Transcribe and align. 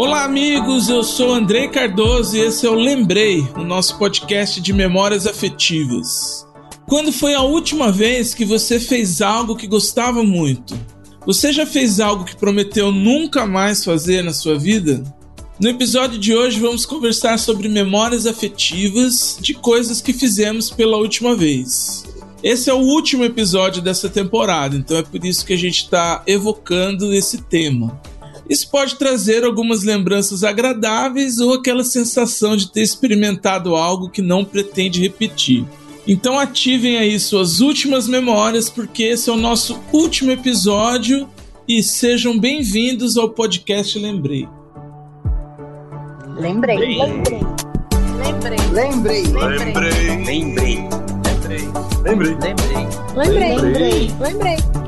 Olá, 0.00 0.22
amigos. 0.22 0.88
Eu 0.88 1.02
sou 1.02 1.34
Andrei 1.34 1.66
Cardoso 1.66 2.36
e 2.36 2.40
esse 2.40 2.64
é 2.64 2.70
o 2.70 2.74
Lembrei, 2.74 3.40
o 3.56 3.64
nosso 3.64 3.98
podcast 3.98 4.60
de 4.60 4.72
memórias 4.72 5.26
afetivas. 5.26 6.46
Quando 6.88 7.10
foi 7.10 7.34
a 7.34 7.42
última 7.42 7.90
vez 7.90 8.32
que 8.32 8.44
você 8.44 8.78
fez 8.78 9.20
algo 9.20 9.56
que 9.56 9.66
gostava 9.66 10.22
muito? 10.22 10.78
Você 11.26 11.52
já 11.52 11.66
fez 11.66 11.98
algo 11.98 12.24
que 12.24 12.36
prometeu 12.36 12.92
nunca 12.92 13.44
mais 13.44 13.84
fazer 13.84 14.22
na 14.22 14.32
sua 14.32 14.56
vida? 14.56 15.02
No 15.58 15.68
episódio 15.68 16.16
de 16.16 16.32
hoje 16.32 16.60
vamos 16.60 16.86
conversar 16.86 17.36
sobre 17.36 17.68
memórias 17.68 18.24
afetivas 18.24 19.36
de 19.40 19.52
coisas 19.52 20.00
que 20.00 20.12
fizemos 20.12 20.70
pela 20.70 20.96
última 20.96 21.34
vez. 21.34 22.04
Esse 22.40 22.70
é 22.70 22.72
o 22.72 22.78
último 22.78 23.24
episódio 23.24 23.82
dessa 23.82 24.08
temporada, 24.08 24.76
então 24.76 24.96
é 24.96 25.02
por 25.02 25.24
isso 25.24 25.44
que 25.44 25.54
a 25.54 25.58
gente 25.58 25.78
está 25.78 26.22
evocando 26.24 27.12
esse 27.12 27.42
tema. 27.42 28.00
Isso 28.48 28.70
pode 28.70 28.94
trazer 28.96 29.44
algumas 29.44 29.82
lembranças 29.82 30.42
agradáveis 30.42 31.38
ou 31.38 31.54
aquela 31.54 31.84
sensação 31.84 32.56
de 32.56 32.72
ter 32.72 32.80
experimentado 32.80 33.76
algo 33.76 34.08
que 34.08 34.22
não 34.22 34.44
pretende 34.44 35.00
repetir. 35.00 35.64
Então 36.06 36.38
ativem 36.38 36.96
aí 36.96 37.20
suas 37.20 37.60
últimas 37.60 38.08
memórias, 38.08 38.70
porque 38.70 39.02
esse 39.02 39.28
é 39.28 39.32
o 39.32 39.36
nosso 39.36 39.78
último 39.92 40.30
episódio 40.30 41.28
e 41.68 41.82
sejam 41.82 42.38
bem-vindos 42.38 43.18
ao 43.18 43.28
podcast 43.28 43.98
Lembrei. 43.98 44.48
Lembrei. 46.38 46.78
Lembrei. 46.78 47.40
Lembrei. 48.22 48.58
Lembrei. 48.72 49.22
Lembrei. 49.24 49.88
Lembrei. 50.24 50.88
Lembrei. 51.24 51.68
Lembrei. 52.04 52.36
Lembrei. 53.14 53.56
Lembrei. 53.56 54.10
Lembrei. 54.18 54.87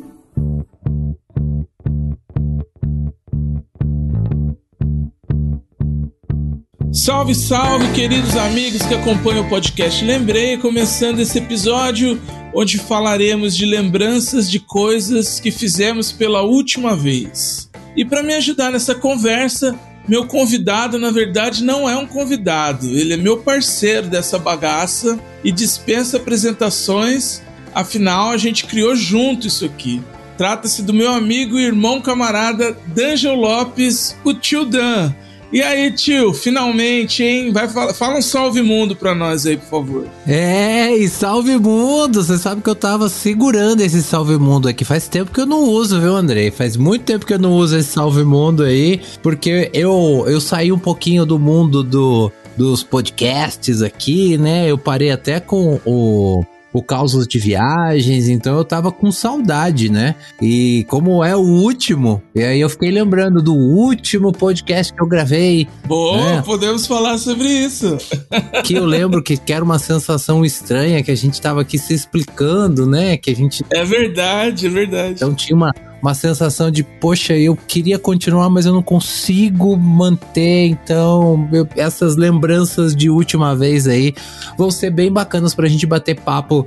Salve, 6.93 7.33
salve, 7.33 7.89
queridos 7.93 8.35
amigos 8.35 8.81
que 8.81 8.93
acompanham 8.93 9.45
o 9.45 9.49
podcast 9.49 10.03
Lembrei, 10.03 10.57
começando 10.57 11.21
esse 11.21 11.37
episódio 11.37 12.21
onde 12.53 12.77
falaremos 12.77 13.55
de 13.55 13.65
lembranças 13.65 14.51
de 14.51 14.59
coisas 14.59 15.39
que 15.39 15.51
fizemos 15.51 16.11
pela 16.11 16.41
última 16.41 16.93
vez. 16.93 17.69
E 17.95 18.03
para 18.03 18.21
me 18.21 18.33
ajudar 18.33 18.73
nessa 18.73 18.93
conversa, 18.93 19.79
meu 20.05 20.27
convidado, 20.27 20.99
na 20.99 21.11
verdade, 21.11 21.63
não 21.63 21.89
é 21.89 21.95
um 21.95 22.05
convidado, 22.05 22.85
ele 22.89 23.13
é 23.13 23.17
meu 23.17 23.37
parceiro 23.37 24.07
dessa 24.07 24.37
bagaça 24.37 25.17
e 25.45 25.51
dispensa 25.51 26.17
apresentações, 26.17 27.41
afinal 27.73 28.31
a 28.31 28.37
gente 28.37 28.65
criou 28.65 28.97
junto 28.97 29.47
isso 29.47 29.63
aqui. 29.63 30.01
Trata-se 30.37 30.81
do 30.81 30.93
meu 30.93 31.13
amigo 31.13 31.57
e 31.57 31.63
irmão 31.63 32.01
camarada 32.01 32.75
D'Angelo 32.87 33.39
Lopes, 33.39 34.17
o 34.25 34.33
tio 34.33 34.65
Dan. 34.65 35.13
E 35.51 35.61
aí, 35.61 35.91
tio, 35.91 36.33
finalmente, 36.33 37.23
hein? 37.23 37.51
Vai 37.51 37.67
fala, 37.67 37.93
fala 37.93 38.17
um 38.17 38.21
salve 38.21 38.61
mundo 38.61 38.95
pra 38.95 39.13
nós 39.13 39.45
aí, 39.45 39.57
por 39.57 39.67
favor. 39.67 40.07
É, 40.25 40.95
e 40.95 41.09
salve 41.09 41.57
mundo! 41.57 42.23
Você 42.23 42.37
sabe 42.37 42.61
que 42.61 42.69
eu 42.69 42.75
tava 42.75 43.09
segurando 43.09 43.81
esse 43.81 44.01
salve 44.01 44.37
mundo 44.37 44.69
aqui. 44.69 44.85
Faz 44.85 45.09
tempo 45.09 45.31
que 45.31 45.41
eu 45.41 45.45
não 45.45 45.63
uso, 45.63 45.99
viu, 45.99 46.15
Andrei? 46.15 46.51
Faz 46.51 46.77
muito 46.77 47.03
tempo 47.03 47.25
que 47.25 47.33
eu 47.33 47.39
não 47.39 47.51
uso 47.53 47.77
esse 47.77 47.89
salve 47.89 48.23
mundo 48.23 48.63
aí, 48.63 49.01
porque 49.21 49.69
eu, 49.73 50.23
eu 50.27 50.39
saí 50.39 50.71
um 50.71 50.79
pouquinho 50.79 51.25
do 51.25 51.37
mundo 51.37 51.83
do, 51.83 52.31
dos 52.55 52.81
podcasts 52.81 53.81
aqui, 53.81 54.37
né? 54.37 54.71
Eu 54.71 54.77
parei 54.77 55.11
até 55.11 55.41
com 55.41 55.79
o 55.85 56.45
o 56.73 56.81
causa 56.81 57.25
de 57.27 57.37
viagens, 57.39 58.27
então 58.29 58.57
eu 58.57 58.63
tava 58.65 58.91
com 58.91 59.11
saudade, 59.11 59.89
né? 59.89 60.15
E 60.41 60.85
como 60.87 61.23
é 61.23 61.35
o 61.35 61.39
último, 61.41 62.21
e 62.33 62.41
aí 62.43 62.59
eu 62.61 62.69
fiquei 62.69 62.89
lembrando 62.91 63.41
do 63.41 63.53
último 63.53 64.31
podcast 64.31 64.93
que 64.93 65.01
eu 65.01 65.07
gravei. 65.07 65.67
Boa, 65.85 66.37
É. 66.37 66.41
podemos 66.41 66.85
falar 66.87 67.17
sobre 67.17 67.47
isso. 67.47 67.97
Que 68.63 68.75
eu 68.75 68.85
lembro 68.85 69.21
que, 69.23 69.35
que 69.37 69.51
era 69.51 69.63
uma 69.63 69.79
sensação 69.79 70.45
estranha, 70.45 71.01
que 71.03 71.11
a 71.11 71.15
gente 71.15 71.41
tava 71.41 71.61
aqui 71.61 71.77
se 71.77 71.93
explicando, 71.93 72.85
né? 72.85 73.17
Que 73.17 73.31
a 73.31 73.35
gente 73.35 73.63
É 73.69 73.83
verdade, 73.83 74.67
é 74.67 74.69
verdade. 74.69 75.13
então 75.15 75.33
tinha 75.33 75.55
uma, 75.55 75.73
uma 76.01 76.13
sensação 76.13 76.71
de, 76.71 76.83
poxa, 76.83 77.33
eu 77.37 77.55
queria 77.55 77.99
continuar, 77.99 78.49
mas 78.49 78.65
eu 78.65 78.73
não 78.73 78.81
consigo 78.83 79.77
manter. 79.77 80.65
Então, 80.67 81.47
eu- 81.51 81.67
essas 81.75 82.15
lembranças 82.15 82.95
de 82.95 83.09
última 83.09 83.55
vez 83.55 83.87
aí 83.87 84.13
vão 84.57 84.71
ser 84.71 84.89
bem 84.91 85.11
bacanas 85.11 85.53
pra 85.53 85.67
gente 85.67 85.85
bater 85.85 86.19
papo 86.19 86.65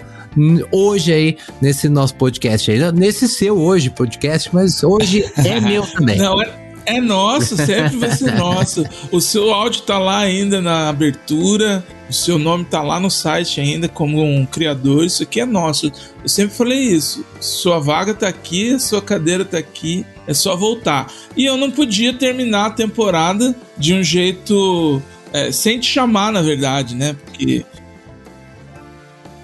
hoje 0.72 1.12
aí, 1.12 1.37
nesse 1.61 1.89
nosso 1.89 2.15
podcast 2.17 2.71
aí. 2.71 2.93
Nesse 2.93 3.28
seu 3.28 3.56
hoje 3.59 3.91
podcast, 3.91 4.50
mas 4.53 4.83
hoje 4.83 5.25
é 5.45 5.61
meu 5.61 5.83
também. 5.93 6.19
Não, 6.19 6.41
é, 6.43 6.63
é 6.87 7.00
nosso, 7.00 7.56
sempre 7.56 7.97
vai 7.97 8.11
ser 8.12 8.34
nosso. 8.34 8.84
O 9.11 9.21
seu 9.21 9.53
áudio 9.53 9.83
tá 9.83 9.99
lá 9.99 10.19
ainda 10.19 10.61
na 10.61 10.89
abertura, 10.89 11.84
o 12.09 12.12
seu 12.12 12.39
nome 12.39 12.65
tá 12.65 12.83
lá 12.83 13.00
no 13.00 13.11
site 13.11 13.61
ainda 13.61 13.89
como 13.89 14.22
um 14.22 14.45
criador. 14.45 15.05
Isso 15.05 15.22
aqui 15.22 15.41
é 15.41 15.47
nosso. 15.47 15.91
Eu 16.22 16.28
sempre 16.28 16.55
falei 16.56 16.78
isso. 16.81 17.25
Sua 17.41 17.78
vaga 17.78 18.12
tá 18.15 18.28
aqui, 18.28 18.78
sua 18.78 19.00
cadeira 19.03 19.45
tá 19.45 19.59
aqui, 19.59 20.05
é 20.27 20.34
só 20.34 20.55
voltar. 20.56 21.11
E 21.37 21.45
eu 21.45 21.56
não 21.56 21.71
podia 21.71 22.12
terminar 22.12 22.67
a 22.67 22.71
temporada 22.71 23.55
de 23.78 23.95
um 23.95 24.03
jeito. 24.03 25.03
é, 25.33 25.51
sem 25.51 25.81
te 25.81 25.87
chamar, 25.87 26.31
na 26.33 26.43
verdade, 26.43 26.95
né? 26.95 27.16
Porque 27.25 27.65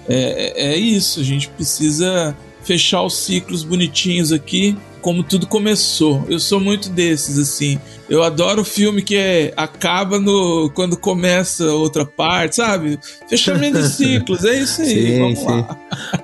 é, 0.07 0.53
é- 0.67 0.73
é 0.73 0.77
isso, 0.77 1.19
a 1.19 1.23
gente 1.23 1.47
precisa 1.49 2.35
fechar 2.63 3.01
os 3.03 3.17
ciclos 3.17 3.63
bonitinhos 3.63 4.31
aqui, 4.31 4.77
como 5.01 5.23
tudo 5.23 5.47
começou. 5.47 6.25
Eu 6.29 6.39
sou 6.39 6.59
muito 6.59 6.89
desses, 6.89 7.37
assim. 7.37 7.79
Eu 8.11 8.23
adoro 8.23 8.65
filme 8.65 9.01
que 9.01 9.15
é, 9.15 9.53
acaba 9.55 10.19
no 10.19 10.69
quando 10.75 10.97
começa 10.97 11.71
outra 11.71 12.05
parte, 12.05 12.57
sabe? 12.57 12.99
Fechamento 13.29 13.81
de 13.81 13.87
ciclos, 13.95 14.43
é 14.43 14.59
isso 14.59 14.81
aí. 14.81 14.87
Sim, 14.89 15.19
vamos 15.19 15.39
sim. 15.39 15.45
lá. 15.45 15.77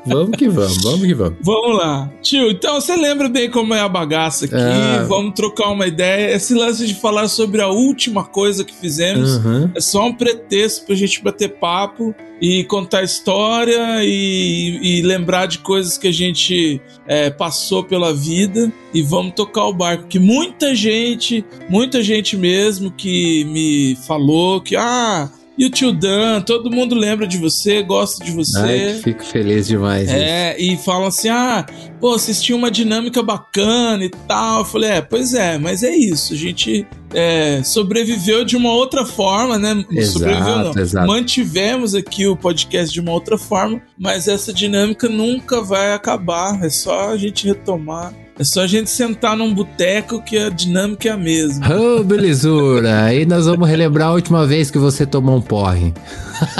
Vamos 0.06 0.38
que 0.38 0.50
vamos, 0.50 0.84
vamos 0.84 1.02
que 1.08 1.14
vamos. 1.14 1.38
Vamos 1.42 1.78
lá. 1.78 2.12
Tio, 2.22 2.52
então 2.52 2.74
você 2.81 2.94
lembra 2.94 3.30
bem 3.30 3.50
como 3.50 3.74
é 3.74 3.80
a 3.80 3.88
bagaça 3.88 4.44
aqui? 4.44 4.56
Ah. 4.56 5.06
Vamos 5.08 5.34
trocar 5.34 5.70
uma 5.70 5.88
ideia. 5.88 6.36
Esse 6.36 6.53
lance 6.53 6.86
de 6.86 6.94
falar 6.94 7.30
sobre 7.30 7.62
a 7.62 7.70
última 7.70 8.25
coisa 8.25 8.66
que 8.66 8.75
fizemos 8.75 9.38
Uhum. 9.38 9.72
é 9.74 9.80
só 9.80 10.06
um 10.06 10.14
pretexto 10.14 10.86
pra 10.86 10.96
gente 10.96 11.24
bater 11.24 11.50
papo 11.50 12.14
e 12.42 12.64
contar 12.66 13.04
história 13.04 14.04
e, 14.04 14.80
e 14.81 15.02
lembrar 15.02 15.48
de 15.48 15.59
coisas 15.59 15.98
que 15.98 16.08
a 16.08 16.12
gente 16.12 16.81
é, 17.08 17.30
passou 17.30 17.84
pela 17.84 18.14
vida 18.14 18.72
e 18.94 19.02
vamos 19.02 19.34
tocar 19.34 19.66
o 19.66 19.74
barco. 19.74 20.08
Que 20.08 20.19
muita 20.19 20.75
gente, 20.75 21.44
muita 21.69 21.77
gente 22.02 22.38
mesmo 22.38 22.92
que 22.92 23.44
me 23.46 23.96
falou 24.08 24.62
que, 24.62 24.76
ah, 24.76 25.30
e 25.58 25.66
o 25.66 25.72
tio 25.72 25.92
Dan, 25.92 26.42
todo 26.42 26.70
mundo 26.70 26.94
lembra 26.94 27.26
de 27.26 27.40
você, 27.40 27.82
gosta 27.82 28.24
de 28.24 28.32
você. 28.32 28.60
Ai, 28.60 29.00
fico 29.04 29.26
feliz 29.26 29.66
demais. 29.66 30.08
É, 30.08 30.56
e 30.60 30.78
falam 30.78 31.08
assim: 31.08 31.30
ah, 31.30 31.66
pô, 32.00 32.12
vocês 32.12 32.40
tinham 32.40 32.60
uma 32.60 32.70
dinâmica 32.70 33.24
bacana 33.24 34.06
e 34.06 34.10
tal. 34.10 34.60
Eu 34.60 34.66
falei: 34.66 34.92
é, 34.92 35.02
pois 35.02 35.34
é, 35.34 35.58
mas 35.58 35.82
é 35.82 35.96
isso. 35.96 36.34
A 36.34 36.38
gente 36.38 36.86
é, 37.12 37.64
sobreviveu 37.64 38.46
de 38.46 38.56
uma 38.56 38.72
outra 38.72 39.04
forma, 39.04 39.58
né? 39.58 39.84
Exato, 39.90 40.20
sobreviveu, 40.20 40.57
não. 40.57 40.80
exato. 40.80 41.07
Mantivemos 41.07 41.96
aqui 41.96 42.28
o 42.28 42.38
podcast 42.38 42.94
de 42.94 43.01
uma 43.01 43.12
outra 43.12 43.36
forma, 43.36 43.81
mas 43.98 44.28
essa 44.28 44.54
dinâmica 44.54 45.10
nunca 45.10 45.60
vai 45.60 45.92
acabar. 45.92 46.63
É 46.63 46.69
só 46.69 47.10
a 47.10 47.18
gente 47.18 47.48
retomar. 47.48 48.13
É 48.39 48.44
só 48.44 48.62
a 48.62 48.68
gente 48.68 48.89
sentar 48.89 49.36
num 49.36 49.51
boteco 49.51 50.22
que 50.22 50.38
a 50.38 50.50
dinâmica 50.50 51.10
é 51.10 51.12
a 51.12 51.18
mesma. 51.18 51.75
Ô, 51.75 52.04
belezura! 52.04 53.06
Aí 53.06 53.25
nós 53.25 53.48
vamos 53.48 53.68
relembrar 53.68 54.10
a 54.10 54.13
última 54.13 54.45
vez 54.45 54.69
que 54.69 54.78
você 54.78 55.07
tomou 55.07 55.38
um 55.38 55.42
porre. 55.42 55.92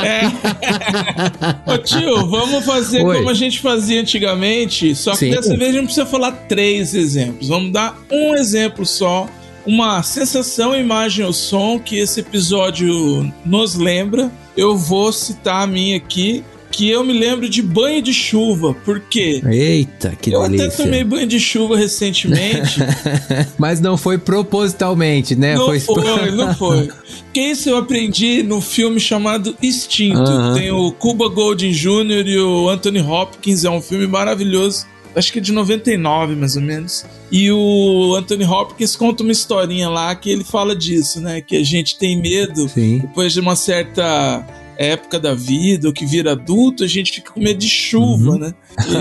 É. 0.04 1.72
Ô 1.72 1.78
tio, 1.78 2.28
vamos 2.28 2.66
fazer 2.66 3.04
Oi. 3.04 3.18
como 3.18 3.30
a 3.30 3.34
gente 3.34 3.60
fazia 3.60 4.02
antigamente, 4.02 4.96
só 4.96 5.12
que 5.12 5.18
Sim. 5.18 5.30
dessa 5.30 5.56
vez 5.56 5.62
a 5.62 5.66
gente 5.66 5.76
não 5.76 5.84
precisa 5.86 6.06
falar 6.08 6.32
três 6.48 6.96
exemplos. 6.96 7.48
Vamos 7.48 7.72
dar 7.72 7.96
um 8.12 8.36
exemplo 8.36 8.84
só, 8.84 9.30
uma 9.64 10.02
sensação, 10.02 10.76
imagem 10.76 11.26
ou 11.26 11.34
som 11.34 11.78
que 11.78 12.00
esse 12.00 12.22
episódio 12.22 13.32
nos 13.46 13.76
lembra. 13.76 14.32
Eu 14.56 14.76
vou 14.76 15.12
citar 15.14 15.62
a 15.62 15.68
minha 15.68 15.98
aqui, 15.98 16.44
que 16.72 16.90
eu 16.90 17.04
me 17.04 17.14
lembro 17.14 17.50
de 17.50 17.62
banho 17.62 18.02
de 18.02 18.14
chuva. 18.14 18.74
Por 18.74 19.00
quê? 19.00 19.42
Eita, 19.46 20.16
que 20.22 20.32
eu 20.32 20.42
até 20.42 20.58
delícia. 20.58 20.84
tomei 20.84 21.04
banho 21.04 21.28
de 21.28 21.40
chuva 21.40 21.78
recentemente. 21.78 22.80
Mas 23.58 23.80
não 23.80 23.98
foi 23.98 24.18
propositalmente, 24.18 25.36
né? 25.36 25.56
Não 25.56 25.66
foi 25.66 25.80
foi, 25.80 26.32
não 26.32 26.54
foi. 26.56 26.88
Porque 27.24 27.40
isso 27.40 27.70
eu 27.70 27.78
aprendi 27.78 28.44
no 28.44 28.62
filme 28.62 29.00
chamado 29.00 29.56
Instinto. 29.62 30.20
Aham. 30.20 30.54
Tem 30.56 30.72
o 30.72 30.92
Cuba 30.92 31.30
Golding 31.30 31.72
Jr. 31.72 32.28
e 32.28 32.40
o 32.40 32.70
Anthony 32.70 33.02
Hopkins. 33.02 33.64
É 33.64 33.70
um 33.70 33.82
filme 33.82 34.08
maravilhoso. 34.08 34.86
acho 35.16 35.32
que 35.32 35.40
é 35.40 35.42
de 35.42 35.52
99 35.52 36.36
mais 36.36 36.56
ou 36.56 36.62
menos. 36.62 37.06
E 37.32 37.52
o 37.52 38.16
Anthony 38.16 38.46
Hopkins 38.46 38.96
conta 38.96 39.24
uma 39.24 39.32
historinha 39.32 39.90
lá 39.90 40.16
que 40.16 40.30
ele 40.30 40.44
fala 40.44 40.76
disso, 40.76 41.22
né? 41.22 41.42
Que 41.42 41.58
a 41.58 41.64
gente 41.64 41.98
tem 41.98 42.20
medo 42.22 42.68
Sim. 42.70 43.00
depois 43.00 43.34
de 43.34 43.40
uma 43.40 43.56
certa 43.56 44.46
época 44.78 45.20
da 45.20 45.34
vida, 45.34 45.88
ou 45.88 45.94
que 45.94 46.06
vira 46.06 46.32
adulto, 46.34 46.84
a 46.84 46.88
gente 46.88 47.12
fica 47.12 47.32
com 47.32 47.40
medo 47.40 47.60
de 47.60 47.70
chuva, 47.70 48.32
Uhum. 48.32 48.38
né? 48.40 48.54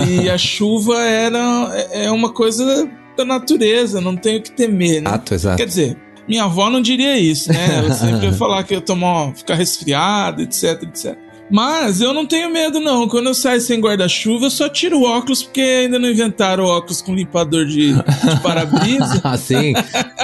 E 0.09 0.29
a 0.29 0.37
chuva 0.37 0.99
era 1.01 1.69
é 1.91 2.05
é 2.05 2.11
uma 2.11 2.31
coisa 2.33 2.89
da 3.15 3.23
natureza, 3.25 3.99
não 4.01 4.15
tem 4.15 4.37
o 4.37 4.41
que 4.41 4.51
temer, 4.51 5.01
né? 5.01 5.09
Exato, 5.09 5.33
exato. 5.33 5.57
Quer 5.57 5.65
dizer, 5.67 5.97
minha 6.27 6.43
avó 6.43 6.69
não 6.69 6.81
diria 6.81 7.17
isso, 7.17 7.51
né? 7.51 7.77
Ela 7.77 7.93
sempre 7.93 8.25
ia 8.27 8.33
falar 8.37 8.63
que 8.63 8.75
eu 8.75 8.81
tomar, 8.81 9.33
ficar 9.35 9.55
resfriado, 9.55 10.41
etc, 10.41 10.83
etc. 10.83 11.17
Mas 11.49 12.01
eu 12.01 12.13
não 12.13 12.25
tenho 12.25 12.51
medo, 12.51 12.79
não. 12.79 13.07
Quando 13.07 13.27
eu 13.27 13.33
saio 13.33 13.61
sem 13.61 13.79
guarda-chuva, 13.79 14.45
eu 14.45 14.49
só 14.49 14.67
tiro 14.67 14.99
o 14.99 15.03
óculos, 15.03 15.43
porque 15.43 15.61
ainda 15.61 15.97
não 15.97 16.09
inventaram 16.09 16.65
óculos 16.65 17.01
com 17.01 17.15
limpador 17.15 17.65
de, 17.65 17.93
de 17.93 18.03
para-brisa. 18.43 19.21
Assim, 19.23 19.73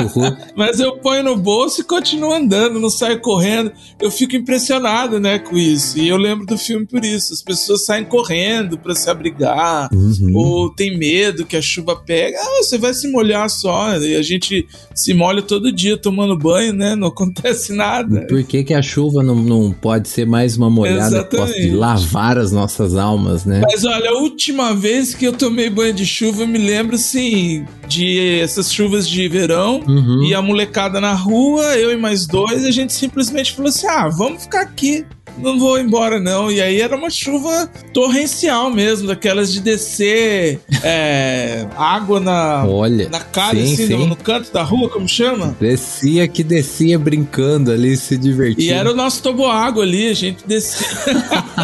uhul. 0.02 0.36
Mas 0.56 0.80
eu 0.80 0.98
ponho 0.98 1.24
no 1.24 1.38
bolso 1.38 1.82
e 1.82 1.84
continuo 1.84 2.34
andando, 2.34 2.80
não 2.80 2.90
saio 2.90 3.22
correndo. 3.22 3.72
Eu 4.02 4.12
fico 4.12 4.36
impressionado, 4.36 5.20
né, 5.20 5.40
com 5.40 5.58
isso. 5.58 5.98
E 5.98 6.08
eu 6.08 6.18
lembro 6.18 6.46
do 6.46 6.58
filme 6.58 6.86
por 6.86 7.04
isso. 7.06 7.34
As 7.34 7.42
pessoas 7.42 7.86
saem 7.86 8.04
correndo 8.04 8.78
para 8.78 8.94
se 8.96 9.10
abrigar, 9.10 9.90
Uhum. 9.94 10.32
ou 10.36 10.70
tem 10.70 10.98
medo 10.98 11.46
que 11.46 11.56
a 11.56 11.62
chuva 11.62 11.96
pega. 11.96 12.38
Ah, 12.40 12.64
você 12.64 12.78
vai 12.78 12.94
se 12.94 13.10
molhar 13.12 13.50
só. 13.50 13.96
E 13.98 14.16
a 14.16 14.22
gente 14.22 14.68
se 14.94 15.14
molha 15.14 15.42
todo 15.42 15.72
dia 15.72 15.98
tomando 15.98 16.38
banho, 16.38 16.74
né? 16.74 16.96
Não 16.96 17.08
acontece 17.14 17.74
nada. 17.74 18.26
Por 18.28 18.44
que, 18.44 18.64
que 18.64 18.74
a 18.74 18.82
chuva 18.82 19.24
não, 19.24 19.36
não 19.36 19.72
pode 19.72 20.10
ser 20.10 20.26
mais 20.26 20.58
uma 20.58 20.70
molhada 20.70 21.13
que 21.14 21.36
possa 21.36 21.52
Exatamente. 21.52 21.76
lavar 21.76 22.38
as 22.38 22.52
nossas 22.52 22.96
almas, 22.96 23.46
né? 23.46 23.62
Mas 23.64 23.84
olha, 23.86 24.10
a 24.10 24.14
última 24.14 24.74
vez 24.74 25.14
que 25.14 25.26
eu 25.26 25.34
tomei 25.34 25.70
banho 25.70 25.94
de 25.94 26.06
chuva, 26.06 26.44
eu 26.44 26.48
me 26.48 26.58
lembro, 26.58 26.96
assim, 26.96 27.66
de 27.88 28.40
essas 28.40 28.72
chuvas 28.72 29.08
de 29.08 29.28
verão. 29.28 29.82
Uhum. 29.88 30.24
E 30.24 30.34
a 30.34 30.42
molecada 30.42 31.00
na 31.00 31.14
rua, 31.14 31.78
eu 31.78 31.92
e 31.92 31.98
mais 31.98 32.26
dois, 32.26 32.66
a 32.66 32.72
gente 32.72 32.94
simplesmente 32.94 33.54
falou 33.54 33.70
assim: 33.70 33.88
ah, 33.88 34.10
vamos 34.10 34.44
ficar 34.44 34.62
aqui. 34.62 35.06
Não 35.38 35.58
vou 35.58 35.80
embora, 35.80 36.20
não. 36.20 36.52
E 36.52 36.62
aí 36.62 36.80
era 36.80 36.96
uma 36.96 37.10
chuva 37.10 37.70
torrencial 37.94 38.70
mesmo, 38.70 39.08
daquelas 39.08 39.52
de 39.52 39.62
descer 39.62 40.60
é, 40.84 41.68
água 41.76 42.20
na, 42.20 42.66
Olha, 42.66 43.10
na 43.10 43.20
cara, 43.20 43.56
sim, 43.56 43.74
assim, 43.74 43.88
sim. 43.88 43.98
No, 43.98 44.08
no 44.08 44.16
canto 44.16 44.52
da 44.52 44.64
rua, 44.64 44.90
como 44.90 45.08
chama? 45.08 45.56
descia 45.60 46.28
que 46.28 46.44
descia 46.44 47.00
brincando 47.00 47.72
ali, 47.72 47.98
se 47.98 48.18
divertindo. 48.18 48.62
E 48.62 48.70
era 48.70 48.92
o 48.92 48.96
nosso 48.96 49.22
toboágua 49.24 49.84
ali, 49.84 50.10
a 50.10 50.14
gente 50.14 50.46
descia. 50.46 50.88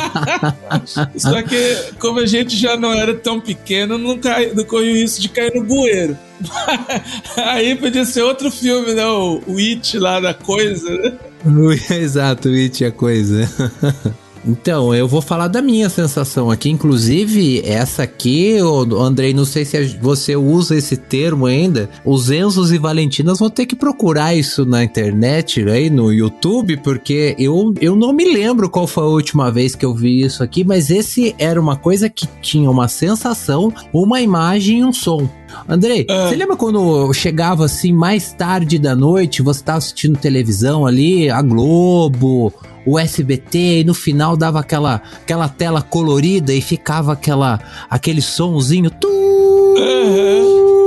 Só 1.16 1.42
que, 1.44 1.78
como 2.00 2.20
a 2.20 2.26
gente 2.26 2.56
já 2.56 2.76
não 2.76 2.92
era 2.94 3.14
tão 3.14 3.40
pequeno, 3.40 3.98
não, 3.98 4.18
cai, 4.18 4.52
não 4.56 4.64
corria 4.64 4.92
o 4.92 4.96
risco 4.96 5.22
de 5.22 5.30
cair 5.30 5.54
no 5.54 5.64
bueiro. 5.64 6.09
Aí 7.38 7.76
podia 7.76 8.06
ser 8.06 8.24
outro 8.24 8.50
filme, 8.52 8.94
né? 8.94 9.06
O, 9.06 9.42
o 9.48 9.58
It 9.58 9.98
lá 9.98 10.20
da 10.20 10.34
coisa, 10.34 10.90
né? 10.90 11.14
Exato, 11.98 12.50
It 12.50 12.86
a 12.86 12.92
coisa. 12.92 13.50
Então, 14.46 14.96
eu 14.96 15.08
vou 15.08 15.22
falar 15.22 15.48
da 15.48 15.62
minha 15.62 15.90
sensação 15.90 16.50
aqui. 16.50 16.70
Inclusive, 16.70 17.62
essa 17.66 18.04
aqui, 18.04 18.58
Andrei, 18.98 19.34
não 19.34 19.46
sei 19.46 19.66
se 19.66 19.98
você 20.02 20.36
usa 20.36 20.76
esse 20.76 20.98
termo 20.98 21.46
ainda. 21.46 21.90
Os 22.06 22.32
Enzos 22.32 22.72
e 22.72 22.78
Valentinas 22.78 23.40
vão 23.40 23.50
ter 23.50 23.66
que 23.66 23.76
procurar 23.76 24.34
isso 24.34 24.66
na 24.66 24.84
internet, 24.84 25.62
aí 25.70 25.90
no 25.90 26.12
YouTube, 26.12 26.78
porque 26.78 27.36
eu, 27.38 27.74
eu 27.82 27.96
não 27.96 28.14
me 28.14 28.34
lembro 28.34 28.70
qual 28.70 28.88
foi 28.88 29.04
a 29.04 29.08
última 29.08 29.52
vez 29.52 29.76
que 29.76 29.86
eu 29.86 29.94
vi 29.94 30.22
isso 30.22 30.44
aqui, 30.44 30.64
mas 30.64 30.90
esse 30.90 31.36
era 31.38 31.60
uma 31.60 31.76
coisa 31.76 32.10
que 32.10 32.28
tinha 32.42 32.70
uma 32.70 32.88
sensação, 32.88 33.74
uma 33.94 34.22
imagem 34.22 34.80
e 34.80 34.86
um 34.86 34.94
som. 34.94 35.30
Andrei, 35.68 36.06
Ah. 36.10 36.28
você 36.30 36.36
lembra 36.36 36.56
quando 36.56 37.12
chegava 37.14 37.66
assim 37.66 37.92
mais 37.94 38.34
tarde 38.34 38.78
da 38.80 38.96
noite, 38.96 39.42
você 39.42 39.64
tava 39.64 39.78
assistindo 39.80 40.18
televisão 40.18 40.86
ali, 40.86 41.30
a 41.30 41.42
Globo, 41.42 42.54
o 42.86 42.98
SBT, 42.98 43.82
e 43.82 43.84
no 43.84 43.94
final 43.94 44.36
dava 44.38 44.60
aquela, 44.60 45.02
aquela 45.22 45.48
tela 45.50 45.82
colorida 45.82 46.54
e 46.54 46.62
ficava 46.62 47.14
aquela, 47.14 47.60
aquele 47.90 48.22
sonzinho. 48.22 48.90
Tu, 48.90 49.08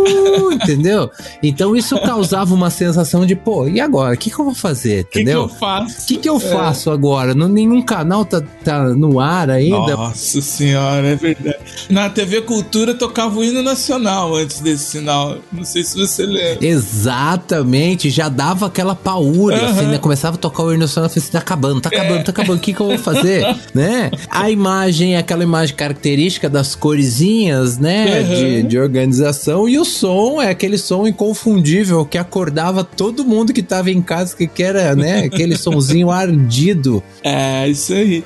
entendeu? 0.53 1.11
Então 1.43 1.77
isso 1.77 1.99
causava 2.01 2.55
uma 2.55 2.71
sensação 2.71 3.27
de, 3.27 3.35
pô, 3.35 3.69
e 3.69 3.81
agora? 3.81 4.15
O 4.15 4.19
que, 4.19 4.31
que 4.31 4.39
eu 4.39 4.45
vou 4.45 4.55
fazer? 4.55 5.03
O 5.03 5.05
que, 5.05 5.11
que 5.11 5.21
Entendeu? 5.21 5.43
eu 5.43 5.49
faço? 5.49 6.03
O 6.03 6.07
que, 6.07 6.17
que 6.17 6.29
eu 6.29 6.41
faço 6.41 6.91
agora? 6.91 7.35
Não, 7.35 7.49
nenhum 7.49 7.83
canal 7.83 8.25
tá, 8.25 8.43
tá 8.65 8.85
no 8.85 9.21
ar 9.21 9.51
ainda. 9.51 9.97
Nossa 9.97 10.41
senhora, 10.41 11.09
é 11.09 11.17
verdade. 11.17 11.59
Na 11.89 12.09
TV 12.09 12.43
Cultura 12.43 12.95
tocava 12.95 13.39
o 13.39 13.45
hino 13.45 13.63
nacional 13.63 14.35
antes 14.35 14.61
desse 14.61 14.93
sinal. 14.93 15.39
Não 15.53 15.65
sei 15.65 15.85
se 15.85 15.97
você 15.97 16.25
lembra. 16.25 16.65
Exatamente, 16.67 18.11
já 18.11 18.29
dava 18.29 18.67
aquela 18.67 18.99
Aham. 19.05 19.71
assim, 19.71 19.87
né? 19.87 19.99
Começava 19.99 20.37
a 20.37 20.39
tocar 20.39 20.63
o 20.65 20.71
hino 20.71 20.81
nacional, 20.81 21.09
falei 21.09 21.23
assim, 21.23 21.33
tá 21.33 21.39
acabando, 21.39 21.81
tá 21.81 21.89
acabando, 21.89 22.25
tá 22.25 22.31
acabando, 22.31 22.59
o 22.59 22.61
que 22.61 22.73
que 22.73 22.81
eu 22.81 22.87
vou 22.87 22.99
fazer, 22.99 23.45
né? 23.75 24.11
A 24.31 24.51
imagem 24.51 25.15
é 25.15 25.19
aquela 25.19 25.43
imagem 25.43 25.75
característica 25.75 26.49
das 26.49 26.75
coresinhas, 26.75 27.79
né? 27.79 28.23
De, 28.23 28.63
de 28.63 28.79
organização, 28.79 29.69
e 29.69 29.79
o 29.79 29.85
som 29.93 30.41
é 30.41 30.49
aquele 30.51 30.79
som 30.79 31.07
inconfundível 31.07 32.05
que 32.05 32.19
acordava 32.19 32.83
todo 32.85 33.25
mundo 33.25 33.53
que 33.53 33.63
tava 33.63 33.91
em 33.91 34.01
casa, 34.03 34.35
que, 34.37 34.47
que 34.47 34.63
era, 34.63 34.95
né? 34.97 35.25
Aquele 35.25 35.57
sonzinho 35.57 36.11
ardido. 36.11 37.03
É, 37.25 37.69
isso 37.69 37.93
aí. 37.95 38.25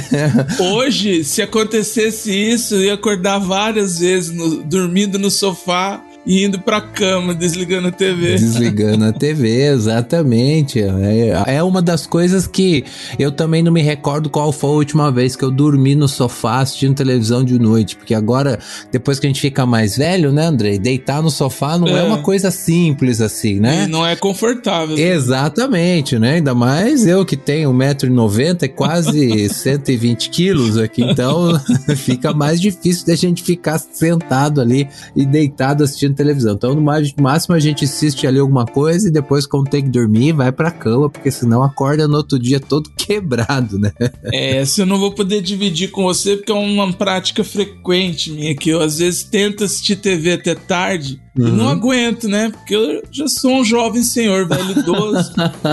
Hoje, 0.74 1.22
se 1.24 1.40
acontecesse 1.42 2.32
isso, 2.32 2.74
eu 2.74 2.82
ia 2.84 2.94
acordar 2.94 3.38
várias 3.38 3.98
vezes 4.00 4.30
no- 4.34 4.62
dormindo 4.64 5.18
no 5.18 5.30
sofá 5.30 6.02
e 6.26 6.44
indo 6.44 6.58
pra 6.60 6.80
cama, 6.80 7.34
desligando 7.34 7.88
a 7.88 7.92
TV. 7.92 8.32
Desligando 8.36 9.04
a 9.04 9.12
TV, 9.12 9.66
exatamente. 9.68 10.80
É, 10.80 11.56
é 11.56 11.62
uma 11.62 11.82
das 11.82 12.06
coisas 12.06 12.46
que 12.46 12.84
eu 13.18 13.30
também 13.30 13.62
não 13.62 13.72
me 13.72 13.82
recordo 13.82 14.30
qual 14.30 14.50
foi 14.52 14.70
a 14.70 14.72
última 14.74 15.10
vez 15.12 15.36
que 15.36 15.44
eu 15.44 15.50
dormi 15.50 15.94
no 15.94 16.08
sofá 16.08 16.60
assistindo 16.60 16.94
televisão 16.94 17.44
de 17.44 17.58
noite. 17.58 17.96
Porque 17.96 18.14
agora, 18.14 18.58
depois 18.90 19.18
que 19.20 19.26
a 19.26 19.28
gente 19.28 19.40
fica 19.40 19.66
mais 19.66 19.96
velho, 19.96 20.32
né, 20.32 20.46
Andrei? 20.46 20.78
Deitar 20.78 21.22
no 21.22 21.30
sofá 21.30 21.76
não 21.78 21.88
é, 21.88 22.00
É. 22.00 22.02
uma 22.04 22.18
coisa 22.18 22.50
simples 22.50 23.20
assim, 23.20 23.56
E 23.56 23.60
né? 23.60 23.86
não 23.86 24.06
é 24.06 24.16
confortável. 24.16 24.96
Exatamente, 24.96 26.18
né? 26.18 26.34
Ainda 26.34 26.54
mais 26.54 27.06
eu 27.06 27.24
que 27.24 27.36
tenho 27.36 27.70
1,90m 27.72 28.62
e 28.62 28.68
quase 28.68 29.48
120 29.52 30.30
quilos 30.30 30.78
aqui, 30.78 31.02
então 31.02 31.60
fica 31.96 32.32
mais 32.32 32.60
difícil 32.60 33.06
da 33.06 33.14
gente 33.14 33.42
ficar 33.42 33.78
sentado 33.78 34.60
ali 34.60 34.88
e 35.14 35.26
deitado 35.26 35.84
assistindo 35.84 36.13
televisão. 36.14 36.54
Então, 36.54 36.74
no 36.74 36.82
máximo, 36.82 37.54
a 37.54 37.60
gente 37.60 37.84
assiste 37.84 38.26
ali 38.26 38.38
alguma 38.38 38.64
coisa 38.64 39.08
e 39.08 39.10
depois, 39.10 39.46
quando 39.46 39.68
tem 39.68 39.82
que 39.82 39.90
dormir, 39.90 40.32
vai 40.32 40.52
pra 40.52 40.70
cama, 40.70 41.10
porque 41.10 41.30
senão 41.30 41.62
acorda 41.62 42.08
no 42.08 42.16
outro 42.16 42.38
dia 42.38 42.60
todo 42.60 42.90
quebrado, 42.96 43.78
né? 43.78 43.92
É, 44.32 44.64
se 44.64 44.80
eu 44.80 44.86
não 44.86 44.98
vou 44.98 45.12
poder 45.12 45.42
dividir 45.42 45.90
com 45.90 46.04
você, 46.04 46.36
porque 46.36 46.52
é 46.52 46.54
uma 46.54 46.92
prática 46.92 47.44
frequente 47.44 48.30
minha, 48.30 48.54
que 48.54 48.70
eu 48.70 48.80
às 48.80 48.98
vezes 48.98 49.24
tento 49.24 49.64
assistir 49.64 49.96
TV 49.96 50.32
até 50.32 50.54
tarde 50.54 51.20
e 51.36 51.42
Uhum. 51.42 51.56
não 51.56 51.68
aguento, 51.68 52.28
né? 52.28 52.50
Porque 52.50 52.74
eu 52.76 53.02
já 53.10 53.26
sou 53.26 53.56
um 53.56 53.64
jovem 53.64 54.02
senhor, 54.02 54.46
velho 54.46 54.70
idoso. 54.70 55.32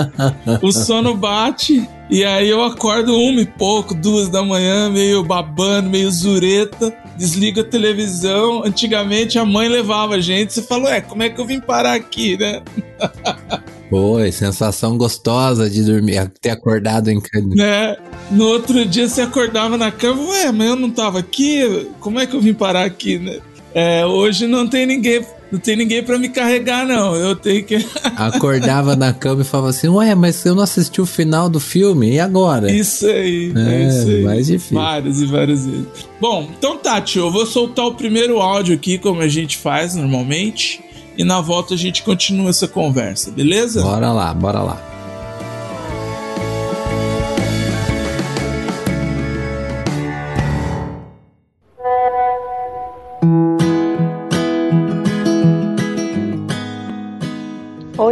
o 0.61 0.71
sono 0.71 1.15
bate 1.15 1.87
e 2.09 2.23
aí 2.23 2.49
eu 2.49 2.63
acordo 2.63 3.15
uma 3.15 3.41
e 3.41 3.45
pouco, 3.45 3.93
duas 3.93 4.27
da 4.27 4.43
manhã, 4.43 4.89
meio 4.89 5.23
babando, 5.23 5.89
meio 5.89 6.11
zureta. 6.11 6.93
Desligo 7.21 7.61
a 7.61 7.63
televisão. 7.63 8.63
Antigamente 8.65 9.37
a 9.37 9.45
mãe 9.45 9.69
levava 9.69 10.15
a 10.15 10.19
gente. 10.19 10.53
Você 10.53 10.63
falou, 10.63 10.89
é, 10.89 10.99
como 10.99 11.21
é 11.21 11.29
que 11.29 11.39
eu 11.39 11.45
vim 11.45 11.59
parar 11.59 11.93
aqui, 11.93 12.35
né? 12.35 12.63
Foi, 13.91 14.31
sensação 14.31 14.97
gostosa 14.97 15.69
de 15.69 15.83
dormir, 15.83 16.31
ter 16.41 16.49
acordado 16.49 17.11
em 17.11 17.21
casa. 17.21 17.45
né? 17.45 17.95
No 18.31 18.47
outro 18.47 18.83
dia 18.85 19.07
você 19.07 19.21
acordava 19.21 19.77
na 19.77 19.91
cama, 19.91 20.29
ué, 20.29 20.51
mas 20.51 20.69
eu 20.69 20.75
não 20.75 20.89
tava 20.89 21.19
aqui, 21.19 21.87
como 21.99 22.19
é 22.19 22.25
que 22.25 22.35
eu 22.35 22.41
vim 22.41 22.55
parar 22.55 22.85
aqui, 22.85 23.19
né? 23.19 23.39
É, 23.71 24.03
hoje 24.03 24.47
não 24.47 24.67
tem 24.67 24.87
ninguém, 24.87 25.23
não 25.51 25.59
tem 25.59 25.75
ninguém 25.75 26.01
para 26.03 26.17
me 26.17 26.29
carregar, 26.29 26.85
não. 26.85 27.15
Eu 27.15 27.35
tenho 27.35 27.63
que. 27.63 27.75
Acordava 28.15 28.95
na 28.95 29.13
cama 29.13 29.41
e 29.41 29.45
falava 29.45 29.69
assim: 29.69 29.87
Ué, 29.87 30.15
mas 30.15 30.45
eu 30.45 30.55
não 30.55 30.63
assisti 30.63 31.01
o 31.01 31.05
final 31.05 31.49
do 31.49 31.59
filme, 31.59 32.11
e 32.13 32.19
agora? 32.19 32.71
Isso 32.71 33.05
aí, 33.05 33.51
é, 33.55 33.73
É, 33.83 33.87
isso 33.87 34.07
aí. 34.07 34.23
mais 34.23 34.47
difícil. 34.47 34.77
Várias 34.77 35.21
e 35.21 35.25
várias 35.25 35.65
vezes. 35.65 35.85
Bom, 36.19 36.49
então 36.57 36.77
tá, 36.77 37.01
tio, 37.01 37.23
eu 37.25 37.31
vou 37.31 37.45
soltar 37.45 37.85
o 37.85 37.93
primeiro 37.95 38.39
áudio 38.39 38.75
aqui, 38.75 38.97
como 38.97 39.21
a 39.21 39.27
gente 39.27 39.57
faz 39.57 39.95
normalmente, 39.95 40.81
e 41.17 41.23
na 41.23 41.41
volta 41.41 41.73
a 41.73 41.77
gente 41.77 42.03
continua 42.03 42.49
essa 42.49 42.67
conversa, 42.67 43.31
beleza? 43.31 43.81
Bora 43.81 44.11
lá, 44.11 44.33
bora 44.33 44.59
lá. 44.61 44.90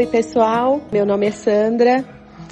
Pessoal. 0.10 0.82
Meu 0.92 1.06
nome 1.06 1.28
é 1.28 1.32
Sandra. 1.32 2.04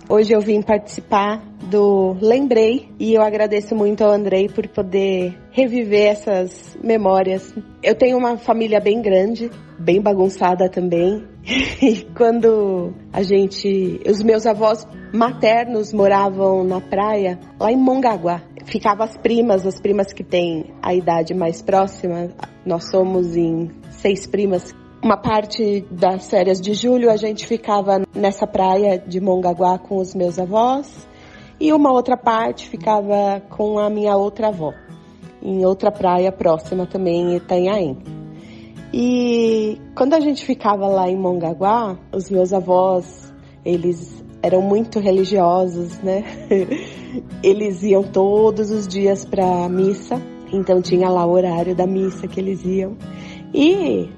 Hoje 0.07 0.31
eu 0.31 0.39
vim 0.39 0.61
participar 0.61 1.43
do 1.69 2.15
Lembrei 2.21 2.87
e 2.99 3.15
eu 3.15 3.21
agradeço 3.21 3.75
muito 3.75 4.03
ao 4.03 4.11
Andrei 4.11 4.47
por 4.47 4.67
poder 4.67 5.35
reviver 5.51 6.11
essas 6.11 6.77
memórias. 6.81 7.53
Eu 7.83 7.95
tenho 7.95 8.17
uma 8.17 8.37
família 8.37 8.79
bem 8.79 9.01
grande, 9.01 9.49
bem 9.77 10.01
bagunçada 10.01 10.69
também. 10.69 11.23
E 11.81 12.03
quando 12.15 12.93
a 13.13 13.21
gente, 13.21 14.01
os 14.05 14.21
meus 14.21 14.45
avós 14.45 14.85
maternos 15.13 15.93
moravam 15.93 16.63
na 16.63 16.81
praia, 16.81 17.39
lá 17.59 17.71
em 17.71 17.77
Mongaguá. 17.77 18.41
Ficavam 18.65 19.05
as 19.05 19.15
primas, 19.17 19.65
as 19.65 19.79
primas 19.79 20.11
que 20.11 20.23
têm 20.23 20.73
a 20.81 20.93
idade 20.93 21.33
mais 21.33 21.61
próxima. 21.61 22.29
Nós 22.65 22.89
somos 22.89 23.37
em 23.37 23.71
seis 23.91 24.27
primas 24.27 24.75
uma 25.01 25.18
parte 25.18 25.86
das 25.92 26.30
férias 26.30 26.60
de 26.60 26.74
julho 26.74 27.12
a 27.12 27.18
gente 27.18 27.46
ficava 27.46 28.01
nessa 28.16 28.48
praia 28.48 28.98
de 28.98 29.20
Mongaguá 29.20 29.77
com 29.77 29.98
os 29.98 30.16
meus 30.16 30.39
avós 30.39 31.08
e 31.60 31.72
uma 31.74 31.92
outra 31.92 32.18
parte 32.18 32.68
ficava 32.68 33.42
com 33.50 33.80
a 33.80 33.89
minha 33.89 34.16
outra 34.16 34.50
avó, 34.50 34.74
em 35.42 35.66
outra 35.66 35.92
praia 35.92 36.32
próxima 36.32 36.86
também, 36.86 37.32
em 37.32 37.36
Itanhaém. 37.38 37.98
E 38.94 39.80
quando 39.96 40.13
a 40.13 40.20
gente 40.20 40.46
ficava 40.46 40.88
lá 40.88 41.10
em 41.10 41.18
Mongaguá, 41.18 41.98
os 42.13 42.30
meus 42.30 42.54
avós, 42.54 43.34
eles 43.66 44.24
eram 44.42 44.62
muito 44.62 45.00
religiosos, 45.00 46.00
né? 46.00 46.24
Eles 47.42 47.82
iam 47.84 48.04
todos 48.04 48.70
os 48.70 48.88
dias 48.88 49.25
para 49.25 49.68
missa, 49.68 50.22
então 50.54 50.82
tinha 50.82 51.10
lá 51.10 51.25
o 51.25 51.32
horário 51.32 51.75
da 51.75 51.88
missa 51.88 52.27
que 52.27 52.39
eles 52.39 52.63
iam. 52.63 52.96
E 53.54 54.10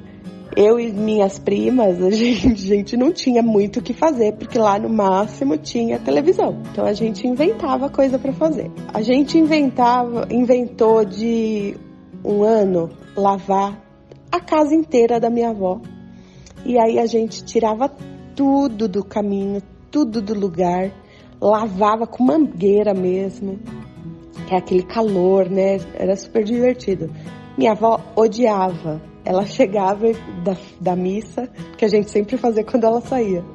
eu 0.56 0.79
e 0.79 0.91
minhas 0.91 1.38
primas, 1.38 2.01
a 2.01 2.10
gente, 2.12 2.48
a 2.48 2.75
gente 2.75 2.98
não 2.98 3.12
tinha 3.12 3.41
muito 3.41 3.79
o 3.79 3.84
que 3.84 3.94
fazer, 3.94 4.34
porque 4.34 4.58
lá 4.58 4.79
no 4.79 4.89
máximo 4.89 5.58
tinha 5.58 6.00
televisão. 6.00 6.62
Então 6.72 6.86
a 6.86 6.94
gente 6.94 7.27
inventava 7.27 7.89
coisa 7.89 8.18
para 8.18 8.34
fazer. 8.34 8.72
A 8.94 9.01
gente 9.01 9.38
inventava, 9.38 10.27
inventou 10.29 11.06
de 11.06 11.75
um 12.24 12.44
ano 12.44 12.89
lavar 13.15 13.82
a 14.32 14.39
casa 14.39 14.75
inteira 14.75 15.20
da 15.20 15.29
minha 15.29 15.50
avó. 15.50 15.82
E 16.65 16.77
aí 16.77 17.00
a 17.00 17.06
gente 17.06 17.44
tirava 17.44 17.89
tudo 18.36 18.88
do 18.88 19.03
caminho, 19.03 19.62
tudo 19.89 20.22
do 20.22 20.34
lugar, 20.34 20.91
lavava 21.41 22.06
com 22.06 22.24
mangueira 22.24 22.94
mesmo, 22.94 23.60
é 24.51 24.58
aquele 24.58 24.84
calor, 24.84 25.50
né? 25.50 25.77
Era 25.96 26.15
super 26.15 26.44
divertido. 26.44 27.10
Minha 27.58 27.72
avó 27.72 28.00
odiava 28.15 29.09
ela 29.30 29.46
chegava 29.46 30.08
da, 30.44 30.58
da 30.82 30.96
missa, 30.96 31.48
que 31.78 31.86
a 31.86 31.88
gente 31.88 32.10
sempre 32.10 32.36
fazia 32.36 32.64
quando 32.64 32.86
ela 32.86 33.00
saía. 33.00 33.46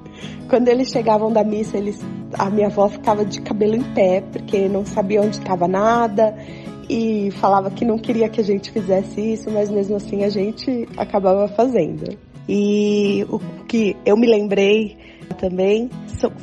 Quando 0.49 0.69
eles 0.69 0.89
chegavam 0.89 1.33
da 1.33 1.43
missa, 1.43 1.77
eles, 1.77 2.01
a 2.39 2.49
minha 2.49 2.69
avó 2.69 2.89
ficava 2.89 3.25
de 3.25 3.41
cabelo 3.41 3.75
em 3.75 3.83
pé, 3.93 4.21
porque 4.21 4.69
não 4.69 4.87
sabia 4.87 5.21
onde 5.21 5.37
estava 5.37 5.67
nada 5.67 6.33
e 6.89 7.29
falava 7.41 7.73
que 7.73 7.85
não 7.85 7.99
queria 7.99 8.29
que 8.29 8.41
a 8.41 8.45
gente 8.45 8.71
fizesse 8.71 9.21
isso, 9.21 9.51
mas 9.51 9.69
mesmo 9.69 9.97
assim 9.97 10.23
a 10.23 10.29
gente 10.29 10.87
acabava 10.97 11.49
fazendo. 11.49 12.17
E 12.49 13.27
o 13.29 13.41
que 13.67 13.97
eu 14.07 14.17
me 14.17 14.29
lembrei 14.29 14.97
também 15.39 15.91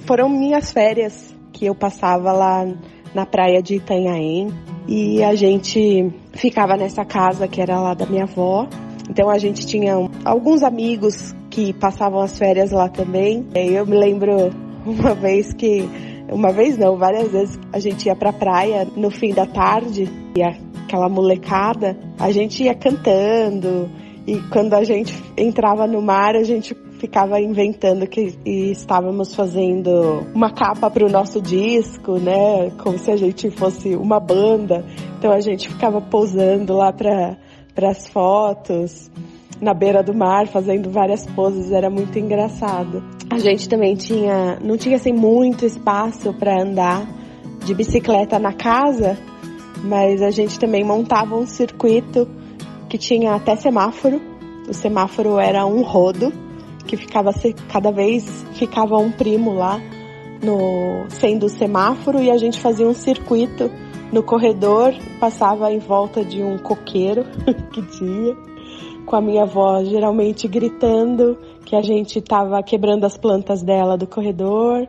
foram 0.05 0.27
minhas 0.27 0.73
férias 0.73 1.33
que 1.53 1.67
eu 1.67 1.73
passava 1.73 2.33
lá 2.33 2.67
na 3.15 3.25
praia 3.25 3.61
de 3.61 3.75
Itanhaém 3.75 4.49
e 4.89 5.23
a 5.23 5.35
gente 5.35 6.11
ficava 6.33 6.75
nessa 6.75 7.05
casa 7.05 7.47
que 7.47 7.61
era 7.61 7.79
lá 7.79 7.93
da 7.93 8.05
minha 8.05 8.23
avó 8.23 8.67
então 9.11 9.29
a 9.29 9.37
gente 9.37 9.67
tinha 9.67 10.09
alguns 10.23 10.63
amigos 10.63 11.35
que 11.49 11.73
passavam 11.73 12.21
as 12.21 12.37
férias 12.37 12.71
lá 12.71 12.87
também. 12.87 13.45
Eu 13.53 13.85
me 13.85 13.97
lembro 13.97 14.51
uma 14.85 15.13
vez 15.19 15.51
que 15.51 15.83
uma 16.31 16.53
vez 16.53 16.77
não, 16.77 16.95
várias 16.95 17.29
vezes 17.29 17.59
a 17.73 17.79
gente 17.79 18.05
ia 18.05 18.15
pra 18.15 18.31
praia 18.31 18.87
no 18.95 19.11
fim 19.11 19.33
da 19.33 19.45
tarde 19.45 20.09
e 20.33 20.41
aquela 20.41 21.09
molecada, 21.09 21.97
a 22.17 22.31
gente 22.31 22.63
ia 22.63 22.73
cantando 22.73 23.89
e 24.25 24.37
quando 24.49 24.75
a 24.75 24.83
gente 24.85 25.13
entrava 25.35 25.85
no 25.85 26.01
mar, 26.01 26.37
a 26.37 26.43
gente 26.43 26.73
ficava 26.97 27.41
inventando 27.41 28.07
que 28.07 28.37
estávamos 28.45 29.35
fazendo 29.35 30.25
uma 30.33 30.51
capa 30.51 30.89
para 30.89 31.05
o 31.05 31.09
nosso 31.09 31.41
disco, 31.41 32.17
né? 32.17 32.71
Como 32.81 32.97
se 32.97 33.11
a 33.11 33.17
gente 33.17 33.49
fosse 33.49 33.93
uma 33.93 34.21
banda. 34.21 34.85
Então 35.17 35.33
a 35.33 35.41
gente 35.41 35.67
ficava 35.67 35.99
posando 35.99 36.77
lá 36.77 36.93
para 36.93 37.35
para 37.81 37.89
as 37.89 38.07
fotos 38.07 39.09
na 39.59 39.73
beira 39.73 40.03
do 40.03 40.13
mar, 40.13 40.47
fazendo 40.47 40.91
várias 40.91 41.25
poses, 41.25 41.71
era 41.71 41.89
muito 41.89 42.17
engraçado. 42.19 43.03
A 43.27 43.39
gente 43.39 43.67
também 43.67 43.95
tinha, 43.95 44.59
não 44.59 44.77
tinha 44.77 44.97
assim 44.97 45.11
muito 45.11 45.65
espaço 45.65 46.31
para 46.31 46.61
andar 46.61 47.07
de 47.65 47.73
bicicleta 47.73 48.37
na 48.37 48.53
casa, 48.53 49.17
mas 49.83 50.21
a 50.21 50.29
gente 50.29 50.59
também 50.59 50.83
montava 50.83 51.35
um 51.35 51.47
circuito 51.47 52.27
que 52.87 52.99
tinha 52.99 53.33
até 53.33 53.55
semáforo. 53.55 54.21
O 54.69 54.73
semáforo 54.75 55.39
era 55.39 55.65
um 55.65 55.81
rodo 55.81 56.31
que 56.85 56.95
ficava 56.95 57.31
cada 57.67 57.91
vez 57.91 58.45
ficava 58.53 58.97
um 58.97 59.11
primo 59.11 59.53
lá 59.53 59.81
no 60.43 61.09
sendo 61.09 61.47
o 61.47 61.49
semáforo 61.49 62.21
e 62.21 62.29
a 62.29 62.37
gente 62.37 62.59
fazia 62.59 62.87
um 62.87 62.93
circuito 62.93 63.71
no 64.11 64.21
corredor, 64.21 64.93
passava 65.19 65.71
em 65.71 65.79
volta 65.79 66.23
de 66.23 66.43
um 66.43 66.57
coqueiro 66.57 67.23
que 67.71 67.81
tinha, 67.97 68.35
com 69.05 69.15
a 69.15 69.21
minha 69.21 69.43
avó 69.43 69.83
geralmente 69.83 70.47
gritando 70.47 71.37
que 71.65 71.75
a 71.75 71.81
gente 71.81 72.19
estava 72.19 72.61
quebrando 72.61 73.05
as 73.05 73.17
plantas 73.17 73.63
dela 73.63 73.97
do 73.97 74.05
corredor. 74.05 74.87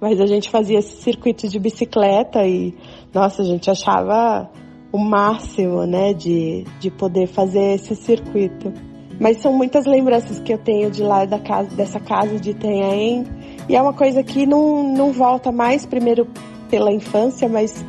Mas 0.00 0.20
a 0.20 0.26
gente 0.26 0.50
fazia 0.50 0.78
esse 0.78 1.02
circuito 1.02 1.48
de 1.48 1.58
bicicleta 1.58 2.46
e, 2.46 2.74
nossa, 3.12 3.42
a 3.42 3.44
gente 3.44 3.70
achava 3.70 4.50
o 4.92 4.98
máximo, 4.98 5.86
né, 5.86 6.12
de, 6.12 6.64
de 6.78 6.90
poder 6.90 7.26
fazer 7.26 7.74
esse 7.74 7.96
circuito. 7.96 8.72
Mas 9.18 9.38
são 9.38 9.52
muitas 9.52 9.86
lembranças 9.86 10.40
que 10.40 10.52
eu 10.52 10.58
tenho 10.58 10.90
de 10.90 11.02
lá 11.02 11.24
da 11.24 11.38
casa, 11.38 11.74
dessa 11.74 12.00
casa 12.00 12.38
de 12.38 12.50
Itanhaém. 12.50 13.24
E 13.68 13.74
é 13.74 13.80
uma 13.80 13.92
coisa 13.92 14.22
que 14.22 14.44
não, 14.46 14.92
não 14.92 15.12
volta 15.12 15.50
mais, 15.50 15.86
primeiro 15.86 16.28
pela 16.68 16.92
infância, 16.92 17.48
mas 17.48 17.84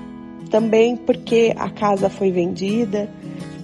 também 0.49 0.95
porque 0.95 1.53
a 1.57 1.69
casa 1.69 2.09
foi 2.09 2.31
vendida. 2.31 3.09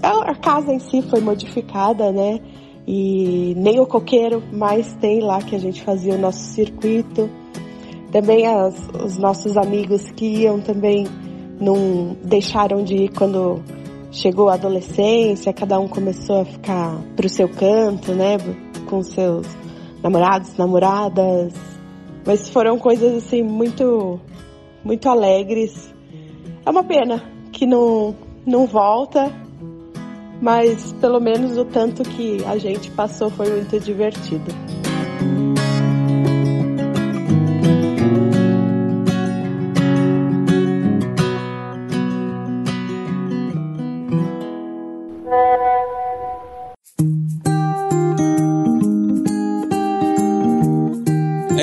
A 0.02 0.36
casa 0.36 0.74
em 0.74 0.80
si 0.80 1.02
foi 1.04 1.20
modificada, 1.20 2.12
né? 2.12 2.40
E 2.88 3.54
nem 3.56 3.80
o 3.80 3.86
coqueiro 3.86 4.42
mais 4.52 4.94
tem 4.96 5.22
lá 5.22 5.42
que 5.42 5.56
a 5.56 5.60
gente 5.60 5.82
fazia 5.84 6.16
o 6.16 6.18
nosso 6.18 6.40
circuito. 6.40 7.30
Também 8.12 8.46
as, 8.48 8.76
os 8.90 9.18
nossos 9.18 9.56
amigos 9.56 10.10
que 10.12 10.26
iam 10.26 10.60
também 10.60 11.06
não 11.60 12.18
deixaram 12.24 12.84
de 12.84 12.96
ir 12.96 13.10
quando 13.10 13.62
chegou 14.12 14.50
a 14.50 14.56
adolescência, 14.56 15.54
cada 15.54 15.80
um 15.80 15.88
começou 15.88 16.42
a 16.42 16.46
ficar 16.46 17.00
pro 17.16 17.30
seu 17.30 17.48
canto, 17.48 18.12
né? 18.14 18.38
Com 18.90 19.04
seus 19.04 19.48
namorados, 20.02 20.58
namoradas. 20.58 21.54
Mas 22.26 22.50
foram 22.50 22.78
coisas 22.78 23.24
assim 23.24 23.44
muito 23.44 24.20
muito 24.84 25.08
alegres 25.08 25.91
é 26.66 26.70
uma 26.70 26.84
pena 26.84 27.24
que 27.52 27.66
não, 27.66 28.16
não 28.46 28.66
volta, 28.66 29.32
mas 30.42 30.94
pelo 30.94 31.20
menos 31.20 31.58
o 31.58 31.66
tanto 31.66 32.04
que 32.04 32.44
a 32.46 32.58
gente 32.58 32.90
passou 32.92 33.30
foi 33.30 33.50
muito 33.50 33.80
divertido. 33.80 34.52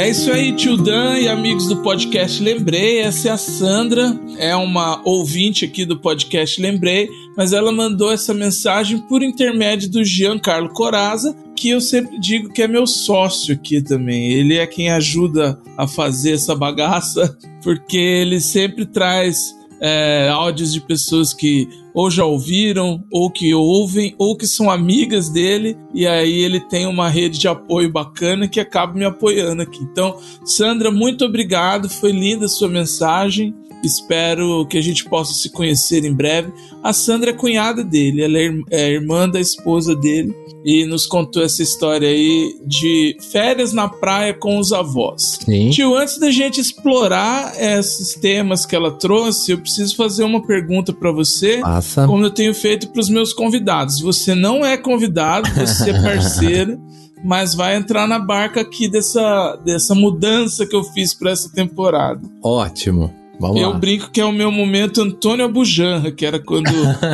É 0.09 0.11
isso 0.11 0.33
aí, 0.33 0.57
tio 0.57 0.75
Dan 0.75 1.19
e 1.19 1.29
amigos 1.29 1.69
do 1.69 1.83
podcast 1.83 2.43
Lembrei. 2.43 3.01
Essa 3.01 3.29
é 3.29 3.33
a 3.33 3.37
Sandra, 3.37 4.19
é 4.39 4.57
uma 4.57 5.03
ouvinte 5.05 5.67
aqui 5.67 5.85
do 5.85 6.01
podcast 6.01 6.59
Lembrei, 6.63 7.11
mas 7.37 7.53
ela 7.53 7.71
mandou 7.71 8.11
essa 8.11 8.33
mensagem 8.33 9.01
por 9.01 9.23
intermédio 9.23 9.91
do 9.91 10.03
Giancarlo 10.03 10.71
Coraza, 10.71 11.37
que 11.55 11.69
eu 11.69 11.81
sempre 11.83 12.19
digo 12.19 12.49
que 12.49 12.63
é 12.63 12.67
meu 12.67 12.87
sócio 12.87 13.53
aqui 13.53 13.83
também. 13.83 14.33
Ele 14.33 14.57
é 14.57 14.67
quem 14.67 14.89
ajuda 14.89 15.61
a 15.77 15.87
fazer 15.87 16.33
essa 16.33 16.57
bagaça, 16.57 17.37
porque 17.63 17.99
ele 17.99 18.41
sempre 18.41 18.87
traz 18.87 19.58
é, 19.81 20.29
áudios 20.29 20.73
de 20.73 20.81
pessoas 20.81 21.33
que 21.33 21.69
ou 21.95 22.11
já 22.11 22.25
ouviram, 22.25 23.05
ou 23.11 23.29
que 23.29 23.53
ouvem, 23.53 24.15
ou 24.19 24.37
que 24.37 24.47
são 24.47 24.71
amigas 24.71 25.29
dele, 25.29 25.77
e 25.93 26.07
aí 26.07 26.43
ele 26.43 26.61
tem 26.61 26.87
uma 26.87 27.09
rede 27.09 27.41
de 27.41 27.49
apoio 27.49 27.91
bacana 27.91 28.47
que 28.47 28.61
acaba 28.61 28.93
me 28.93 29.05
apoiando 29.05 29.63
aqui. 29.63 29.81
Então, 29.83 30.17
Sandra, 30.45 30.93
muito 30.93 31.25
obrigado, 31.25 31.89
foi 31.89 32.13
linda 32.13 32.45
a 32.45 32.49
sua 32.49 32.69
mensagem. 32.69 33.53
Espero 33.83 34.67
que 34.67 34.79
a 34.79 34.83
gente 34.83 35.05
possa 35.05 35.33
se 35.33 35.51
conhecer 35.51 36.05
em 36.05 36.13
breve. 36.13 36.53
A 36.83 36.93
Sandra 36.93 37.31
é 37.31 37.33
cunhada 37.33 37.85
dele, 37.85 38.23
ela 38.23 38.39
é, 38.39 38.51
é 38.71 38.91
irmã 38.93 39.29
da 39.29 39.41
esposa 39.41 39.95
dele 39.95 40.35
e 40.65 40.85
nos 40.85 41.07
contou 41.07 41.43
essa 41.43 41.63
história 41.63 42.09
aí 42.09 42.55
de 42.67 43.17
férias 43.31 43.73
na 43.73 43.89
praia 43.89 44.35
com 44.35 44.59
os 44.59 44.73
avós. 44.73 45.39
Sim. 45.45 45.71
Tio, 45.71 45.95
antes 45.95 46.19
da 46.19 46.31
gente 46.31 46.61
explorar 46.61 47.55
esses 47.59 48.15
temas 48.15 48.67
que 48.67 48.75
ela 48.75 48.91
trouxe, 48.91 49.53
eu 49.53 49.59
preciso 49.59 49.97
fazer 49.97 50.25
uma 50.25 50.43
pergunta 50.43 50.93
para 50.93 51.13
você, 51.13 51.59
Passa. 51.59 52.07
como 52.07 52.25
eu 52.25 52.31
tenho 52.31 52.55
feito 52.55 52.89
para 52.89 53.01
os 53.01 53.09
meus 53.09 53.33
convidados. 53.33 54.01
Você 54.01 54.35
não 54.35 54.65
é 54.65 54.77
convidado, 54.77 55.49
você 55.55 55.91
é 55.91 56.03
parceiro. 56.03 56.79
mas 57.25 57.55
vai 57.55 57.77
entrar 57.77 58.07
na 58.07 58.19
barca 58.19 58.61
aqui 58.61 58.89
dessa, 58.89 59.57
dessa 59.65 59.95
mudança 59.95 60.67
que 60.67 60.77
eu 60.77 60.85
fiz 60.85 61.15
para 61.15 61.31
essa 61.31 61.51
temporada. 61.51 62.21
Ótimo. 62.43 63.13
Vamos 63.41 63.61
eu 63.61 63.71
lá. 63.71 63.79
brinco 63.79 64.11
que 64.11 64.21
é 64.21 64.25
o 64.25 64.33
meu 64.33 64.51
momento 64.51 65.01
Antônio 65.01 65.45
Abujanra, 65.45 66.11
que 66.11 66.27
era 66.27 66.39
quando 66.41 66.71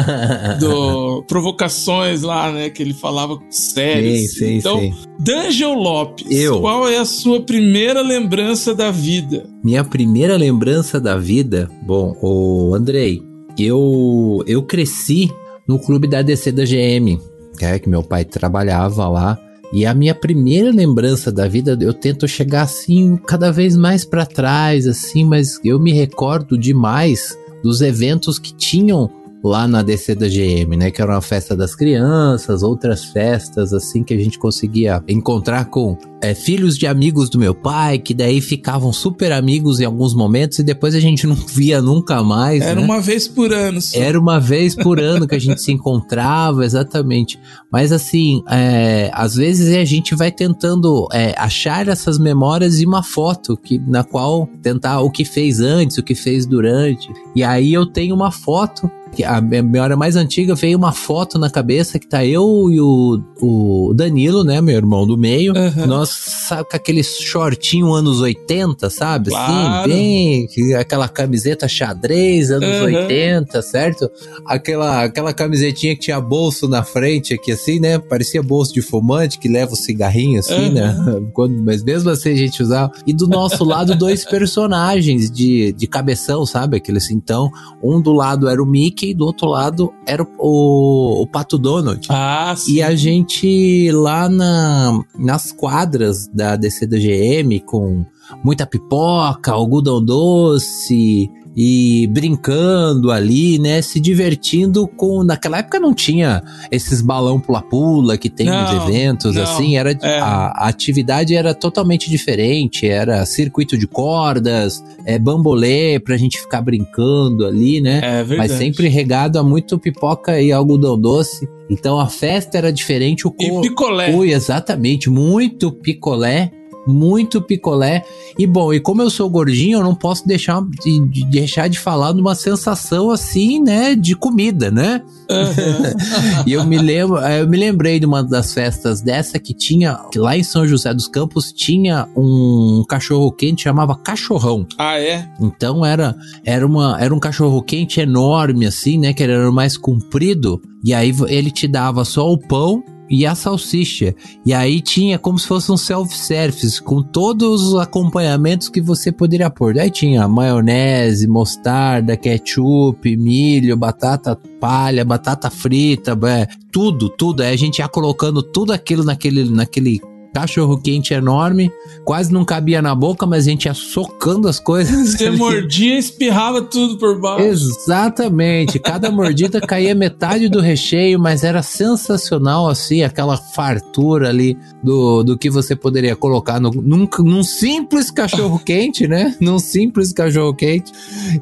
do 0.58 1.22
provocações 1.28 2.22
lá, 2.22 2.50
né, 2.50 2.70
que 2.70 2.82
ele 2.82 2.94
falava 2.94 3.38
sério. 3.50 4.16
Sim, 4.16 4.26
sim, 4.28 4.54
então, 4.56 4.80
sim. 4.80 4.94
D'Angelo 5.20 5.74
Lopes, 5.80 6.30
Eu. 6.30 6.60
qual 6.60 6.88
é 6.88 6.98
a 6.98 7.04
sua 7.04 7.40
primeira 7.42 8.00
lembrança 8.00 8.74
da 8.74 8.90
vida? 8.90 9.46
Minha 9.62 9.84
primeira 9.84 10.36
lembrança 10.36 11.00
da 11.00 11.16
vida, 11.16 11.70
bom, 11.82 12.16
o 12.22 12.74
Andrei, 12.74 13.22
eu 13.58 14.42
eu 14.46 14.62
cresci 14.62 15.30
no 15.68 15.78
clube 15.78 16.06
da 16.06 16.22
DC 16.22 16.52
da 16.52 16.64
GM, 16.64 17.18
é 17.60 17.78
que 17.78 17.88
meu 17.88 18.02
pai 18.02 18.24
trabalhava 18.24 19.08
lá. 19.08 19.38
E 19.74 19.84
a 19.84 19.92
minha 19.92 20.14
primeira 20.14 20.70
lembrança 20.70 21.32
da 21.32 21.48
vida, 21.48 21.76
eu 21.80 21.92
tento 21.92 22.28
chegar 22.28 22.62
assim 22.62 23.16
cada 23.16 23.50
vez 23.50 23.76
mais 23.76 24.04
pra 24.04 24.24
trás, 24.24 24.86
assim, 24.86 25.24
mas 25.24 25.58
eu 25.64 25.80
me 25.80 25.92
recordo 25.92 26.56
demais 26.56 27.36
dos 27.60 27.80
eventos 27.80 28.38
que 28.38 28.54
tinham 28.54 29.10
lá 29.44 29.68
na 29.68 29.82
DC 29.82 30.14
da 30.14 30.26
GM, 30.26 30.76
né? 30.76 30.90
Que 30.90 31.02
era 31.02 31.12
uma 31.12 31.20
festa 31.20 31.54
das 31.54 31.74
crianças, 31.74 32.62
outras 32.62 33.04
festas 33.04 33.74
assim 33.74 34.02
que 34.02 34.14
a 34.14 34.18
gente 34.18 34.38
conseguia 34.38 35.02
encontrar 35.06 35.66
com 35.66 35.98
é, 36.22 36.34
filhos 36.34 36.78
de 36.78 36.86
amigos 36.86 37.28
do 37.28 37.38
meu 37.38 37.54
pai, 37.54 37.98
que 37.98 38.14
daí 38.14 38.40
ficavam 38.40 38.90
super 38.90 39.30
amigos 39.30 39.78
em 39.80 39.84
alguns 39.84 40.14
momentos 40.14 40.58
e 40.58 40.62
depois 40.62 40.94
a 40.94 41.00
gente 41.00 41.26
não 41.28 41.34
via 41.34 41.82
nunca 41.82 42.22
mais. 42.22 42.62
Era 42.62 42.80
né? 42.80 42.86
uma 42.86 43.00
vez 43.00 43.28
por 43.28 43.52
ano. 43.52 43.80
Só. 43.82 43.98
Era 43.98 44.18
uma 44.18 44.40
vez 44.40 44.74
por 44.74 44.98
ano 44.98 45.28
que 45.28 45.34
a 45.34 45.38
gente 45.38 45.60
se 45.60 45.70
encontrava, 45.70 46.64
exatamente. 46.66 47.38
Mas 47.70 47.92
assim, 47.92 48.42
é, 48.48 49.10
às 49.12 49.34
vezes 49.34 49.74
a 49.76 49.84
gente 49.84 50.14
vai 50.14 50.32
tentando 50.32 51.06
é, 51.12 51.34
achar 51.36 51.86
essas 51.88 52.18
memórias 52.18 52.80
em 52.80 52.86
uma 52.86 53.02
foto 53.02 53.56
que, 53.56 53.78
na 53.78 54.02
qual 54.02 54.48
tentar 54.62 55.00
o 55.00 55.10
que 55.10 55.24
fez 55.24 55.60
antes, 55.60 55.98
o 55.98 56.02
que 56.02 56.14
fez 56.14 56.46
durante. 56.46 57.12
E 57.36 57.42
aí 57.42 57.74
eu 57.74 57.84
tenho 57.84 58.14
uma 58.14 58.30
foto. 58.30 58.90
A 59.22 59.40
memória 59.40 59.96
mais 59.96 60.16
antiga 60.16 60.54
veio 60.54 60.78
uma 60.78 60.92
foto 60.92 61.38
na 61.38 61.50
cabeça 61.50 61.98
que 61.98 62.06
tá 62.08 62.24
eu 62.24 62.70
e 62.70 62.80
o, 62.80 63.22
o 63.40 63.92
Danilo, 63.94 64.42
né, 64.42 64.60
meu 64.60 64.74
irmão 64.74 65.06
do 65.06 65.16
meio. 65.18 65.52
Aham. 65.56 65.86
Nós, 65.86 66.08
sabe, 66.10 66.68
com 66.70 66.76
aquele 66.76 67.02
shortinho 67.02 67.92
anos 67.92 68.20
80, 68.20 68.88
sabe? 68.90 69.28
Claro. 69.30 69.80
Assim, 69.80 69.88
bem, 69.88 70.46
que- 70.48 70.74
aquela 70.74 71.08
camiseta 71.08 71.68
xadrez, 71.68 72.50
anos 72.50 72.68
Aham. 72.76 72.84
80, 72.86 73.62
certo? 73.62 74.10
Aquela, 74.46 75.04
aquela 75.04 75.32
camisetinha 75.34 75.94
que 75.94 76.00
tinha 76.00 76.20
bolso 76.20 76.66
na 76.68 76.82
frente 76.82 77.34
aqui, 77.34 77.52
assim, 77.52 77.78
né? 77.78 77.98
Parecia 77.98 78.42
bolso 78.42 78.72
de 78.72 78.80
fumante 78.80 79.38
que 79.38 79.48
leva 79.48 79.72
o 79.72 79.76
cigarrinho, 79.76 80.40
assim, 80.40 80.70
né? 80.70 80.96
Quando, 81.34 81.62
mas 81.62 81.82
mesmo 81.82 82.08
assim 82.10 82.30
a 82.30 82.36
gente 82.36 82.62
usava. 82.62 82.90
E 83.06 83.12
do 83.12 83.26
nosso 83.26 83.62
lado, 83.64 83.94
dois 83.94 84.24
personagens 84.28 85.30
de, 85.30 85.72
de 85.72 85.86
cabeção, 85.86 86.46
sabe? 86.46 86.76
Aqueles 86.78 87.10
então, 87.10 87.50
um 87.82 88.00
do 88.00 88.12
lado 88.12 88.48
era 88.48 88.62
o 88.62 88.66
Mickey, 88.66 89.03
do 89.12 89.26
outro 89.26 89.48
lado 89.48 89.92
era 90.06 90.22
o, 90.38 91.22
o, 91.22 91.26
Pato 91.26 91.58
Donald. 91.58 92.06
Ah, 92.08 92.54
sim. 92.56 92.74
E 92.74 92.82
a 92.82 92.94
gente 92.94 93.90
lá 93.92 94.28
na, 94.28 95.00
nas 95.18 95.52
quadras 95.52 96.28
da 96.28 96.56
DC 96.56 96.86
da 96.86 96.96
GM 96.96 97.60
com 97.66 98.06
muita 98.42 98.66
pipoca, 98.66 99.52
algodão 99.52 100.02
doce 100.02 101.28
e 101.56 102.08
brincando 102.12 103.10
ali, 103.10 103.58
né? 103.58 103.80
Se 103.82 104.00
divertindo 104.00 104.86
com. 104.86 105.22
Naquela 105.22 105.58
época 105.58 105.78
não 105.78 105.94
tinha 105.94 106.42
esses 106.70 107.00
balão 107.00 107.38
pula-pula 107.38 108.16
que 108.18 108.28
tem 108.28 108.46
nos 108.46 108.72
Não, 108.72 108.88
eventos, 108.88 109.34
não, 109.36 109.42
assim. 109.42 109.76
Era, 109.76 109.92
é. 110.02 110.18
a, 110.18 110.46
a 110.54 110.68
atividade 110.68 111.34
era 111.34 111.54
totalmente 111.54 112.10
diferente. 112.10 112.86
Era 112.88 113.24
circuito 113.24 113.78
de 113.78 113.86
cordas, 113.86 114.82
é, 115.04 115.18
bambolê 115.18 116.00
pra 116.00 116.16
gente 116.16 116.38
ficar 116.40 116.60
brincando 116.62 117.46
ali, 117.46 117.80
né? 117.80 118.00
É 118.02 118.24
verdade. 118.24 118.36
Mas 118.36 118.52
sempre 118.52 118.88
regado 118.88 119.38
a 119.38 119.42
muito 119.42 119.78
pipoca 119.78 120.40
e 120.40 120.50
algodão 120.50 120.98
doce. 121.00 121.48
Então 121.70 121.98
a 121.98 122.08
festa 122.08 122.58
era 122.58 122.72
diferente, 122.72 123.26
o 123.26 123.34
E 123.40 123.48
co- 123.48 123.60
picolé. 123.62 124.14
Ui, 124.14 124.32
exatamente, 124.32 125.08
muito 125.08 125.72
picolé, 125.72 126.50
muito 126.86 127.40
picolé. 127.40 128.04
E 128.38 128.46
bom, 128.46 128.72
e 128.72 128.80
como 128.80 129.00
eu 129.02 129.10
sou 129.10 129.28
gordinho, 129.30 129.78
eu 129.78 129.82
não 129.82 129.94
posso 129.94 130.26
deixar 130.26 130.62
de, 130.82 131.06
de- 131.08 131.24
deixar 131.26 131.68
de 131.68 131.78
falar 131.78 132.12
de 132.12 132.20
uma 132.20 132.34
sensação 132.34 133.10
assim, 133.10 133.60
né, 133.62 133.94
de 133.94 134.14
comida, 134.16 134.70
né? 134.70 135.02
E 136.46 136.52
eu 136.52 136.64
me 136.64 136.76
lembro, 136.78 137.18
eu 137.18 137.48
me 137.48 137.56
lembrei 137.56 137.98
de 137.98 138.06
uma 138.06 138.22
das 138.22 138.52
festas 138.52 139.00
dessa 139.00 139.38
que 139.38 139.54
tinha 139.54 139.98
que 140.10 140.18
lá 140.18 140.36
em 140.36 140.42
São 140.42 140.66
José 140.66 140.92
dos 140.92 141.08
Campos 141.08 141.52
tinha 141.52 142.06
um 142.16 142.84
cachorro 142.88 143.32
quente 143.32 143.62
chamava 143.62 143.94
cachorrão. 143.96 144.66
ah, 144.78 144.98
é? 145.00 145.28
Então 145.40 145.84
era 145.84 146.14
era 146.44 146.66
uma 146.66 147.00
era 147.00 147.14
um 147.14 147.18
cachorro 147.18 147.62
quente 147.62 148.00
enorme 148.00 148.66
assim, 148.66 148.98
né, 148.98 149.12
que 149.12 149.22
era 149.22 149.50
mais 149.50 149.76
comprido, 149.76 150.60
e 150.84 150.92
aí 150.92 151.14
ele 151.28 151.50
te 151.50 151.66
dava 151.66 152.04
só 152.04 152.30
o 152.30 152.38
pão 152.38 152.82
e 153.14 153.24
a 153.24 153.34
salsicha. 153.34 154.14
E 154.44 154.52
aí 154.52 154.80
tinha 154.80 155.18
como 155.18 155.38
se 155.38 155.46
fosse 155.46 155.70
um 155.70 155.76
self-service 155.76 156.82
com 156.82 157.02
todos 157.02 157.62
os 157.62 157.80
acompanhamentos 157.80 158.68
que 158.68 158.80
você 158.80 159.12
poderia 159.12 159.48
pôr. 159.48 159.78
Aí 159.78 159.90
tinha 159.90 160.26
maionese, 160.26 161.28
mostarda, 161.28 162.16
ketchup, 162.16 163.16
milho, 163.16 163.76
batata 163.76 164.38
palha, 164.60 165.04
batata 165.04 165.50
frita, 165.50 166.18
é, 166.26 166.46
tudo, 166.72 167.08
tudo. 167.08 167.42
Aí 167.42 167.52
a 167.52 167.56
gente 167.56 167.78
ia 167.78 167.88
colocando 167.88 168.42
tudo 168.42 168.72
aquilo 168.72 169.04
naquele 169.04 169.48
naquele 169.48 170.00
cachorro 170.34 170.76
quente 170.76 171.14
enorme, 171.14 171.70
quase 172.04 172.32
não 172.32 172.44
cabia 172.44 172.82
na 172.82 172.94
boca, 172.94 173.24
mas 173.24 173.46
a 173.46 173.50
gente 173.50 173.66
ia 173.66 173.74
socando 173.74 174.48
as 174.48 174.58
coisas. 174.58 175.12
Você 175.12 175.28
ali. 175.28 175.36
mordia 175.36 175.94
e 175.94 175.98
espirrava 175.98 176.60
tudo 176.60 176.98
por 176.98 177.20
baixo. 177.20 177.46
Exatamente, 177.46 178.80
cada 178.80 179.10
mordida 179.10 179.60
caía 179.60 179.94
metade 179.94 180.48
do 180.48 180.60
recheio, 180.60 181.20
mas 181.20 181.44
era 181.44 181.62
sensacional 181.62 182.68
assim, 182.68 183.02
aquela 183.02 183.36
fartura 183.36 184.28
ali 184.28 184.58
do, 184.82 185.22
do 185.22 185.38
que 185.38 185.48
você 185.48 185.76
poderia 185.76 186.16
colocar 186.16 186.60
no, 186.60 186.70
num, 186.70 187.08
num 187.20 187.42
simples 187.44 188.10
cachorro 188.10 188.58
quente, 188.58 189.06
né? 189.06 189.36
Num 189.40 189.58
simples 189.58 190.12
cachorro 190.12 190.54
quente. 190.54 190.90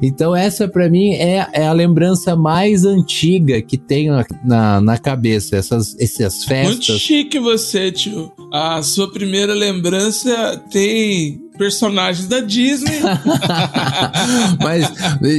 Então 0.01 0.35
essa 0.35 0.67
pra 0.67 0.89
mim 0.89 1.13
é, 1.13 1.47
é 1.53 1.65
a 1.65 1.71
lembrança 1.71 2.35
mais 2.35 2.85
antiga 2.85 3.61
que 3.61 3.77
tenho 3.77 4.13
na, 4.43 4.81
na, 4.81 4.97
cabeça, 4.97 5.55
essas, 5.55 5.95
essas 5.99 6.45
Muito 6.45 6.77
festas. 6.77 6.99
chique 6.99 7.39
você, 7.39 7.91
tio. 7.91 8.31
A 8.83 8.85
sua 8.85 9.09
primeira 9.09 9.53
lembrança 9.53 10.61
tem 10.69 11.39
personagens 11.57 12.27
da 12.27 12.41
Disney. 12.41 12.99
Mas 14.61 14.91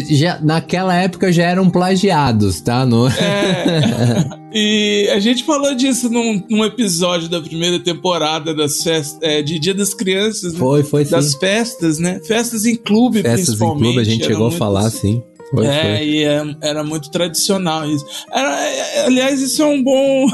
já, 0.09 0.40
naquela 0.40 0.94
época 0.94 1.30
já 1.30 1.42
eram 1.42 1.68
plagiados, 1.68 2.62
tá? 2.62 2.87
No... 2.87 3.07
É, 3.07 4.24
e 4.50 5.11
a 5.12 5.20
gente 5.20 5.44
falou 5.44 5.74
disso 5.74 6.09
num, 6.09 6.42
num 6.48 6.64
episódio 6.64 7.28
da 7.28 7.38
primeira 7.38 7.78
temporada 7.78 8.54
das 8.54 8.83
festas, 8.83 9.18
é, 9.20 9.42
de 9.42 9.59
Dia 9.59 9.74
das 9.74 9.92
Crianças, 9.92 10.54
né? 10.54 10.59
Foi, 10.59 10.83
foi 10.83 11.04
sim. 11.04 11.11
das 11.11 11.35
festas, 11.35 11.98
né? 11.98 12.22
Festas 12.26 12.64
em 12.64 12.76
clube, 12.76 13.20
Festas 13.20 13.40
em 13.40 13.44
principalmente. 13.44 13.83
clube 13.83 14.00
a 14.00 14.04
gente 14.04 14.22
Era 14.22 14.33
chegou 14.33 14.46
a 14.46 14.52
falar, 14.52 14.87
assim. 14.87 15.16
sim. 15.16 15.22
Foi, 15.50 15.66
é, 15.66 15.98
foi. 15.98 16.07
e 16.09 16.24
é- 16.24 16.57
era 16.62 16.83
muito 16.83 17.11
tradicional 17.11 17.88
isso. 17.88 18.04
Era- 18.33 18.61
é, 18.61 19.04
aliás, 19.07 19.40
isso 19.42 19.62
é 19.62 19.66
um 19.66 19.83
bom. 19.85 20.26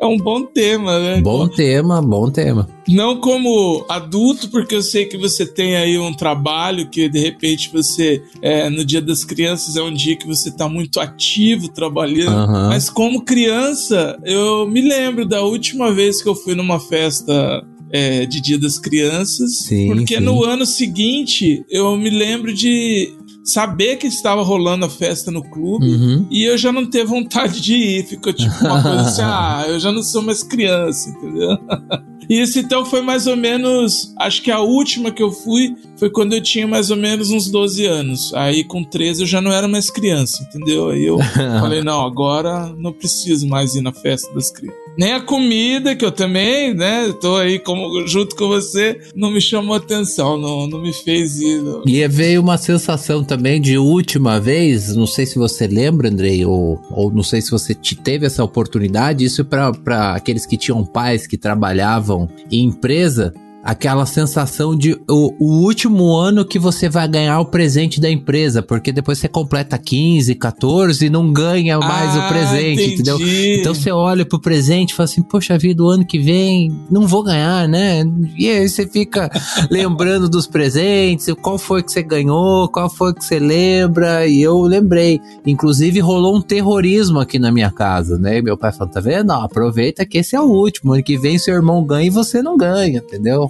É 0.00 0.06
um 0.06 0.16
bom 0.16 0.44
tema, 0.44 0.98
né? 0.98 1.20
Bom 1.20 1.48
tema, 1.48 2.02
bom 2.02 2.30
tema. 2.30 2.68
Não 2.88 3.20
como 3.20 3.84
adulto, 3.88 4.50
porque 4.50 4.74
eu 4.74 4.82
sei 4.82 5.06
que 5.06 5.16
você 5.16 5.46
tem 5.46 5.76
aí 5.76 5.98
um 5.98 6.12
trabalho 6.12 6.88
que 6.88 7.08
de 7.08 7.20
repente 7.20 7.70
você, 7.72 8.22
é, 8.42 8.68
no 8.68 8.84
Dia 8.84 9.00
das 9.00 9.24
Crianças, 9.24 9.76
é 9.76 9.82
um 9.82 9.92
dia 9.92 10.16
que 10.16 10.26
você 10.26 10.50
tá 10.50 10.68
muito 10.68 11.00
ativo 11.00 11.68
trabalhando. 11.68 12.36
Aham. 12.36 12.68
Mas 12.68 12.90
como 12.90 13.24
criança, 13.24 14.18
eu 14.24 14.66
me 14.68 14.80
lembro 14.80 15.26
da 15.26 15.42
última 15.42 15.92
vez 15.92 16.22
que 16.22 16.28
eu 16.28 16.34
fui 16.34 16.54
numa 16.54 16.80
festa 16.80 17.64
é, 17.92 18.24
de 18.24 18.40
Dia 18.40 18.58
das 18.58 18.78
Crianças. 18.78 19.58
Sim, 19.58 19.88
porque 19.88 20.16
sim. 20.16 20.20
no 20.22 20.44
ano 20.44 20.64
seguinte 20.64 21.64
eu 21.68 21.96
me 21.96 22.10
lembro 22.10 22.52
de 22.54 23.12
saber 23.52 23.96
que 23.96 24.06
estava 24.06 24.42
rolando 24.42 24.84
a 24.86 24.90
festa 24.90 25.30
no 25.30 25.42
clube 25.42 25.86
Uhum. 25.86 26.26
e 26.30 26.44
eu 26.44 26.56
já 26.58 26.70
não 26.72 26.84
ter 26.88 27.04
vontade 27.04 27.60
de 27.60 27.74
ir. 27.74 28.06
Ficou 28.06 28.32
tipo 28.32 28.54
uma 28.64 28.82
coisa 28.82 29.00
assim, 29.02 29.22
ah, 29.24 29.64
eu 29.68 29.78
já 29.80 29.90
não 29.92 30.02
sou 30.02 30.22
mais 30.22 30.42
criança, 30.42 31.10
entendeu? 31.10 31.58
Isso 32.28 32.60
então 32.60 32.84
foi 32.84 33.00
mais 33.00 33.26
ou 33.26 33.36
menos. 33.36 34.14
Acho 34.16 34.40
que 34.40 34.52
a 34.52 34.60
última 34.60 35.10
que 35.10 35.20
eu 35.20 35.32
fui 35.32 35.74
foi 35.96 36.08
quando 36.08 36.32
eu 36.32 36.40
tinha 36.40 36.64
mais 36.64 36.88
ou 36.88 36.96
menos 36.96 37.28
uns 37.32 37.50
12 37.50 37.84
anos. 37.86 38.32
Aí 38.34 38.62
com 38.62 38.84
13 38.84 39.22
eu 39.22 39.26
já 39.26 39.40
não 39.40 39.50
era 39.52 39.66
mais 39.66 39.90
criança, 39.90 40.40
entendeu? 40.44 40.90
Aí 40.90 41.04
eu 41.04 41.18
falei, 41.58 41.82
não, 41.82 42.04
agora 42.06 42.72
não 42.78 42.92
preciso 42.92 43.48
mais 43.48 43.74
ir 43.74 43.80
na 43.80 43.92
festa 43.92 44.32
das 44.32 44.48
crianças. 44.52 44.80
Nem 45.00 45.14
a 45.14 45.20
comida, 45.22 45.96
que 45.96 46.04
eu 46.04 46.12
também, 46.12 46.74
né? 46.74 47.10
Tô 47.22 47.36
aí 47.36 47.58
como, 47.58 48.06
junto 48.06 48.36
com 48.36 48.48
você, 48.48 49.00
não 49.16 49.30
me 49.30 49.40
chamou 49.40 49.74
atenção, 49.74 50.36
não, 50.36 50.66
não 50.66 50.82
me 50.82 50.92
fez 50.92 51.40
ir. 51.40 51.62
E 51.86 52.06
veio 52.06 52.42
uma 52.42 52.58
sensação 52.58 53.24
também 53.24 53.58
de 53.62 53.78
última 53.78 54.38
vez, 54.38 54.94
não 54.94 55.06
sei 55.06 55.24
se 55.24 55.38
você 55.38 55.66
lembra, 55.66 56.10
Andrei, 56.10 56.44
ou, 56.44 56.78
ou 56.90 57.10
não 57.10 57.22
sei 57.22 57.40
se 57.40 57.50
você 57.50 57.74
te- 57.74 57.96
teve 57.96 58.26
essa 58.26 58.44
oportunidade, 58.44 59.24
isso 59.24 59.42
para 59.42 60.14
aqueles 60.14 60.44
que 60.44 60.58
tinham 60.58 60.84
pais 60.84 61.26
que 61.26 61.38
trabalhavam 61.38 62.28
em 62.52 62.66
empresa, 62.66 63.32
aquela 63.62 64.06
sensação 64.06 64.74
de 64.76 64.94
o, 65.08 65.34
o 65.38 65.62
último 65.64 66.16
ano 66.16 66.44
que 66.44 66.58
você 66.58 66.88
vai 66.88 67.06
ganhar 67.06 67.38
o 67.40 67.44
presente 67.44 68.00
da 68.00 68.10
empresa, 68.10 68.62
porque 68.62 68.90
depois 68.92 69.18
você 69.18 69.28
completa 69.28 69.76
15, 69.76 70.34
14 70.34 71.06
e 71.06 71.10
não 71.10 71.32
ganha 71.32 71.78
mais 71.78 72.16
Ah, 72.16 72.24
o 72.24 72.28
presente, 72.28 72.82
entendi. 72.82 72.94
entendeu? 72.94 73.18
Então 73.60 73.74
você 73.74 73.90
olha 73.90 74.24
pro 74.24 74.40
presente 74.40 74.90
e 74.90 74.94
fala 74.94 75.04
assim, 75.04 75.22
poxa 75.22 75.58
vida, 75.58 75.82
o 75.82 75.88
ano 75.88 76.06
que 76.06 76.18
vem 76.18 76.72
não 76.90 77.06
vou 77.06 77.22
ganhar, 77.22 77.68
né? 77.68 78.02
E 78.36 78.48
aí 78.48 78.68
você 78.68 78.86
fica 78.86 79.30
lembrando 79.70 80.28
dos 80.28 80.46
presentes, 80.46 81.26
qual 81.42 81.58
foi 81.58 81.82
que 81.82 81.92
você 81.92 82.02
ganhou, 82.02 82.68
qual 82.68 82.88
foi 82.88 83.12
que 83.12 83.24
você 83.24 83.38
lembra, 83.38 84.26
e 84.26 84.40
eu 84.40 84.60
lembrei. 84.62 85.20
Inclusive 85.46 86.00
rolou 86.00 86.36
um 86.36 86.40
terrorismo 86.40 87.20
aqui 87.20 87.38
na 87.38 87.52
minha 87.52 87.70
casa, 87.70 88.18
né? 88.18 88.38
E 88.38 88.42
meu 88.42 88.56
pai 88.56 88.72
falou, 88.72 88.92
tá 88.92 89.00
vendo? 89.00 89.26
Não, 89.26 89.42
aproveita 89.42 90.06
que 90.06 90.18
esse 90.18 90.34
é 90.34 90.40
o 90.40 90.44
último, 90.44 90.94
ano 90.94 91.02
que 91.02 91.18
vem 91.18 91.38
seu 91.38 91.54
irmão 91.54 91.84
ganha 91.84 92.06
e 92.06 92.10
você 92.10 92.42
não 92.42 92.56
ganha, 92.56 92.98
entendeu? 92.98 93.49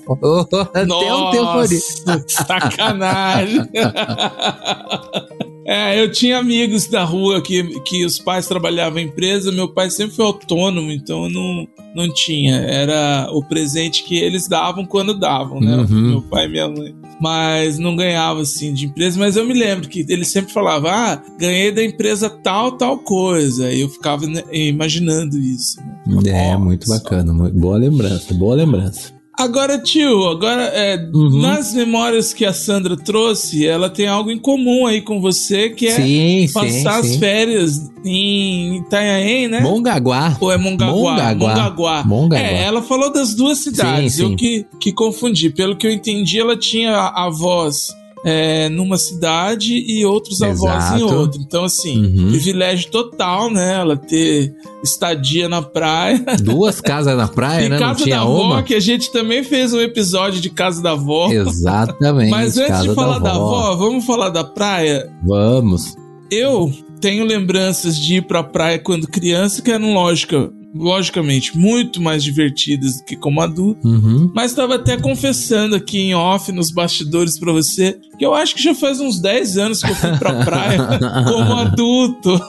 Até 0.75 0.85
um 1.15 1.31
terrorismo. 1.31 2.05
Nossa, 2.07 2.45
sacanagem. 2.45 3.69
É, 5.71 6.03
eu 6.03 6.11
tinha 6.11 6.37
amigos 6.37 6.89
da 6.89 7.05
rua 7.05 7.41
que, 7.41 7.79
que 7.83 8.05
os 8.05 8.19
pais 8.19 8.49
trabalhavam 8.49 8.99
em 8.99 9.05
empresa, 9.05 9.53
meu 9.53 9.69
pai 9.69 9.89
sempre 9.89 10.17
foi 10.17 10.25
autônomo, 10.25 10.91
então 10.91 11.27
eu 11.27 11.31
não, 11.31 11.69
não 11.95 12.13
tinha. 12.13 12.57
Era 12.57 13.29
o 13.31 13.41
presente 13.41 14.03
que 14.03 14.19
eles 14.19 14.49
davam 14.49 14.85
quando 14.85 15.17
davam, 15.17 15.61
né? 15.61 15.77
Uhum. 15.77 16.09
Meu 16.09 16.23
pai 16.23 16.47
e 16.47 16.49
minha 16.49 16.69
mãe. 16.69 16.93
Mas 17.21 17.79
não 17.79 17.95
ganhava 17.95 18.41
assim 18.41 18.75
de 18.75 18.87
empresa. 18.87 19.17
Mas 19.17 19.37
eu 19.37 19.47
me 19.47 19.55
lembro 19.55 19.89
que 19.89 20.05
ele 20.09 20.25
sempre 20.25 20.53
falava: 20.53 20.91
Ah, 20.91 21.23
ganhei 21.39 21.71
da 21.71 21.85
empresa 21.85 22.29
tal, 22.29 22.73
tal 22.73 22.99
coisa. 22.99 23.71
E 23.71 23.83
eu 23.83 23.89
ficava 23.89 24.27
né, 24.27 24.43
imaginando 24.51 25.39
isso. 25.39 25.79
Né? 25.79 26.31
É, 26.31 26.47
Nossa. 26.49 26.59
muito 26.59 26.89
bacana, 26.89 27.33
boa 27.51 27.77
lembrança, 27.77 28.35
boa 28.35 28.57
lembrança. 28.57 29.20
Agora, 29.41 29.79
tio, 29.79 30.29
agora 30.29 30.63
é, 30.75 30.97
Uhum. 31.15 31.41
nas 31.41 31.73
memórias 31.73 32.33
que 32.35 32.45
a 32.45 32.53
Sandra 32.53 32.97
trouxe, 32.97 33.67
ela 33.67 33.89
tem 33.89 34.07
algo 34.07 34.31
em 34.31 34.39
comum 34.39 34.87
aí 34.87 35.01
com 35.01 35.21
você, 35.21 35.71
que 35.71 35.87
é 35.87 35.97
sim, 35.97 36.47
sim, 36.47 36.53
passar 36.53 37.01
as 37.01 37.07
sim. 37.07 37.19
férias 37.19 37.91
em 38.05 38.77
Itanhaém, 38.79 39.49
né? 39.49 39.61
Mongaguá. 39.61 40.37
Ou 40.41 40.53
é 40.53 40.59
Mongaguá? 40.59 41.35
Mongaguá. 41.35 42.05
Mongaguá. 42.05 42.47
É, 42.47 42.65
ela 42.65 42.83
falou 42.83 43.13
das 43.13 43.35
duas 43.35 43.59
cidades. 43.59 44.15
Sim, 44.15 44.19
sim. 44.25 44.31
Eu 44.31 44.37
que, 44.37 44.67
que 44.79 44.93
confundi. 44.93 45.51
Pelo 45.51 45.77
que 45.77 45.87
eu 45.87 45.91
entendi, 45.91 46.39
ela 46.39 46.57
tinha 46.57 46.95
avós 47.15 47.89
é, 48.25 48.69
numa 48.69 48.97
cidade 48.99 49.73
e 49.75 50.05
outros 50.05 50.43
avós 50.43 50.93
em 50.93 50.97
Exato. 50.97 51.15
outra. 51.15 51.41
Então, 51.41 51.65
assim, 51.65 52.05
Uhum. 52.05 52.29
privilégio 52.29 52.91
total, 52.91 53.51
né? 53.51 53.75
Ela 53.81 53.97
ter 53.97 54.53
estadia 54.85 55.49
na 55.49 55.63
praia. 55.63 56.23
Duas 56.43 56.81
casas 56.83 57.17
na 57.17 57.29
praia, 57.29 57.67
e 57.67 57.69
né? 57.69 57.79
Não 57.79 57.87
Casa 57.89 58.05
tinha 58.05 58.17
da 58.17 58.23
Avó, 58.23 58.43
uma. 58.43 58.63
que 58.63 58.75
a 58.75 58.81
gente 58.81 59.11
também 59.13 59.43
fez 59.43 59.73
um 59.73 59.81
episódio 59.81 60.41
de 60.41 60.51
Casa 60.51 60.83
da 60.83 60.93
Avó. 60.93 61.31
Exatamente. 61.33 62.31
Mas 62.31 62.57
antes 62.59 62.69
casa 62.71 62.89
de 62.89 62.95
falar 62.95 63.19
da 63.19 63.33
avó, 63.33 63.75
vamos 63.77 64.05
falar 64.05 64.29
da 64.31 64.45
praia. 64.45 65.11
Vamos. 65.25 65.95
Eu 66.31 66.73
tenho 67.01 67.25
lembranças 67.25 67.99
de 67.99 68.17
ir 68.17 68.23
pra 68.23 68.43
praia 68.43 68.79
quando 68.79 69.09
criança, 69.09 69.63
que 69.63 69.71
eram 69.71 69.95
lógica, 69.95 70.51
logicamente 70.75 71.57
muito 71.57 72.01
mais 72.01 72.23
divertidas 72.23 72.99
do 72.99 73.05
que 73.05 73.17
como 73.17 73.41
adulto. 73.41 73.87
Uhum. 73.87 74.31
Mas 74.35 74.53
estava 74.53 74.77
até 74.77 74.97
confessando 74.97 75.75
aqui 75.75 75.99
em 75.99 76.15
off, 76.15 76.53
nos 76.53 76.71
bastidores 76.71 77.39
pra 77.39 77.53
você, 77.53 77.99
que 78.19 78.25
eu 78.25 78.35
acho 78.35 78.55
que 78.55 78.63
já 78.63 78.75
faz 78.75 79.01
uns 79.01 79.21
10 79.21 79.59
anos 79.59 79.83
que 79.83 79.91
eu 79.91 79.95
fui 79.95 80.17
pra 80.19 80.45
praia 80.45 80.79
como 81.29 81.55
adulto. 81.55 82.41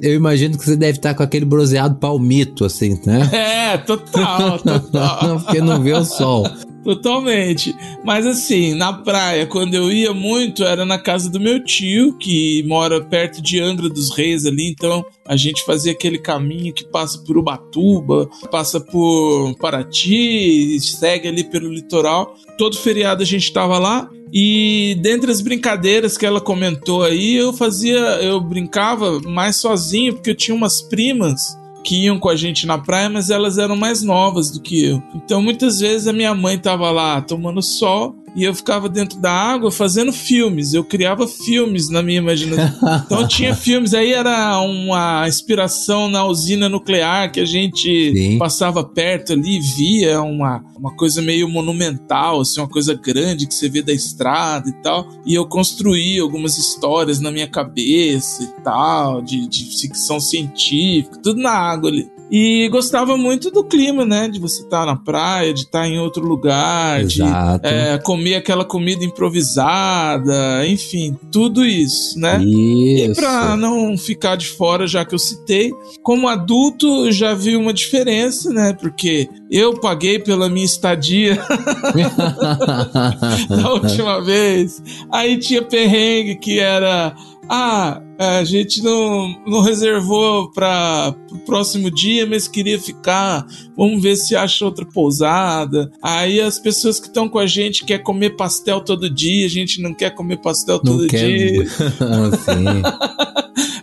Eu 0.00 0.14
imagino 0.14 0.58
que 0.58 0.64
você 0.64 0.76
deve 0.76 0.98
estar 0.98 1.14
com 1.14 1.22
aquele 1.22 1.44
bronzeado 1.44 1.96
palmito, 1.96 2.64
assim, 2.64 2.98
né? 3.06 3.28
É, 3.32 3.78
total, 3.78 4.58
total. 4.58 5.40
Porque 5.44 5.60
não 5.60 5.82
vê 5.82 5.92
o 5.92 6.04
sol. 6.04 6.46
Totalmente. 6.84 7.74
Mas 8.04 8.26
assim, 8.26 8.74
na 8.74 8.92
praia, 8.92 9.46
quando 9.46 9.74
eu 9.74 9.90
ia 9.90 10.12
muito, 10.12 10.62
era 10.62 10.84
na 10.84 10.98
casa 10.98 11.30
do 11.30 11.40
meu 11.40 11.64
tio, 11.64 12.16
que 12.18 12.62
mora 12.64 13.00
perto 13.00 13.40
de 13.40 13.58
Angra 13.58 13.88
dos 13.88 14.14
Reis 14.14 14.44
ali. 14.44 14.68
Então 14.68 15.04
a 15.26 15.36
gente 15.36 15.64
fazia 15.64 15.92
aquele 15.92 16.18
caminho 16.18 16.74
que 16.74 16.84
passa 16.84 17.18
por 17.18 17.38
Ubatuba, 17.38 18.28
passa 18.50 18.78
por 18.78 19.54
Paraty, 19.58 20.78
segue 20.78 21.28
ali 21.28 21.42
pelo 21.42 21.72
litoral. 21.72 22.36
Todo 22.58 22.76
feriado 22.76 23.22
a 23.22 23.26
gente 23.26 23.50
tava 23.52 23.78
lá. 23.78 24.10
E 24.30 24.98
dentre 25.00 25.30
as 25.30 25.40
brincadeiras 25.40 26.18
que 26.18 26.26
ela 26.26 26.40
comentou 26.40 27.04
aí, 27.04 27.36
eu 27.36 27.52
fazia, 27.52 27.98
eu 28.20 28.40
brincava 28.40 29.20
mais 29.20 29.56
sozinho, 29.56 30.14
porque 30.14 30.30
eu 30.30 30.34
tinha 30.34 30.54
umas 30.54 30.82
primas 30.82 31.56
que 31.84 32.04
iam 32.04 32.18
com 32.18 32.30
a 32.30 32.36
gente 32.36 32.66
na 32.66 32.78
praia, 32.78 33.10
mas 33.10 33.28
elas 33.28 33.58
eram 33.58 33.76
mais 33.76 34.02
novas 34.02 34.50
do 34.50 34.60
que 34.60 34.84
eu. 34.84 35.02
Então 35.14 35.42
muitas 35.42 35.78
vezes 35.78 36.08
a 36.08 36.12
minha 36.12 36.34
mãe 36.34 36.58
tava 36.58 36.90
lá 36.90 37.20
tomando 37.20 37.62
sol 37.62 38.16
e 38.34 38.44
eu 38.44 38.54
ficava 38.54 38.88
dentro 38.88 39.18
da 39.18 39.32
água 39.32 39.70
fazendo 39.70 40.12
filmes. 40.12 40.74
Eu 40.74 40.84
criava 40.84 41.26
filmes 41.26 41.88
na 41.88 42.02
minha 42.02 42.18
imaginação. 42.18 42.64
Então 43.04 43.26
tinha 43.26 43.54
filmes, 43.54 43.92
aí 43.92 44.12
era 44.12 44.58
uma 44.60 45.28
inspiração 45.28 46.08
na 46.08 46.24
usina 46.24 46.68
nuclear 46.68 47.30
que 47.30 47.40
a 47.40 47.44
gente 47.44 48.12
Sim. 48.12 48.38
passava 48.38 48.82
perto 48.82 49.32
ali, 49.32 49.60
via 49.60 50.22
uma, 50.22 50.64
uma 50.76 50.94
coisa 50.96 51.20
meio 51.20 51.48
monumental, 51.48 52.40
assim, 52.40 52.60
uma 52.60 52.68
coisa 52.68 52.94
grande 52.94 53.46
que 53.46 53.54
você 53.54 53.68
vê 53.68 53.82
da 53.82 53.92
estrada 53.92 54.68
e 54.68 54.72
tal. 54.82 55.08
E 55.26 55.34
eu 55.34 55.46
construí 55.46 56.18
algumas 56.18 56.56
histórias 56.56 57.20
na 57.20 57.30
minha 57.30 57.46
cabeça 57.46 58.42
e 58.42 58.62
tal, 58.62 59.22
de, 59.22 59.46
de 59.48 59.64
ficção 59.80 60.18
científica, 60.18 61.20
tudo 61.22 61.40
na 61.40 61.52
água 61.52 61.90
ali. 61.90 62.13
E 62.30 62.68
gostava 62.68 63.16
muito 63.16 63.50
do 63.50 63.62
clima, 63.62 64.04
né? 64.04 64.28
De 64.28 64.40
você 64.40 64.62
estar 64.62 64.86
na 64.86 64.96
praia, 64.96 65.52
de 65.52 65.60
estar 65.60 65.86
em 65.86 65.98
outro 65.98 66.26
lugar, 66.26 67.04
de 67.04 67.22
Exato. 67.22 67.66
é, 67.66 67.98
comer 67.98 68.36
aquela 68.36 68.64
comida 68.64 69.04
improvisada, 69.04 70.66
enfim, 70.66 71.16
tudo 71.30 71.64
isso, 71.64 72.18
né? 72.18 72.40
E 72.42 73.06
Isso. 73.06 73.20
pra 73.20 73.56
não 73.56 73.96
ficar 73.96 74.36
de 74.36 74.48
fora, 74.48 74.86
já 74.86 75.04
que 75.04 75.14
eu 75.14 75.18
citei, 75.18 75.72
como 76.02 76.28
adulto 76.28 77.06
eu 77.06 77.12
já 77.12 77.34
vi 77.34 77.56
uma 77.56 77.72
diferença, 77.72 78.50
né? 78.50 78.72
Porque 78.72 79.28
eu 79.50 79.78
paguei 79.78 80.18
pela 80.18 80.48
minha 80.48 80.66
estadia 80.66 81.36
da 83.48 83.72
última 83.72 84.20
vez. 84.22 84.82
Aí 85.12 85.38
tinha 85.38 85.62
perrengue 85.62 86.36
que 86.36 86.58
era. 86.58 87.14
Ah, 87.48 88.00
a 88.18 88.44
gente 88.44 88.82
não, 88.82 89.34
não 89.46 89.60
reservou 89.60 90.50
para 90.50 91.14
o 91.32 91.38
próximo 91.38 91.90
dia, 91.90 92.26
mas 92.26 92.46
queria 92.46 92.78
ficar. 92.78 93.46
Vamos 93.76 94.02
ver 94.02 94.16
se 94.16 94.36
acha 94.36 94.64
outra 94.64 94.86
pousada. 94.86 95.90
Aí 96.02 96.40
as 96.40 96.58
pessoas 96.58 97.00
que 97.00 97.08
estão 97.08 97.28
com 97.28 97.38
a 97.38 97.46
gente 97.46 97.84
quer 97.84 97.98
comer 97.98 98.36
pastel 98.36 98.80
todo 98.80 99.10
dia, 99.10 99.46
a 99.46 99.50
gente 99.50 99.82
não 99.82 99.92
quer 99.92 100.10
comer 100.10 100.38
pastel 100.38 100.80
Não 100.84 100.92
todo 100.92 101.06
quero. 101.08 101.26
dia. 101.26 101.68
Sim. 101.68 102.82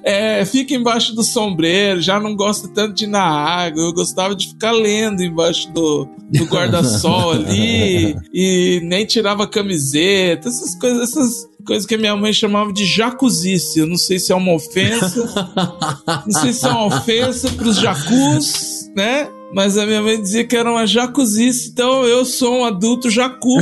É, 0.04 0.44
fica 0.46 0.74
embaixo 0.74 1.14
do 1.14 1.24
sombreiro, 1.24 2.02
já 2.02 2.20
não 2.20 2.36
gosta 2.36 2.68
tanto 2.68 2.96
de 2.96 3.04
ir 3.06 3.08
na 3.08 3.24
água. 3.24 3.84
Eu 3.84 3.94
gostava 3.94 4.36
de 4.36 4.48
ficar 4.48 4.72
lendo 4.72 5.22
embaixo 5.22 5.72
do, 5.72 6.08
do 6.30 6.46
guarda-sol 6.46 7.32
ali 7.34 8.16
e 8.34 8.82
nem 8.84 9.06
tirava 9.06 9.48
camiseta, 9.48 10.50
essas 10.50 10.76
coisas, 10.76 11.10
essas 11.10 11.51
coisas 11.62 11.86
que 11.86 11.96
a 11.96 11.98
minha 11.98 12.16
mãe 12.16 12.34
chamava 12.34 12.72
de 12.72 12.86
jacuzice. 12.86 13.80
Eu 13.80 13.88
não 13.88 13.98
sei 13.98 14.20
se 14.20 14.32
é 14.32 14.36
uma 14.36 14.54
ofensa, 14.54 15.24
não 16.26 16.42
sei 16.42 16.54
se 16.54 16.66
é 16.66 16.70
uma 16.70 16.86
ofensa 16.86 17.50
pros 17.52 17.78
jacus, 17.78 18.90
né? 18.96 19.30
Mas 19.54 19.78
a 19.78 19.86
minha 19.86 20.02
mãe 20.02 20.22
dizia 20.22 20.46
que 20.46 20.56
era 20.56 20.70
uma 20.72 20.86
jacuzice, 20.88 21.70
então 21.70 22.04
eu 22.06 22.24
sou 22.26 22.60
um 22.60 22.66
adulto 22.66 23.10
jacu 23.10 23.58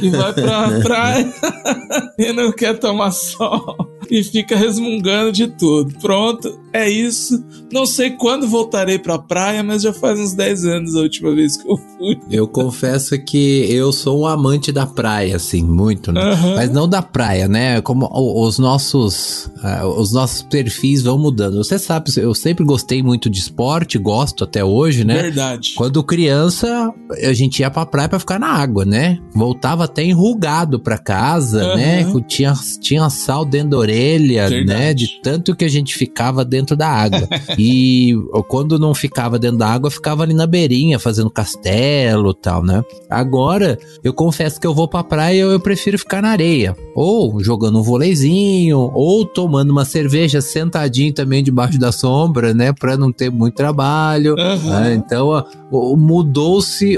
que 0.00 0.08
vai 0.10 0.32
pra 0.32 0.70
praia 0.82 1.34
e 2.18 2.32
não 2.32 2.52
quer 2.52 2.78
tomar 2.78 3.10
sol. 3.10 3.76
e 4.10 4.22
fica 4.22 4.54
resmungando 4.56 5.32
de 5.32 5.46
tudo. 5.48 5.94
Pronto, 5.98 6.58
é 6.72 6.88
isso. 6.88 7.42
Não 7.72 7.86
sei 7.86 8.10
quando 8.10 8.46
voltarei 8.46 8.98
pra 8.98 9.18
praia, 9.18 9.62
mas 9.62 9.82
já 9.82 9.92
faz 9.92 10.20
uns 10.20 10.34
10 10.34 10.64
anos 10.66 10.94
a 10.96 11.00
última 11.00 11.34
vez 11.34 11.56
que 11.56 11.68
eu 11.68 11.76
fui. 11.76 12.18
Eu 12.30 12.46
confesso 12.46 13.18
que 13.24 13.66
eu 13.70 13.92
sou 13.92 14.20
um 14.20 14.26
amante 14.26 14.70
da 14.70 14.86
praia, 14.86 15.36
assim, 15.36 15.62
muito, 15.64 16.12
né? 16.12 16.20
Aham. 16.20 16.54
Mas 16.56 16.70
não 16.70 16.88
da 16.88 17.02
praia, 17.02 17.48
né? 17.48 17.80
Como 17.80 18.08
os 18.12 18.58
nossos, 18.58 19.50
ah, 19.62 19.86
os 19.86 20.12
nossos 20.12 20.42
perfis 20.42 21.02
vão 21.02 21.18
mudando. 21.18 21.56
Você 21.56 21.78
sabe, 21.78 22.10
eu 22.16 22.34
sempre 22.34 22.64
gostei 22.64 23.02
muito 23.02 23.30
de 23.30 23.38
esporte, 23.40 23.98
gosto 23.98 24.44
até 24.44 24.62
hoje, 24.64 25.04
né? 25.04 25.23
Verdade. 25.24 25.72
Quando 25.76 26.02
criança, 26.02 26.92
a 27.22 27.32
gente 27.32 27.60
ia 27.60 27.70
pra 27.70 27.86
praia 27.86 28.08
pra 28.08 28.18
ficar 28.18 28.38
na 28.38 28.48
água, 28.48 28.84
né? 28.84 29.18
Voltava 29.34 29.84
até 29.84 30.04
enrugado 30.04 30.78
pra 30.80 30.98
casa, 30.98 31.62
Aham. 31.62 31.76
né? 31.76 32.12
Tinha, 32.28 32.54
tinha 32.80 33.08
sal 33.10 33.44
dentro 33.44 33.70
da 33.70 33.78
orelha, 33.78 34.48
Verdade. 34.48 34.78
né? 34.80 34.94
De 34.94 35.20
tanto 35.22 35.54
que 35.54 35.64
a 35.64 35.68
gente 35.68 35.94
ficava 35.94 36.44
dentro 36.44 36.76
da 36.76 36.88
água. 36.88 37.26
e 37.58 38.12
quando 38.48 38.78
não 38.78 38.94
ficava 38.94 39.38
dentro 39.38 39.58
da 39.58 39.68
água, 39.68 39.90
ficava 39.90 40.22
ali 40.22 40.34
na 40.34 40.46
beirinha, 40.46 40.98
fazendo 40.98 41.30
castelo 41.30 42.30
e 42.30 42.34
tal, 42.42 42.62
né? 42.62 42.82
Agora, 43.10 43.78
eu 44.02 44.12
confesso 44.12 44.60
que 44.60 44.66
eu 44.66 44.74
vou 44.74 44.88
pra 44.88 45.04
praia 45.04 45.36
e 45.36 45.40
eu, 45.40 45.50
eu 45.50 45.60
prefiro 45.60 45.98
ficar 45.98 46.22
na 46.22 46.30
areia. 46.30 46.76
Ou 46.94 47.42
jogando 47.42 47.78
um 47.78 47.82
voleizinho, 47.82 48.90
ou 48.94 49.24
tomando 49.24 49.70
uma 49.70 49.84
cerveja 49.84 50.40
sentadinho 50.40 51.12
também 51.12 51.42
debaixo 51.42 51.78
da 51.78 51.92
sombra, 51.92 52.52
né? 52.54 52.72
Pra 52.72 52.96
não 52.96 53.12
ter 53.12 53.30
muito 53.30 53.54
trabalho. 53.54 54.34
Aham. 54.38 54.72
Ah, 54.74 54.92
então 54.94 55.13
ó, 55.22 55.44
o- 55.70 55.96
mudou-se 55.96 56.96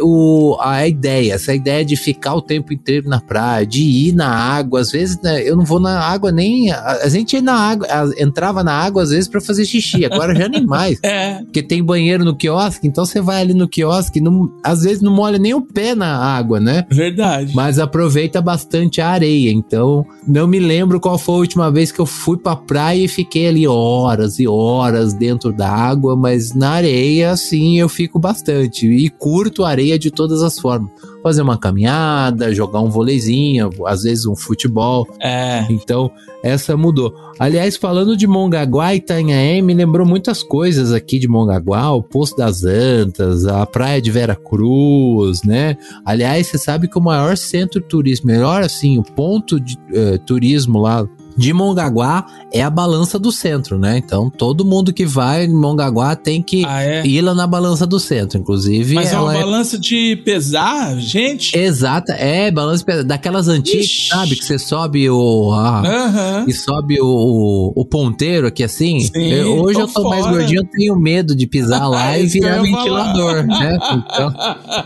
a 0.61 0.87
ideia, 0.87 1.35
essa 1.35 1.55
ideia 1.55 1.85
de 1.85 1.97
ficar 1.97 2.35
o 2.35 2.43
tempo 2.43 2.73
inteiro 2.73 3.09
na 3.09 3.21
praia, 3.21 3.67
de 3.67 3.83
ir 3.83 4.13
na 4.13 4.29
água. 4.29 4.81
Às 4.81 4.91
vezes 4.91 5.21
né, 5.23 5.43
eu 5.49 5.57
não 5.57 5.65
vou 5.65 5.81
na 5.81 6.01
água 6.01 6.31
nem. 6.33 6.71
A, 6.73 7.09
gente 7.09 7.35
ia 7.35 7.43
na 7.43 7.55
água, 7.55 7.87
entrava 8.19 8.63
na 8.65 8.73
água 8.73 9.03
às 9.03 9.11
vezes 9.11 9.29
pra 9.29 9.41
fazer 9.41 9.65
xixi, 9.65 10.05
agora 10.05 10.35
já 10.35 10.49
nem 10.49 10.65
mais. 10.65 10.99
É, 11.07 11.43
Porque 11.45 11.63
tem 11.63 11.83
banheiro 11.85 12.25
no 12.25 12.35
quiosque, 12.35 12.87
então 12.89 13.05
você 13.05 13.21
vai 13.21 13.41
ali 13.41 13.55
no 13.55 13.69
quiosque, 13.69 14.21
não, 14.21 14.51
às 14.65 14.83
vezes 14.83 15.01
não 15.03 15.13
molha 15.15 15.39
nem 15.39 15.55
o 15.55 15.61
pé 15.61 15.95
na 15.95 16.17
água, 16.17 16.59
né? 16.59 16.85
verdade. 16.91 17.53
Mas 17.55 17.79
aproveita 17.79 18.41
bastante 18.41 19.01
a 19.01 19.09
areia. 19.09 19.51
Então, 19.53 20.05
não 20.27 20.47
me 20.47 20.59
lembro 20.59 20.99
qual 21.01 21.17
foi 21.19 21.35
a 21.35 21.39
última 21.39 21.71
vez 21.71 21.93
que 21.93 22.01
eu 22.01 22.07
fui 22.07 22.37
pra 22.39 22.57
praia 22.57 23.05
e 23.05 23.09
fiquei 23.09 23.47
ali 23.49 23.67
horas 23.69 24.39
e 24.41 24.49
horas 24.49 25.15
dentro 25.15 25.53
da 25.53 25.69
água, 25.71 26.17
mas 26.17 26.55
na 26.55 26.71
areia, 26.71 27.37
sim, 27.37 27.79
eu 27.79 27.89
fico 27.89 28.06
bastante. 28.19 28.87
E 28.87 29.09
curto 29.09 29.65
a 29.65 29.69
areia 29.69 29.99
de 29.99 30.11
todas 30.11 30.43
as 30.43 30.59
formas. 30.59 30.91
Fazer 31.23 31.43
uma 31.43 31.59
caminhada, 31.59 32.55
jogar 32.55 32.81
um 32.81 32.91
voleizinho, 32.91 33.71
às 33.87 34.03
vezes 34.03 34.27
um 34.27 34.37
futebol. 34.37 35.07
É. 35.21 35.67
Então, 35.71 36.11
essa 36.43 36.77
mudou. 36.77 37.15
Aliás, 37.39 37.77
falando 37.77 38.17
de 38.17 38.27
Mongaguá 38.27 38.95
e 38.95 38.99
Itanhaém, 38.99 39.61
me 39.61 39.75
lembrou 39.75 40.07
muitas 40.07 40.43
coisas 40.43 40.93
aqui 40.93 41.19
de 41.19 41.29
Mongaguá, 41.29 41.91
o 41.93 42.03
Poço 42.03 42.37
das 42.37 42.65
Antas, 42.65 43.47
a 43.47 43.67
Praia 43.67 44.01
de 44.01 44.11
Vera 44.11 44.37
Cruz, 44.37 45.43
né? 45.43 45.77
Aliás, 46.05 46.47
você 46.47 46.59
sabe 46.59 46.89
que 46.89 46.99
o 46.99 47.03
maior 47.03 47.37
centro 47.37 47.81
turístico, 47.81 48.29
melhor 48.29 48.63
assim, 48.63 48.99
o 48.99 49.03
ponto 49.03 49.61
de 49.61 49.77
eh, 49.93 50.19
turismo 50.19 50.79
lá 50.79 51.07
de 51.37 51.53
Mongaguá 51.53 52.25
é 52.53 52.63
a 52.63 52.71
balança 52.71 53.19
do 53.19 53.31
centro, 53.31 53.79
né? 53.79 53.99
Então, 53.99 54.31
todo 54.31 54.65
mundo 54.65 54.93
que 54.93 55.05
vai 55.05 55.45
em 55.45 55.53
Mongaguá 55.55 56.17
tem 56.17 56.41
que 56.43 56.65
Ah, 56.65 56.83
é? 56.83 57.07
ir 57.07 57.21
lá 57.21 57.35
na 57.35 57.47
balança 57.47 57.87
do 57.87 58.01
centro. 58.01 58.39
Inclusive, 58.39 58.95
Mas 58.95 59.13
é 59.13 59.19
uma 59.19 59.35
é 59.37 59.41
balança 59.41 59.79
de 59.79 60.17
pesar, 60.25 60.97
gente? 60.99 61.57
Exata, 61.57 62.13
é, 62.15 62.51
balança 62.51 62.85
pe- 62.85 63.03
daquelas 63.03 63.49
antigas, 63.49 63.85
Ixi. 63.87 64.09
sabe? 64.09 64.37
Que 64.37 64.45
você 64.45 64.59
sobe 64.59 65.11
o. 65.11 65.53
a- 65.53 65.81
Aham. 65.87 66.45
e 66.49 66.53
sobe 66.53 67.01
o, 67.01 67.07
o, 67.07 67.73
o 67.77 67.85
ponteiro 67.85 68.47
aqui 68.47 68.63
assim. 68.65 69.01
Sim, 69.01 69.29
Eu- 69.33 69.63
hoje 69.63 69.81
eu 69.81 69.89
tô 69.89 70.09
mais 70.09 70.25
fora. 70.25 70.39
gordinho, 70.39 70.61
eu 70.63 70.67
tenho 70.71 70.97
medo 70.99 71.35
de 71.35 71.47
pisar 71.47 71.89
lá 71.89 72.17
e 72.19 72.27
virar 72.27 72.63
ventilador, 72.63 73.45
né? 73.47 73.79
Então, 73.93 74.33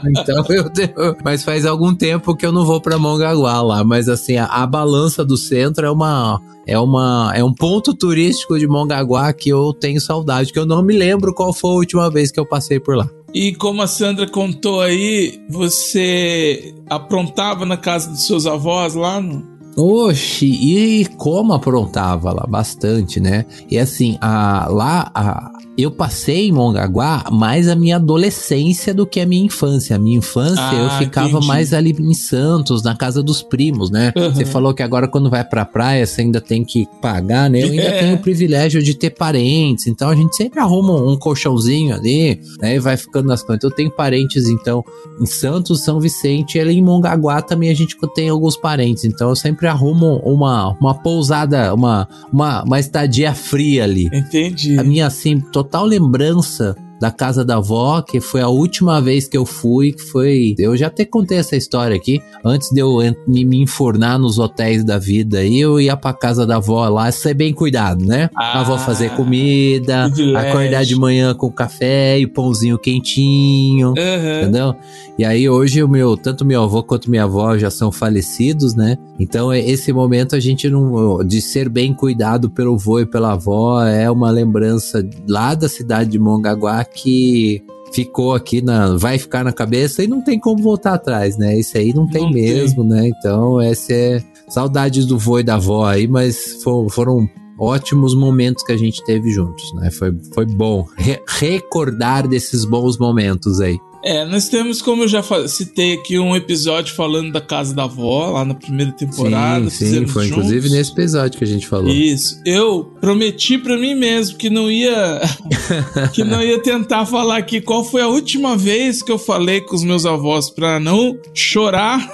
então 0.08 0.44
eu 0.48 0.70
tenho, 0.70 0.90
mas 1.24 1.44
faz 1.44 1.64
algum 1.64 1.94
tempo 1.94 2.34
que 2.34 2.44
eu 2.44 2.52
não 2.52 2.64
vou 2.64 2.80
pra 2.80 2.98
Mongaguá 2.98 3.60
lá, 3.62 3.84
mas 3.84 4.08
assim, 4.08 4.36
a, 4.36 4.46
a 4.46 4.66
balança 4.66 5.24
do 5.24 5.36
centro 5.36 5.86
é 5.86 5.90
uma 5.90 6.39
é 6.66 6.78
uma 6.78 7.32
é 7.34 7.42
um 7.42 7.52
ponto 7.52 7.94
turístico 7.94 8.58
de 8.58 8.66
Mongaguá 8.66 9.32
que 9.32 9.48
eu 9.48 9.72
tenho 9.72 10.00
saudade, 10.00 10.52
que 10.52 10.58
eu 10.58 10.66
não 10.66 10.82
me 10.82 10.96
lembro 10.96 11.34
qual 11.34 11.52
foi 11.52 11.70
a 11.70 11.74
última 11.74 12.10
vez 12.10 12.30
que 12.30 12.38
eu 12.38 12.46
passei 12.46 12.78
por 12.78 12.96
lá. 12.96 13.08
E 13.32 13.54
como 13.54 13.80
a 13.80 13.86
Sandra 13.86 14.28
contou 14.28 14.80
aí, 14.80 15.40
você 15.48 16.74
aprontava 16.88 17.64
na 17.64 17.76
casa 17.76 18.10
dos 18.10 18.26
seus 18.26 18.46
avós 18.46 18.94
lá 18.94 19.20
no. 19.20 19.48
Oxi, 19.76 20.46
e 20.46 21.06
como 21.16 21.52
aprontava 21.52 22.32
lá 22.32 22.44
bastante, 22.46 23.20
né? 23.20 23.46
E 23.70 23.78
assim, 23.78 24.18
a, 24.20 24.66
lá 24.68 25.10
a, 25.14 25.52
eu 25.82 25.90
passei 25.90 26.48
em 26.48 26.52
Mongaguá 26.52 27.24
mais 27.30 27.68
a 27.68 27.74
minha 27.74 27.96
adolescência 27.96 28.92
do 28.94 29.06
que 29.06 29.20
a 29.20 29.26
minha 29.26 29.44
infância. 29.44 29.96
A 29.96 29.98
minha 29.98 30.18
infância 30.18 30.62
Ah, 30.62 30.74
eu 30.74 30.90
ficava 31.04 31.28
entendi. 31.28 31.46
mais 31.46 31.72
ali 31.72 31.94
em 31.98 32.14
Santos, 32.14 32.82
na 32.82 32.94
casa 32.96 33.22
dos 33.22 33.42
primos, 33.42 33.90
né? 33.90 34.12
Uhum. 34.16 34.34
Você 34.34 34.44
falou 34.44 34.74
que 34.74 34.82
agora 34.82 35.08
quando 35.08 35.30
vai 35.30 35.44
pra 35.44 35.64
praia 35.64 36.06
você 36.06 36.22
ainda 36.22 36.40
tem 36.40 36.64
que 36.64 36.86
pagar, 37.00 37.48
né? 37.50 37.62
Eu 37.62 37.70
ainda 37.70 37.82
É. 37.82 38.00
tenho 38.00 38.14
o 38.16 38.18
privilégio 38.18 38.82
de 38.82 38.94
ter 38.94 39.10
parentes, 39.10 39.86
então 39.86 40.08
a 40.08 40.14
gente 40.14 40.36
sempre 40.36 40.60
arruma 40.60 40.94
um 40.94 41.16
colchãozinho 41.16 41.94
ali, 41.94 42.40
né? 42.60 42.76
E 42.76 42.78
vai 42.78 42.96
ficando 42.96 43.28
nas 43.28 43.42
contas. 43.42 43.64
Eu 43.64 43.74
tenho 43.74 43.90
parentes, 43.90 44.46
então, 44.48 44.84
em 45.20 45.26
Santos, 45.26 45.82
São 45.82 45.98
Vicente, 46.00 46.56
e 46.56 46.60
ali 46.60 46.74
em 46.76 46.82
Mongaguá 46.82 47.40
também 47.42 47.70
a 47.70 47.74
gente 47.74 47.96
tem 48.14 48.28
alguns 48.28 48.56
parentes, 48.56 49.04
então 49.04 49.28
eu 49.28 49.36
sempre 49.36 49.66
arrumo 49.66 50.16
uma, 50.24 50.70
uma 50.80 50.94
pousada, 50.94 51.72
uma, 51.74 52.08
uma, 52.32 52.62
uma 52.64 52.80
estadia 52.80 53.32
fria 53.34 53.84
ali. 53.84 54.08
Entendi. 54.12 54.78
A 54.78 54.82
minha, 54.84 55.06
assim, 55.06 55.40
total 55.40 55.69
lembrança 55.78 56.76
da 57.00 57.10
casa 57.10 57.44
da 57.44 57.56
avó, 57.56 58.02
que 58.02 58.20
foi 58.20 58.40
a 58.42 58.48
última 58.48 59.00
vez 59.00 59.26
que 59.26 59.36
eu 59.36 59.46
fui, 59.46 59.92
que 59.92 60.02
foi... 60.02 60.54
Eu 60.58 60.76
já 60.76 60.88
até 60.88 61.04
contei 61.04 61.38
essa 61.38 61.56
história 61.56 61.96
aqui, 61.96 62.20
antes 62.44 62.70
de 62.70 62.80
eu 62.80 62.98
me, 63.26 63.62
enfornar 63.62 64.18
nos 64.18 64.38
hotéis 64.38 64.84
da 64.84 64.98
vida, 64.98 65.38
aí 65.38 65.58
eu 65.58 65.80
ia 65.80 65.96
pra 65.96 66.12
casa 66.12 66.46
da 66.46 66.56
avó 66.56 66.86
lá, 66.88 67.10
ser 67.10 67.34
bem 67.34 67.52
cuidado, 67.54 68.04
né? 68.04 68.28
a 68.36 68.60
avó 68.60 68.74
Ah, 68.74 68.78
fazer 68.78 69.10
comida, 69.16 70.10
acordar 70.36 70.84
de 70.84 70.94
manhã 70.96 71.34
com 71.34 71.50
café 71.50 72.18
e 72.18 72.26
pãozinho 72.26 72.78
quentinho, 72.78 73.94
Aham. 73.96 74.42
Entendeu? 74.42 74.74
E 75.18 75.24
aí 75.24 75.48
hoje 75.48 75.82
o 75.82 75.88
meu, 75.88 76.16
tanto 76.16 76.44
meu 76.44 76.62
avô 76.62 76.82
quanto 76.82 77.10
minha 77.10 77.24
avó 77.24 77.56
já 77.56 77.70
são 77.70 77.90
falecidos, 77.92 78.74
né? 78.74 78.96
Então 79.18 79.52
é- 79.52 79.60
esse 79.60 79.92
momento 79.92 80.34
a 80.34 80.40
gente 80.40 80.68
não 80.68 81.24
de 81.24 81.40
ser 81.42 81.68
bem 81.68 81.92
cuidado 81.94 82.48
pelo 82.50 82.74
avô 82.74 83.00
e 83.00 83.06
pela 83.06 83.32
avó 83.32 83.82
é 83.82 84.10
uma 84.10 84.30
lembrança 84.30 85.06
lá 85.28 85.54
da 85.54 85.68
cidade 85.68 86.10
de 86.10 86.18
Mongaguá 86.18 86.84
que 86.94 87.62
ficou 87.92 88.34
aqui 88.34 88.62
na 88.62 88.96
vai 88.96 89.18
ficar 89.18 89.42
na 89.44 89.52
cabeça 89.52 90.02
e 90.02 90.06
não 90.06 90.22
tem 90.22 90.38
como 90.38 90.62
voltar 90.62 90.94
atrás, 90.94 91.36
né? 91.36 91.58
Isso 91.58 91.76
aí 91.76 91.92
não 91.92 92.06
tem 92.06 92.22
Não 92.22 92.32
tem. 92.32 92.42
mesmo, 92.42 92.84
né? 92.84 93.08
Então 93.08 93.60
essa 93.60 93.92
é 93.92 94.22
saudades 94.48 95.06
do 95.06 95.18
vô 95.18 95.38
e 95.38 95.42
da 95.42 95.54
avó 95.56 95.84
aí, 95.86 96.06
mas 96.06 96.62
fo- 96.62 96.88
foram 96.88 97.28
ótimos 97.58 98.14
momentos 98.14 98.62
que 98.64 98.72
a 98.72 98.76
gente 98.76 99.04
teve 99.04 99.30
juntos, 99.30 99.72
né? 99.74 99.90
Foi, 99.90 100.16
foi 100.34 100.46
bom 100.46 100.86
re- 100.96 101.20
recordar 101.26 102.26
desses 102.28 102.64
bons 102.64 102.96
momentos 102.98 103.60
aí. 103.60 103.76
É, 104.04 104.24
nós 104.24 104.48
temos, 104.48 104.80
como 104.80 105.02
eu 105.02 105.08
já 105.08 105.22
citei 105.46 105.94
aqui, 105.94 106.18
um 106.18 106.34
episódio 106.34 106.94
falando 106.94 107.32
da 107.32 107.40
casa 107.40 107.74
da 107.74 107.84
avó, 107.84 108.30
lá 108.30 108.44
na 108.44 108.54
primeira 108.54 108.92
temporada. 108.92 109.68
sim, 109.70 109.86
sim, 109.86 110.06
foi 110.06 110.26
juntos. 110.26 110.46
inclusive 110.46 110.70
nesse 110.70 110.92
episódio 110.92 111.38
que 111.38 111.44
a 111.44 111.46
gente 111.46 111.66
falou. 111.66 111.88
Isso. 111.88 112.40
Eu 112.46 112.84
prometi 113.00 113.58
pra 113.58 113.76
mim 113.76 113.94
mesmo 113.94 114.38
que 114.38 114.48
não 114.48 114.70
ia 114.70 115.20
que 116.14 116.24
não 116.24 116.42
ia 116.42 116.62
tentar 116.62 117.04
falar 117.06 117.36
aqui 117.36 117.60
qual 117.60 117.84
foi 117.84 118.00
a 118.02 118.08
última 118.08 118.56
vez 118.56 119.02
que 119.02 119.12
eu 119.12 119.18
falei 119.18 119.60
com 119.60 119.74
os 119.76 119.84
meus 119.84 120.06
avós 120.06 120.50
pra 120.50 120.80
não 120.80 121.16
chorar, 121.34 122.10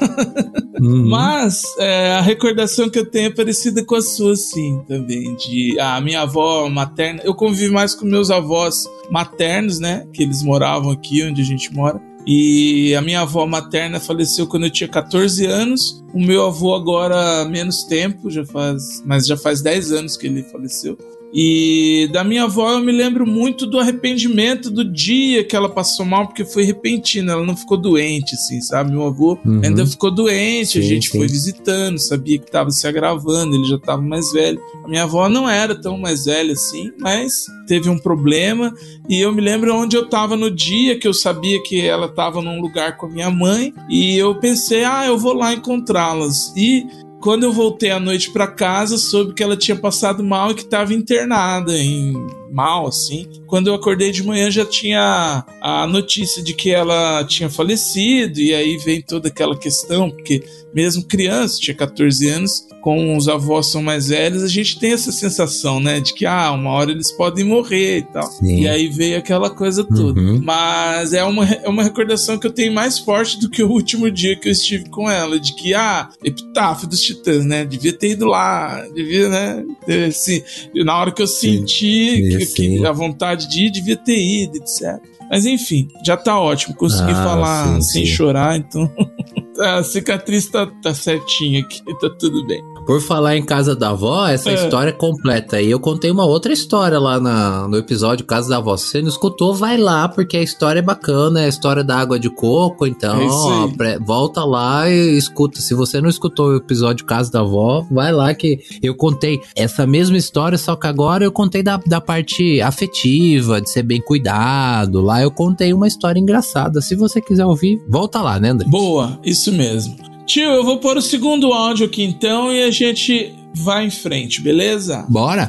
Uhum. 0.80 1.06
mas 1.08 1.62
é, 1.78 2.12
a 2.14 2.20
recordação 2.20 2.88
que 2.88 2.98
eu 2.98 3.06
tenho 3.06 3.26
é 3.28 3.30
parecida 3.30 3.84
com 3.84 3.94
a 3.94 4.02
sua, 4.02 4.36
sim, 4.36 4.82
também. 4.86 5.34
De 5.36 5.78
a 5.80 6.00
minha 6.00 6.22
avó 6.22 6.68
materna, 6.68 7.20
eu 7.24 7.34
convivi 7.34 7.70
mais 7.70 7.94
com 7.94 8.04
meus 8.04 8.30
avós 8.30 8.84
maternos, 9.10 9.78
né? 9.78 10.06
Que 10.12 10.22
eles 10.22 10.42
moravam 10.42 10.90
aqui 10.90 11.22
onde 11.22 11.40
a 11.40 11.44
gente 11.44 11.72
mora. 11.76 12.00
E 12.26 12.92
a 12.96 13.00
minha 13.00 13.20
avó 13.20 13.46
materna 13.46 14.00
faleceu 14.00 14.48
quando 14.48 14.64
eu 14.64 14.70
tinha 14.70 14.88
14 14.88 15.46
anos. 15.46 16.04
O 16.12 16.18
meu 16.18 16.46
avô 16.46 16.74
agora 16.74 17.44
menos 17.44 17.84
tempo, 17.84 18.28
já 18.28 18.44
faz, 18.44 19.02
mas 19.04 19.26
já 19.26 19.36
faz 19.36 19.62
10 19.62 19.92
anos 19.92 20.16
que 20.16 20.26
ele 20.26 20.42
faleceu. 20.42 20.98
E 21.32 22.08
da 22.12 22.24
minha 22.24 22.44
avó 22.44 22.70
eu 22.72 22.80
me 22.80 22.92
lembro 22.92 23.26
muito 23.26 23.66
do 23.66 23.78
arrependimento 23.78 24.70
do 24.70 24.84
dia 24.84 25.44
que 25.44 25.54
ela 25.54 25.68
passou 25.68 26.06
mal, 26.06 26.26
porque 26.26 26.44
foi 26.44 26.64
repentino, 26.64 27.30
ela 27.30 27.44
não 27.44 27.56
ficou 27.56 27.76
doente, 27.76 28.34
assim, 28.34 28.60
sabe? 28.60 28.90
Meu 28.92 29.04
avô 29.06 29.38
Uhum. 29.44 29.60
ainda 29.62 29.86
ficou 29.86 30.10
doente, 30.10 30.78
a 30.78 30.82
Sim, 30.82 30.88
gente 30.88 31.10
sim. 31.10 31.18
foi 31.18 31.26
visitando, 31.26 31.98
sabia 31.98 32.38
que 32.38 32.46
estava 32.46 32.70
se 32.70 32.86
agravando, 32.86 33.54
ele 33.54 33.64
já 33.64 33.76
estava 33.76 34.00
mais 34.00 34.32
velho. 34.32 34.60
A 34.84 34.88
minha 34.88 35.02
avó 35.02 35.28
não 35.28 35.48
era 35.48 35.74
tão 35.80 35.98
mais 35.98 36.24
velha 36.24 36.52
assim, 36.52 36.90
mas 36.98 37.46
teve 37.66 37.88
um 37.90 37.98
problema. 37.98 38.72
E 39.08 39.20
eu 39.20 39.32
me 39.32 39.40
lembro 39.42 39.74
onde 39.74 39.96
eu 39.96 40.04
estava 40.04 40.36
no 40.36 40.50
dia 40.50 40.98
que 40.98 41.06
eu 41.06 41.12
sabia 41.14 41.62
que 41.64 41.80
ela 41.80 42.06
estava 42.06 42.40
num 42.40 42.60
lugar 42.60 42.96
com 42.96 43.06
a 43.06 43.10
minha 43.10 43.30
mãe, 43.30 43.74
e 43.90 44.16
eu 44.16 44.34
pensei, 44.36 44.84
ah, 44.84 45.04
eu 45.06 45.18
vou 45.18 45.34
lá 45.34 45.52
encontrá-las. 45.52 46.52
E 46.56 46.86
quando 47.26 47.42
eu 47.42 47.52
voltei 47.52 47.90
à 47.90 47.98
noite 47.98 48.30
para 48.30 48.46
casa, 48.46 48.96
soube 48.96 49.34
que 49.34 49.42
ela 49.42 49.56
tinha 49.56 49.76
passado 49.76 50.22
mal 50.22 50.52
e 50.52 50.54
que 50.54 50.60
estava 50.60 50.94
internada 50.94 51.76
em 51.76 52.14
mal, 52.50 52.86
assim. 52.86 53.26
Quando 53.46 53.68
eu 53.68 53.74
acordei 53.74 54.10
de 54.10 54.22
manhã 54.22 54.50
já 54.50 54.64
tinha 54.64 55.44
a 55.60 55.86
notícia 55.86 56.42
de 56.42 56.54
que 56.54 56.70
ela 56.70 57.24
tinha 57.24 57.48
falecido, 57.48 58.40
e 58.40 58.54
aí 58.54 58.76
vem 58.78 59.00
toda 59.00 59.28
aquela 59.28 59.56
questão, 59.56 60.10
porque 60.10 60.42
mesmo 60.74 61.04
criança, 61.04 61.58
tinha 61.58 61.74
14 61.74 62.28
anos, 62.28 62.66
com 62.82 63.16
os 63.16 63.28
avós 63.28 63.66
são 63.66 63.82
mais 63.82 64.08
velhos, 64.08 64.44
a 64.44 64.48
gente 64.48 64.78
tem 64.78 64.92
essa 64.92 65.10
sensação, 65.10 65.80
né, 65.80 65.98
de 65.98 66.14
que 66.14 66.24
ah, 66.24 66.52
uma 66.52 66.70
hora 66.70 66.92
eles 66.92 67.10
podem 67.10 67.44
morrer 67.44 67.98
e 67.98 68.02
tal. 68.02 68.26
Sim. 68.26 68.60
E 68.60 68.68
aí 68.68 68.86
veio 68.88 69.18
aquela 69.18 69.50
coisa 69.50 69.82
toda. 69.82 70.20
Uhum. 70.20 70.40
Mas 70.40 71.12
é 71.12 71.24
uma, 71.24 71.44
é 71.44 71.68
uma 71.68 71.82
recordação 71.82 72.38
que 72.38 72.46
eu 72.46 72.52
tenho 72.52 72.72
mais 72.72 72.98
forte 72.98 73.40
do 73.40 73.50
que 73.50 73.62
o 73.62 73.68
último 73.68 74.08
dia 74.08 74.36
que 74.36 74.48
eu 74.48 74.52
estive 74.52 74.88
com 74.88 75.10
ela, 75.10 75.40
de 75.40 75.54
que 75.54 75.74
ah, 75.74 76.10
epitáfio 76.22 76.86
dos 76.86 77.00
Titãs, 77.00 77.44
né? 77.44 77.64
Devia 77.64 77.92
ter 77.92 78.10
ido 78.10 78.26
lá, 78.26 78.86
devia, 78.94 79.28
né? 79.28 79.64
Assim, 80.06 80.42
na 80.74 80.96
hora 80.96 81.10
que 81.10 81.22
eu 81.22 81.26
senti 81.26 82.35
que, 82.35 82.35
que, 82.38 82.86
a 82.86 82.92
vontade 82.92 83.48
de 83.48 83.66
ir, 83.66 83.70
devia 83.70 83.96
ter 83.96 84.18
ido, 84.18 84.56
etc. 84.56 85.00
Mas 85.30 85.44
enfim, 85.44 85.88
já 86.04 86.16
tá 86.16 86.38
ótimo. 86.38 86.74
Consegui 86.74 87.12
ah, 87.12 87.24
falar 87.24 87.74
sim, 87.74 87.80
sem 87.80 88.06
sim. 88.06 88.12
chorar, 88.12 88.56
então. 88.56 88.90
a 89.58 89.82
cicatriz 89.82 90.46
tá, 90.48 90.66
tá 90.82 90.94
certinha 90.94 91.60
aqui, 91.60 91.82
tá 92.00 92.10
tudo 92.18 92.46
bem. 92.46 92.62
Por 92.86 93.00
falar 93.00 93.36
em 93.36 93.42
casa 93.42 93.74
da 93.74 93.90
avó, 93.90 94.28
essa 94.28 94.50
é. 94.50 94.54
história 94.54 94.90
é 94.90 94.92
completa. 94.92 95.60
E 95.60 95.68
eu 95.68 95.80
contei 95.80 96.08
uma 96.08 96.24
outra 96.24 96.52
história 96.52 97.00
lá 97.00 97.18
na, 97.18 97.66
no 97.66 97.76
episódio 97.76 98.24
Casa 98.24 98.48
da 98.48 98.58
Avó. 98.58 98.76
Se 98.76 98.86
você 98.86 99.02
não 99.02 99.08
escutou, 99.08 99.52
vai 99.52 99.76
lá, 99.76 100.08
porque 100.08 100.36
a 100.36 100.42
história 100.42 100.78
é 100.78 100.82
bacana, 100.82 101.40
é 101.40 101.46
a 101.46 101.48
história 101.48 101.82
da 101.82 101.96
água 101.96 102.16
de 102.16 102.30
coco. 102.30 102.86
Então, 102.86 103.20
é 103.20 103.26
ó, 103.26 103.68
volta 104.04 104.44
lá 104.44 104.88
e 104.88 105.18
escuta. 105.18 105.60
Se 105.60 105.74
você 105.74 106.00
não 106.00 106.08
escutou 106.08 106.50
o 106.50 106.56
episódio 106.56 107.04
Casa 107.04 107.32
da 107.32 107.40
Avó, 107.40 107.84
vai 107.90 108.12
lá 108.12 108.32
que 108.32 108.60
eu 108.80 108.94
contei 108.94 109.40
essa 109.56 109.84
mesma 109.84 110.16
história, 110.16 110.56
só 110.56 110.76
que 110.76 110.86
agora 110.86 111.24
eu 111.24 111.32
contei 111.32 111.64
da, 111.64 111.80
da 111.84 112.00
parte 112.00 112.60
afetiva, 112.60 113.60
de 113.60 113.68
ser 113.68 113.82
bem 113.82 114.00
cuidado. 114.00 115.00
Lá 115.00 115.20
eu 115.20 115.30
contei 115.32 115.72
uma 115.72 115.88
história 115.88 116.20
engraçada. 116.20 116.80
Se 116.80 116.94
você 116.94 117.20
quiser 117.20 117.46
ouvir, 117.46 117.82
volta 117.88 118.22
lá, 118.22 118.38
né, 118.38 118.50
André? 118.50 118.68
Boa, 118.68 119.18
isso 119.24 119.52
mesmo. 119.52 120.15
Tio, 120.26 120.50
eu 120.50 120.64
vou 120.64 120.80
pôr 120.80 120.96
o 120.96 121.00
segundo 121.00 121.52
áudio 121.52 121.86
aqui 121.86 122.02
então 122.02 122.52
e 122.52 122.64
a 122.64 122.70
gente 122.72 123.32
vai 123.54 123.86
em 123.86 123.90
frente, 123.90 124.42
beleza? 124.42 125.06
Bora! 125.08 125.46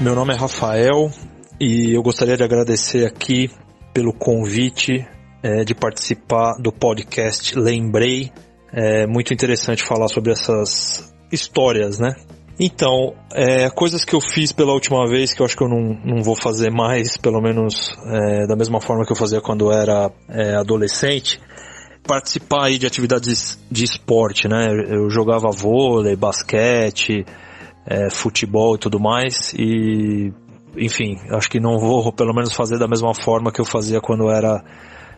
Meu 0.00 0.16
nome 0.16 0.34
é 0.34 0.36
Rafael 0.36 1.08
e 1.60 1.94
eu 1.94 2.02
gostaria 2.02 2.36
de 2.36 2.42
agradecer 2.42 3.06
aqui 3.06 3.48
pelo 3.92 4.12
convite 4.12 5.06
é, 5.40 5.62
de 5.62 5.72
participar 5.72 6.56
do 6.58 6.72
podcast 6.72 7.56
Lembrei 7.56 8.32
é 8.74 9.06
muito 9.06 9.32
interessante 9.32 9.84
falar 9.84 10.08
sobre 10.08 10.32
essas 10.32 11.14
histórias, 11.30 11.98
né? 11.98 12.14
Então, 12.58 13.14
é, 13.32 13.68
coisas 13.70 14.04
que 14.04 14.14
eu 14.14 14.20
fiz 14.20 14.52
pela 14.52 14.72
última 14.72 15.08
vez 15.08 15.32
que 15.32 15.40
eu 15.40 15.46
acho 15.46 15.56
que 15.56 15.62
eu 15.62 15.68
não, 15.68 15.98
não 16.04 16.22
vou 16.22 16.36
fazer 16.36 16.70
mais, 16.70 17.16
pelo 17.16 17.40
menos 17.40 17.92
é, 18.06 18.46
da 18.46 18.54
mesma 18.54 18.80
forma 18.80 19.04
que 19.04 19.12
eu 19.12 19.16
fazia 19.16 19.40
quando 19.40 19.66
eu 19.66 19.72
era 19.72 20.10
é, 20.28 20.54
adolescente, 20.54 21.40
participar 22.06 22.66
aí 22.66 22.78
de 22.78 22.86
atividades 22.86 23.58
de 23.70 23.84
esporte, 23.84 24.46
né? 24.46 24.68
Eu 24.88 25.10
jogava 25.10 25.50
vôlei, 25.50 26.14
basquete, 26.14 27.24
é, 27.86 28.08
futebol 28.10 28.76
e 28.76 28.78
tudo 28.78 29.00
mais 29.00 29.52
e, 29.54 30.32
enfim, 30.76 31.16
acho 31.30 31.50
que 31.50 31.60
não 31.60 31.78
vou 31.78 32.12
pelo 32.12 32.34
menos 32.34 32.52
fazer 32.52 32.78
da 32.78 32.88
mesma 32.88 33.14
forma 33.14 33.52
que 33.52 33.60
eu 33.60 33.64
fazia 33.64 34.00
quando 34.00 34.24
eu 34.24 34.30
era 34.30 34.62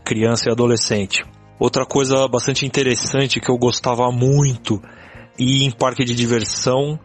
criança 0.04 0.48
e 0.48 0.52
adolescente. 0.52 1.22
Outra 1.58 1.86
coisa 1.86 2.28
bastante 2.28 2.66
interessante 2.66 3.40
que 3.40 3.50
eu 3.50 3.56
gostava 3.56 4.10
muito 4.10 4.80
ir 5.38 5.64
em 5.64 5.70
parque 5.70 6.04
de 6.04 6.14
diversão 6.14 6.98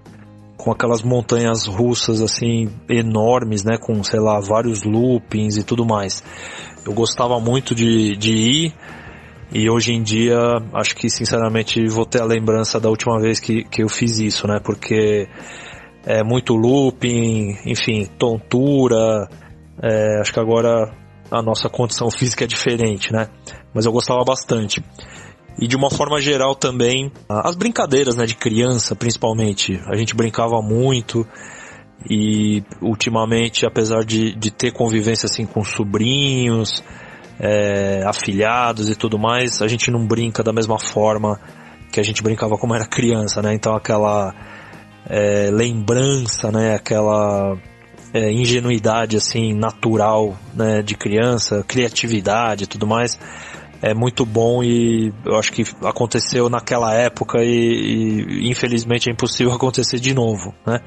com 0.57 0.71
aquelas 0.71 1.01
montanhas 1.01 1.65
russas 1.65 2.21
assim 2.21 2.69
enormes, 2.89 3.63
né, 3.63 3.77
com 3.77 4.03
sei 4.03 4.19
lá 4.19 4.39
vários 4.39 4.83
loopings 4.83 5.57
e 5.57 5.63
tudo 5.63 5.85
mais. 5.85 6.23
Eu 6.85 6.93
gostava 6.93 7.39
muito 7.39 7.73
de, 7.73 8.15
de 8.15 8.31
ir 8.31 8.73
e 9.53 9.69
hoje 9.69 9.93
em 9.93 10.03
dia 10.03 10.37
acho 10.73 10.95
que 10.95 11.09
sinceramente 11.09 11.85
vou 11.87 12.05
ter 12.05 12.21
a 12.21 12.25
lembrança 12.25 12.79
da 12.79 12.89
última 12.89 13.19
vez 13.19 13.39
que, 13.39 13.63
que 13.63 13.83
eu 13.83 13.89
fiz 13.89 14.19
isso, 14.19 14.47
né, 14.47 14.59
porque 14.63 15.27
é 16.05 16.23
muito 16.23 16.55
looping, 16.55 17.57
enfim, 17.65 18.05
tontura. 18.17 19.27
É, 19.81 20.19
acho 20.19 20.33
que 20.33 20.39
agora 20.39 20.91
a 21.29 21.41
nossa 21.41 21.69
condição 21.69 22.09
física 22.11 22.43
é 22.43 22.47
diferente, 22.47 23.11
né? 23.11 23.27
Mas 23.73 23.85
eu 23.85 23.91
gostava 23.91 24.23
bastante. 24.23 24.83
E 25.59 25.67
de 25.67 25.75
uma 25.75 25.89
forma 25.89 26.19
geral 26.19 26.55
também, 26.55 27.11
as 27.29 27.55
brincadeiras 27.55 28.15
né, 28.15 28.25
de 28.25 28.35
criança, 28.35 28.95
principalmente. 28.95 29.79
A 29.91 29.95
gente 29.95 30.15
brincava 30.15 30.61
muito 30.61 31.25
e 32.09 32.63
ultimamente, 32.81 33.65
apesar 33.65 34.03
de, 34.03 34.33
de 34.33 34.49
ter 34.49 34.71
convivência 34.71 35.27
assim 35.27 35.45
com 35.45 35.63
sobrinhos, 35.63 36.83
é, 37.39 38.03
afilhados 38.05 38.89
e 38.89 38.95
tudo 38.95 39.19
mais, 39.19 39.61
a 39.61 39.67
gente 39.67 39.91
não 39.91 40.05
brinca 40.05 40.43
da 40.43 40.53
mesma 40.53 40.79
forma 40.79 41.39
que 41.91 41.99
a 41.99 42.03
gente 42.03 42.23
brincava 42.23 42.55
como 42.57 42.73
era 42.73 42.85
criança, 42.85 43.41
né? 43.41 43.53
Então 43.53 43.75
aquela 43.75 44.33
é, 45.07 45.49
lembrança, 45.51 46.51
né? 46.51 46.75
Aquela 46.75 47.57
é, 48.13 48.31
ingenuidade 48.31 49.17
assim 49.17 49.53
natural 49.53 50.35
né, 50.53 50.81
de 50.81 50.95
criança, 50.95 51.63
criatividade 51.67 52.63
e 52.63 52.67
tudo 52.67 52.87
mais 52.87 53.19
é 53.81 53.93
muito 53.93 54.25
bom 54.25 54.63
e 54.63 55.11
eu 55.25 55.35
acho 55.37 55.51
que 55.51 55.63
aconteceu 55.83 56.49
naquela 56.49 56.93
época 56.93 57.39
e, 57.41 58.23
e 58.29 58.49
infelizmente 58.49 59.09
é 59.09 59.13
impossível 59.13 59.51
acontecer 59.55 59.99
de 59.99 60.13
novo, 60.13 60.53
né? 60.65 60.79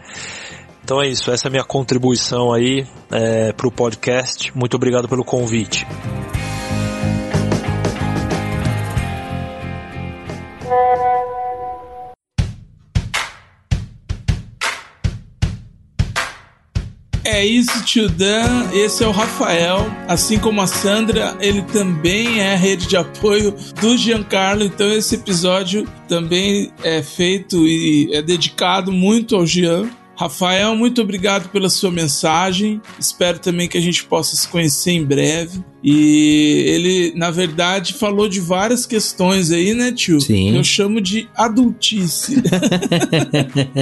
Então 0.83 1.01
é 1.01 1.09
isso, 1.09 1.31
essa 1.31 1.47
é 1.47 1.49
a 1.49 1.51
minha 1.51 1.65
contribuição 1.65 2.53
aí 2.53 2.87
é, 3.11 3.53
para 3.53 3.67
o 3.67 3.73
podcast. 3.73 4.53
Muito 4.55 4.75
obrigado 4.75 5.09
pelo 5.09 5.25
convite. 5.25 5.87
É 17.35 17.45
isso, 17.45 17.85
tio 17.85 18.09
Dan. 18.09 18.71
Esse 18.73 19.03
é 19.03 19.09
o 19.09 19.11
Rafael. 19.11 19.91
Assim 20.07 20.39
como 20.39 20.61
a 20.61 20.69
Sandra, 20.69 21.37
ele 21.41 21.63
também 21.63 22.41
é 22.41 22.53
a 22.53 22.57
rede 22.57 22.87
de 22.87 22.97
apoio 22.97 23.53
do 23.81 23.97
Giancarlo. 23.97 24.63
Então, 24.63 24.89
esse 24.93 25.17
episódio 25.17 25.85
também 26.07 26.71
é 26.85 27.03
feito 27.03 27.67
e 27.67 28.09
é 28.13 28.23
dedicado 28.23 28.93
muito 28.93 29.35
ao 29.35 29.45
Gian. 29.45 29.91
Rafael, 30.17 30.77
muito 30.77 31.03
obrigado 31.03 31.49
pela 31.51 31.69
sua 31.69 31.91
mensagem. 31.91 32.81
Espero 32.99 33.39
também 33.39 33.69
que 33.69 33.77
a 33.77 33.81
gente 33.81 34.05
possa 34.05 34.37
se 34.37 34.47
conhecer 34.49 34.93
em 34.93 35.05
breve. 35.05 35.65
E 35.83 36.65
ele, 36.67 37.13
na 37.15 37.31
verdade, 37.31 37.93
falou 37.93 38.27
de 38.27 38.41
várias 38.41 38.87
questões 38.87 39.51
aí, 39.51 39.75
né, 39.75 39.93
tio? 39.93 40.19
Sim. 40.19 40.57
Eu 40.57 40.65
chamo 40.65 40.99
de 40.99 41.29
adultice. 41.37 42.41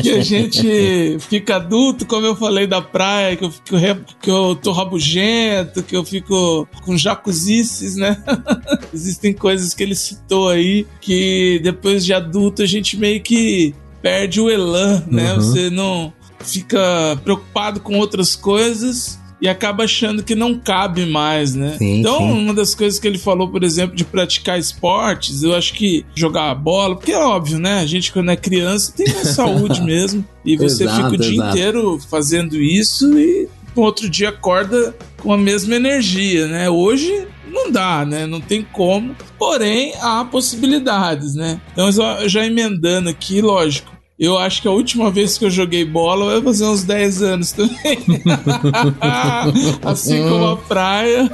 que 0.03 0.11
a 0.11 0.21
gente 0.21 1.18
fica 1.21 1.57
adulto, 1.57 2.05
como 2.05 2.27
eu 2.27 2.35
falei 2.35 2.66
da 2.66 2.83
praia, 2.83 3.37
que 3.37 3.45
eu, 3.45 3.51
fico, 3.53 3.77
que 4.21 4.31
eu 4.31 4.57
tô 4.57 4.73
rabugento, 4.73 5.83
que 5.85 5.95
eu 5.95 6.05
fico 6.05 6.66
com 6.83 6.97
jacuzices, 6.97 7.95
né? 7.95 8.21
Existem 8.92 9.33
coisas 9.33 9.73
que 9.73 9.85
ele 9.85 9.95
citou 9.95 10.49
aí 10.49 10.87
que 11.01 11.61
depois 11.62 12.05
de 12.05 12.12
adulto 12.12 12.62
a 12.62 12.66
gente 12.66 12.97
meio 12.97 13.23
que 13.23 13.77
perde 14.03 14.40
o 14.40 14.51
elan, 14.51 15.05
né? 15.07 15.35
Uhum. 15.35 15.40
Você 15.40 15.71
não 15.71 16.12
fica 16.42 17.18
preocupado 17.22 17.81
com 17.81 17.98
outras 17.98 18.37
coisas 18.37 19.20
e 19.42 19.48
acaba 19.48 19.83
achando 19.83 20.22
que 20.22 20.37
não 20.37 20.57
cabe 20.57 21.05
mais, 21.05 21.52
né? 21.52 21.74
Sim, 21.76 21.98
então, 21.98 22.18
sim. 22.18 22.31
uma 22.31 22.55
das 22.55 22.76
coisas 22.76 23.00
que 23.00 23.09
ele 23.09 23.18
falou, 23.18 23.48
por 23.48 23.64
exemplo, 23.64 23.96
de 23.96 24.05
praticar 24.05 24.57
esportes, 24.57 25.42
eu 25.42 25.52
acho 25.52 25.74
que 25.74 26.07
jogar 26.14 26.55
bola, 26.55 26.94
porque 26.94 27.11
é 27.11 27.18
óbvio, 27.18 27.59
né? 27.59 27.81
A 27.81 27.87
gente, 27.87 28.12
quando 28.12 28.31
é 28.31 28.37
criança, 28.37 28.92
tem 28.96 29.12
mais 29.12 29.28
saúde 29.35 29.83
mesmo. 29.83 30.24
E 30.44 30.57
você 30.57 30.85
exato, 30.85 30.96
fica 30.96 31.14
o 31.14 31.18
dia 31.18 31.35
exato. 31.35 31.50
inteiro 31.50 31.98
fazendo 32.09 32.55
isso 32.57 33.18
e 33.18 33.48
no 33.74 33.83
outro 33.83 34.09
dia 34.09 34.28
acorda 34.28 34.94
com 35.16 35.33
a 35.33 35.38
mesma 35.38 35.74
energia, 35.74 36.46
né? 36.46 36.70
Hoje 36.70 37.26
não 37.52 37.70
dá, 37.70 38.05
né? 38.05 38.26
Não 38.26 38.40
tem 38.40 38.62
como. 38.72 39.14
Porém, 39.38 39.92
há 40.00 40.24
possibilidades, 40.24 41.35
né? 41.35 41.61
Então, 41.72 41.90
já 42.26 42.46
emendando 42.46 43.09
aqui, 43.09 43.40
lógico, 43.40 43.91
eu 44.18 44.38
acho 44.38 44.62
que 44.62 44.68
a 44.68 44.70
última 44.70 45.11
vez 45.11 45.37
que 45.37 45.44
eu 45.44 45.51
joguei 45.51 45.85
bola 45.85 46.27
vai 46.27 46.42
fazer 46.42 46.64
uns 46.66 46.85
10 46.85 47.22
anos 47.22 47.53
também. 47.53 47.98
assim 49.83 50.22
como 50.22 50.46
a 50.46 50.57
praia. 50.57 51.31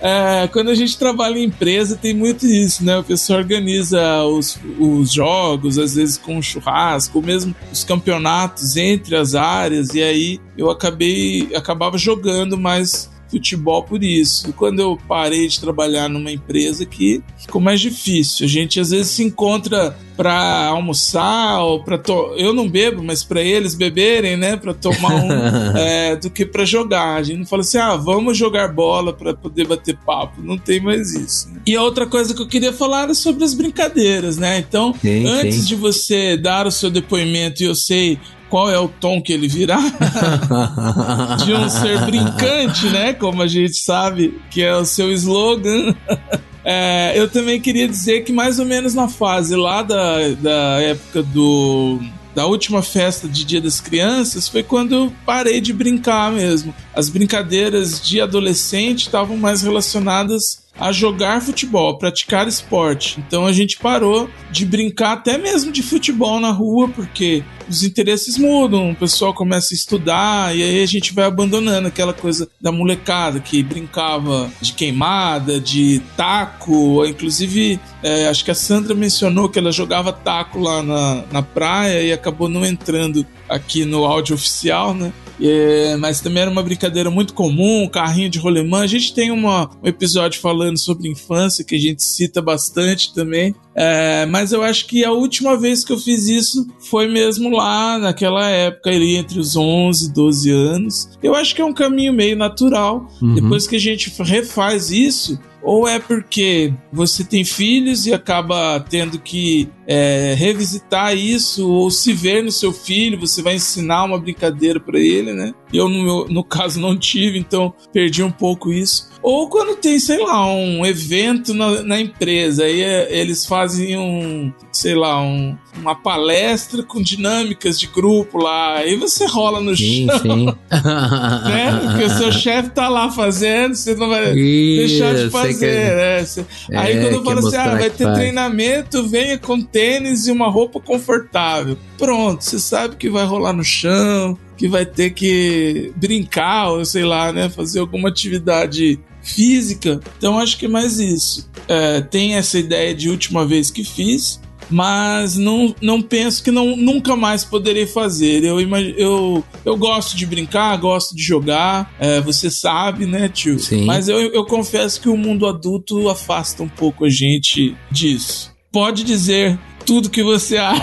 É, 0.00 0.46
quando 0.48 0.68
a 0.68 0.74
gente 0.74 0.98
trabalha 0.98 1.38
em 1.38 1.44
empresa, 1.44 1.96
tem 1.96 2.12
muito 2.12 2.46
isso, 2.46 2.84
né? 2.84 2.98
O 2.98 3.02
pessoal 3.02 3.38
organiza 3.38 4.22
os, 4.24 4.58
os 4.78 5.10
jogos, 5.10 5.78
às 5.78 5.94
vezes 5.94 6.18
com 6.18 6.42
churrasco, 6.42 7.18
ou 7.18 7.24
mesmo 7.24 7.56
os 7.72 7.84
campeonatos 7.84 8.76
entre 8.76 9.16
as 9.16 9.34
áreas, 9.34 9.94
e 9.94 10.02
aí 10.02 10.40
eu 10.58 10.70
acabei 10.70 11.48
acabava 11.54 11.96
jogando 11.96 12.58
mais 12.58 13.10
futebol 13.34 13.82
por 13.82 14.04
isso. 14.04 14.52
Quando 14.52 14.80
eu 14.80 14.98
parei 15.08 15.48
de 15.48 15.58
trabalhar 15.58 16.08
numa 16.08 16.30
empresa 16.30 16.86
que 16.86 17.20
ficou 17.36 17.60
mais 17.60 17.80
difícil. 17.80 18.46
A 18.46 18.48
gente 18.48 18.78
às 18.78 18.90
vezes 18.90 19.08
se 19.08 19.24
encontra 19.24 19.96
para 20.16 20.66
almoçar 20.66 21.60
ou 21.64 21.82
para 21.82 21.98
to... 21.98 22.34
eu 22.36 22.52
não 22.52 22.68
bebo, 22.68 23.02
mas 23.02 23.24
para 23.24 23.42
eles 23.42 23.74
beberem, 23.74 24.36
né, 24.36 24.56
para 24.56 24.72
tomar 24.72 25.14
um 25.16 25.30
é, 25.76 26.14
do 26.14 26.30
que 26.30 26.46
para 26.46 26.64
jogar. 26.64 27.16
A 27.16 27.22
gente 27.24 27.38
não 27.38 27.46
fala 27.46 27.62
assim, 27.62 27.78
ah, 27.78 27.96
vamos 27.96 28.38
jogar 28.38 28.68
bola 28.68 29.12
para 29.12 29.34
poder 29.34 29.66
bater 29.66 29.96
papo. 29.96 30.40
Não 30.40 30.56
tem 30.56 30.80
mais 30.80 31.12
isso. 31.12 31.48
Né? 31.50 31.60
E 31.66 31.74
a 31.74 31.82
outra 31.82 32.06
coisa 32.06 32.32
que 32.32 32.40
eu 32.40 32.46
queria 32.48 32.72
falar 32.72 33.02
era 33.02 33.14
sobre 33.14 33.42
as 33.42 33.52
brincadeiras, 33.52 34.36
né? 34.38 34.58
Então, 34.58 34.94
sim, 35.00 35.26
antes 35.26 35.62
sim. 35.62 35.66
de 35.66 35.74
você 35.74 36.36
dar 36.36 36.66
o 36.66 36.70
seu 36.70 36.90
depoimento, 36.90 37.62
e 37.62 37.66
eu 37.66 37.74
sei 37.74 38.18
qual 38.48 38.70
é 38.70 38.78
o 38.78 38.88
tom 38.88 39.20
que 39.20 39.32
ele 39.32 39.48
virá 39.48 39.78
de 41.44 41.52
um 41.52 41.68
ser 41.68 42.00
brincante, 42.06 42.86
né? 42.86 43.12
Como 43.12 43.42
a 43.42 43.46
gente 43.46 43.76
sabe 43.76 44.38
que 44.50 44.62
é 44.62 44.76
o 44.76 44.84
seu 44.84 45.12
slogan. 45.12 45.94
É, 46.66 47.12
eu 47.14 47.28
também 47.28 47.60
queria 47.60 47.86
dizer 47.86 48.24
que 48.24 48.32
mais 48.32 48.58
ou 48.58 48.64
menos 48.64 48.94
na 48.94 49.06
fase 49.06 49.54
lá 49.54 49.82
da, 49.82 50.30
da 50.30 50.80
época 50.80 51.22
do 51.22 52.00
da 52.34 52.46
última 52.46 52.82
festa 52.82 53.28
de 53.28 53.44
Dia 53.44 53.60
das 53.60 53.80
Crianças 53.80 54.48
foi 54.48 54.62
quando 54.62 54.94
eu 54.94 55.12
parei 55.24 55.60
de 55.60 55.72
brincar 55.72 56.32
mesmo. 56.32 56.74
As 56.92 57.08
brincadeiras 57.08 58.00
de 58.00 58.20
adolescente 58.20 59.02
estavam 59.02 59.36
mais 59.36 59.62
relacionadas 59.62 60.63
a 60.78 60.92
jogar 60.92 61.40
futebol, 61.40 61.90
a 61.90 61.98
praticar 61.98 62.48
esporte. 62.48 63.22
Então 63.26 63.46
a 63.46 63.52
gente 63.52 63.78
parou 63.78 64.28
de 64.50 64.64
brincar 64.66 65.12
até 65.12 65.38
mesmo 65.38 65.70
de 65.70 65.82
futebol 65.82 66.40
na 66.40 66.50
rua, 66.50 66.88
porque 66.88 67.44
os 67.68 67.82
interesses 67.82 68.36
mudam, 68.36 68.90
o 68.90 68.96
pessoal 68.96 69.32
começa 69.32 69.72
a 69.72 69.76
estudar 69.76 70.56
e 70.56 70.62
aí 70.62 70.82
a 70.82 70.86
gente 70.86 71.14
vai 71.14 71.24
abandonando 71.24 71.88
aquela 71.88 72.12
coisa 72.12 72.48
da 72.60 72.70
molecada 72.70 73.40
que 73.40 73.62
brincava 73.62 74.50
de 74.60 74.72
queimada, 74.72 75.60
de 75.60 76.02
taco, 76.16 77.04
inclusive 77.06 77.80
é, 78.02 78.28
acho 78.28 78.44
que 78.44 78.50
a 78.50 78.54
Sandra 78.54 78.94
mencionou 78.94 79.48
que 79.48 79.58
ela 79.58 79.72
jogava 79.72 80.12
taco 80.12 80.58
lá 80.58 80.82
na, 80.82 81.24
na 81.30 81.42
praia 81.42 82.02
e 82.02 82.12
acabou 82.12 82.48
não 82.48 82.64
entrando 82.64 83.26
aqui 83.48 83.84
no 83.84 84.04
áudio 84.04 84.34
oficial, 84.34 84.94
né? 84.94 85.12
É, 85.40 85.96
mas 85.96 86.20
também 86.20 86.42
era 86.42 86.50
uma 86.50 86.62
brincadeira 86.62 87.10
muito 87.10 87.34
comum, 87.34 87.88
carrinho 87.88 88.30
de 88.30 88.38
rolemã. 88.38 88.80
A 88.80 88.86
gente 88.86 89.14
tem 89.14 89.30
uma, 89.30 89.70
um 89.82 89.88
episódio 89.88 90.40
falando 90.40 90.78
sobre 90.78 91.08
infância 91.08 91.64
que 91.64 91.74
a 91.74 91.78
gente 91.78 92.02
cita 92.02 92.40
bastante 92.40 93.12
também. 93.12 93.54
É, 93.74 94.24
mas 94.26 94.52
eu 94.52 94.62
acho 94.62 94.86
que 94.86 95.04
a 95.04 95.10
última 95.10 95.56
vez 95.56 95.84
que 95.84 95.92
eu 95.92 95.98
fiz 95.98 96.28
isso 96.28 96.66
foi 96.78 97.08
mesmo 97.08 97.50
lá 97.50 97.98
naquela 97.98 98.48
época, 98.48 98.90
ali 98.90 99.16
entre 99.16 99.38
os 99.38 99.56
11 99.56 100.06
e 100.06 100.12
12 100.12 100.50
anos. 100.50 101.08
Eu 101.22 101.34
acho 101.34 101.54
que 101.54 101.60
é 101.60 101.64
um 101.64 101.72
caminho 101.74 102.12
meio 102.12 102.36
natural. 102.36 103.10
Uhum. 103.20 103.34
Depois 103.34 103.66
que 103.66 103.76
a 103.76 103.80
gente 103.80 104.12
refaz 104.22 104.90
isso, 104.90 105.38
ou 105.64 105.88
é 105.88 105.98
porque 105.98 106.72
você 106.92 107.24
tem 107.24 107.42
filhos 107.42 108.06
e 108.06 108.12
acaba 108.12 108.78
tendo 108.80 109.18
que 109.18 109.68
é, 109.86 110.34
revisitar 110.36 111.16
isso 111.16 111.68
ou 111.68 111.90
se 111.90 112.12
ver 112.12 112.42
no 112.42 112.52
seu 112.52 112.70
filho, 112.72 113.18
você 113.18 113.40
vai 113.40 113.54
ensinar 113.54 114.04
uma 114.04 114.18
brincadeira 114.18 114.78
para 114.78 114.98
ele, 114.98 115.32
né? 115.32 115.54
Eu, 115.72 115.88
no, 115.88 116.02
meu, 116.02 116.28
no 116.28 116.44
caso, 116.44 116.78
não 116.78 116.96
tive, 116.96 117.38
então 117.38 117.72
perdi 117.92 118.22
um 118.22 118.30
pouco 118.30 118.70
isso. 118.70 119.10
Ou 119.24 119.48
quando 119.48 119.74
tem, 119.74 119.98
sei 119.98 120.18
lá, 120.18 120.46
um 120.46 120.84
evento 120.84 121.54
na, 121.54 121.82
na 121.82 121.98
empresa, 121.98 122.64
aí 122.64 122.82
é, 122.82 123.08
eles 123.10 123.46
fazem 123.46 123.96
um, 123.96 124.52
sei 124.70 124.94
lá, 124.94 125.18
um, 125.18 125.56
uma 125.78 125.94
palestra 125.94 126.82
com 126.82 127.00
dinâmicas 127.00 127.80
de 127.80 127.86
grupo 127.86 128.36
lá, 128.36 128.76
aí 128.80 128.96
você 128.96 129.24
rola 129.24 129.62
no 129.62 129.74
sim, 129.74 130.06
chão. 130.08 130.20
Sim. 130.20 130.46
né? 131.48 131.80
Porque 131.82 132.04
o 132.04 132.10
seu 132.10 132.32
chefe 132.32 132.68
tá 132.72 132.90
lá 132.90 133.10
fazendo, 133.10 133.74
você 133.74 133.94
não 133.94 134.10
vai 134.10 134.34
Isso, 134.34 134.88
deixar 134.88 135.14
de 135.14 135.30
fazer. 135.30 135.96
Né? 135.96 136.22
Você... 136.22 136.44
É, 136.70 136.76
aí 136.76 137.00
quando 137.00 137.24
fala 137.24 137.40
assim, 137.40 137.56
ah, 137.56 137.76
vai 137.76 137.88
ter 137.88 138.04
faz. 138.04 138.18
treinamento, 138.18 139.08
venha 139.08 139.38
com 139.38 139.58
tênis 139.58 140.26
e 140.26 140.32
uma 140.32 140.50
roupa 140.50 140.78
confortável. 140.78 141.78
Pronto, 141.96 142.44
você 142.44 142.58
sabe 142.58 142.96
que 142.96 143.08
vai 143.08 143.24
rolar 143.24 143.54
no 143.54 143.64
chão, 143.64 144.38
que 144.54 144.68
vai 144.68 144.84
ter 144.84 145.14
que 145.14 145.94
brincar, 145.96 146.72
ou 146.72 146.84
sei 146.84 147.04
lá, 147.04 147.32
né? 147.32 147.48
Fazer 147.48 147.80
alguma 147.80 148.10
atividade 148.10 149.00
física. 149.24 150.00
Então 150.18 150.38
acho 150.38 150.58
que 150.58 150.66
é 150.66 150.68
mais 150.68 151.00
isso. 151.00 151.48
É, 151.66 152.00
tem 152.00 152.34
essa 152.34 152.58
ideia 152.58 152.94
de 152.94 153.08
última 153.08 153.44
vez 153.46 153.70
que 153.70 153.82
fiz, 153.82 154.40
mas 154.70 155.36
não, 155.36 155.74
não 155.80 156.00
penso 156.00 156.42
que 156.42 156.50
não, 156.50 156.76
nunca 156.76 157.16
mais 157.16 157.44
poderei 157.44 157.86
fazer. 157.86 158.44
Eu, 158.44 158.60
eu, 158.60 159.44
eu 159.64 159.76
gosto 159.76 160.16
de 160.16 160.26
brincar, 160.26 160.76
gosto 160.76 161.14
de 161.16 161.22
jogar, 161.22 161.94
é, 161.98 162.20
você 162.20 162.50
sabe, 162.50 163.06
né, 163.06 163.28
tio? 163.28 163.58
Sim. 163.58 163.84
Mas 163.84 164.08
eu, 164.08 164.18
eu 164.18 164.44
confesso 164.44 165.00
que 165.00 165.08
o 165.08 165.16
mundo 165.16 165.46
adulto 165.46 166.08
afasta 166.08 166.62
um 166.62 166.68
pouco 166.68 167.04
a 167.04 167.10
gente 167.10 167.74
disso. 167.90 168.52
Pode 168.72 169.04
dizer 169.04 169.58
tudo 169.84 170.10
que 170.10 170.22
você 170.22 170.56
acha. 170.56 170.82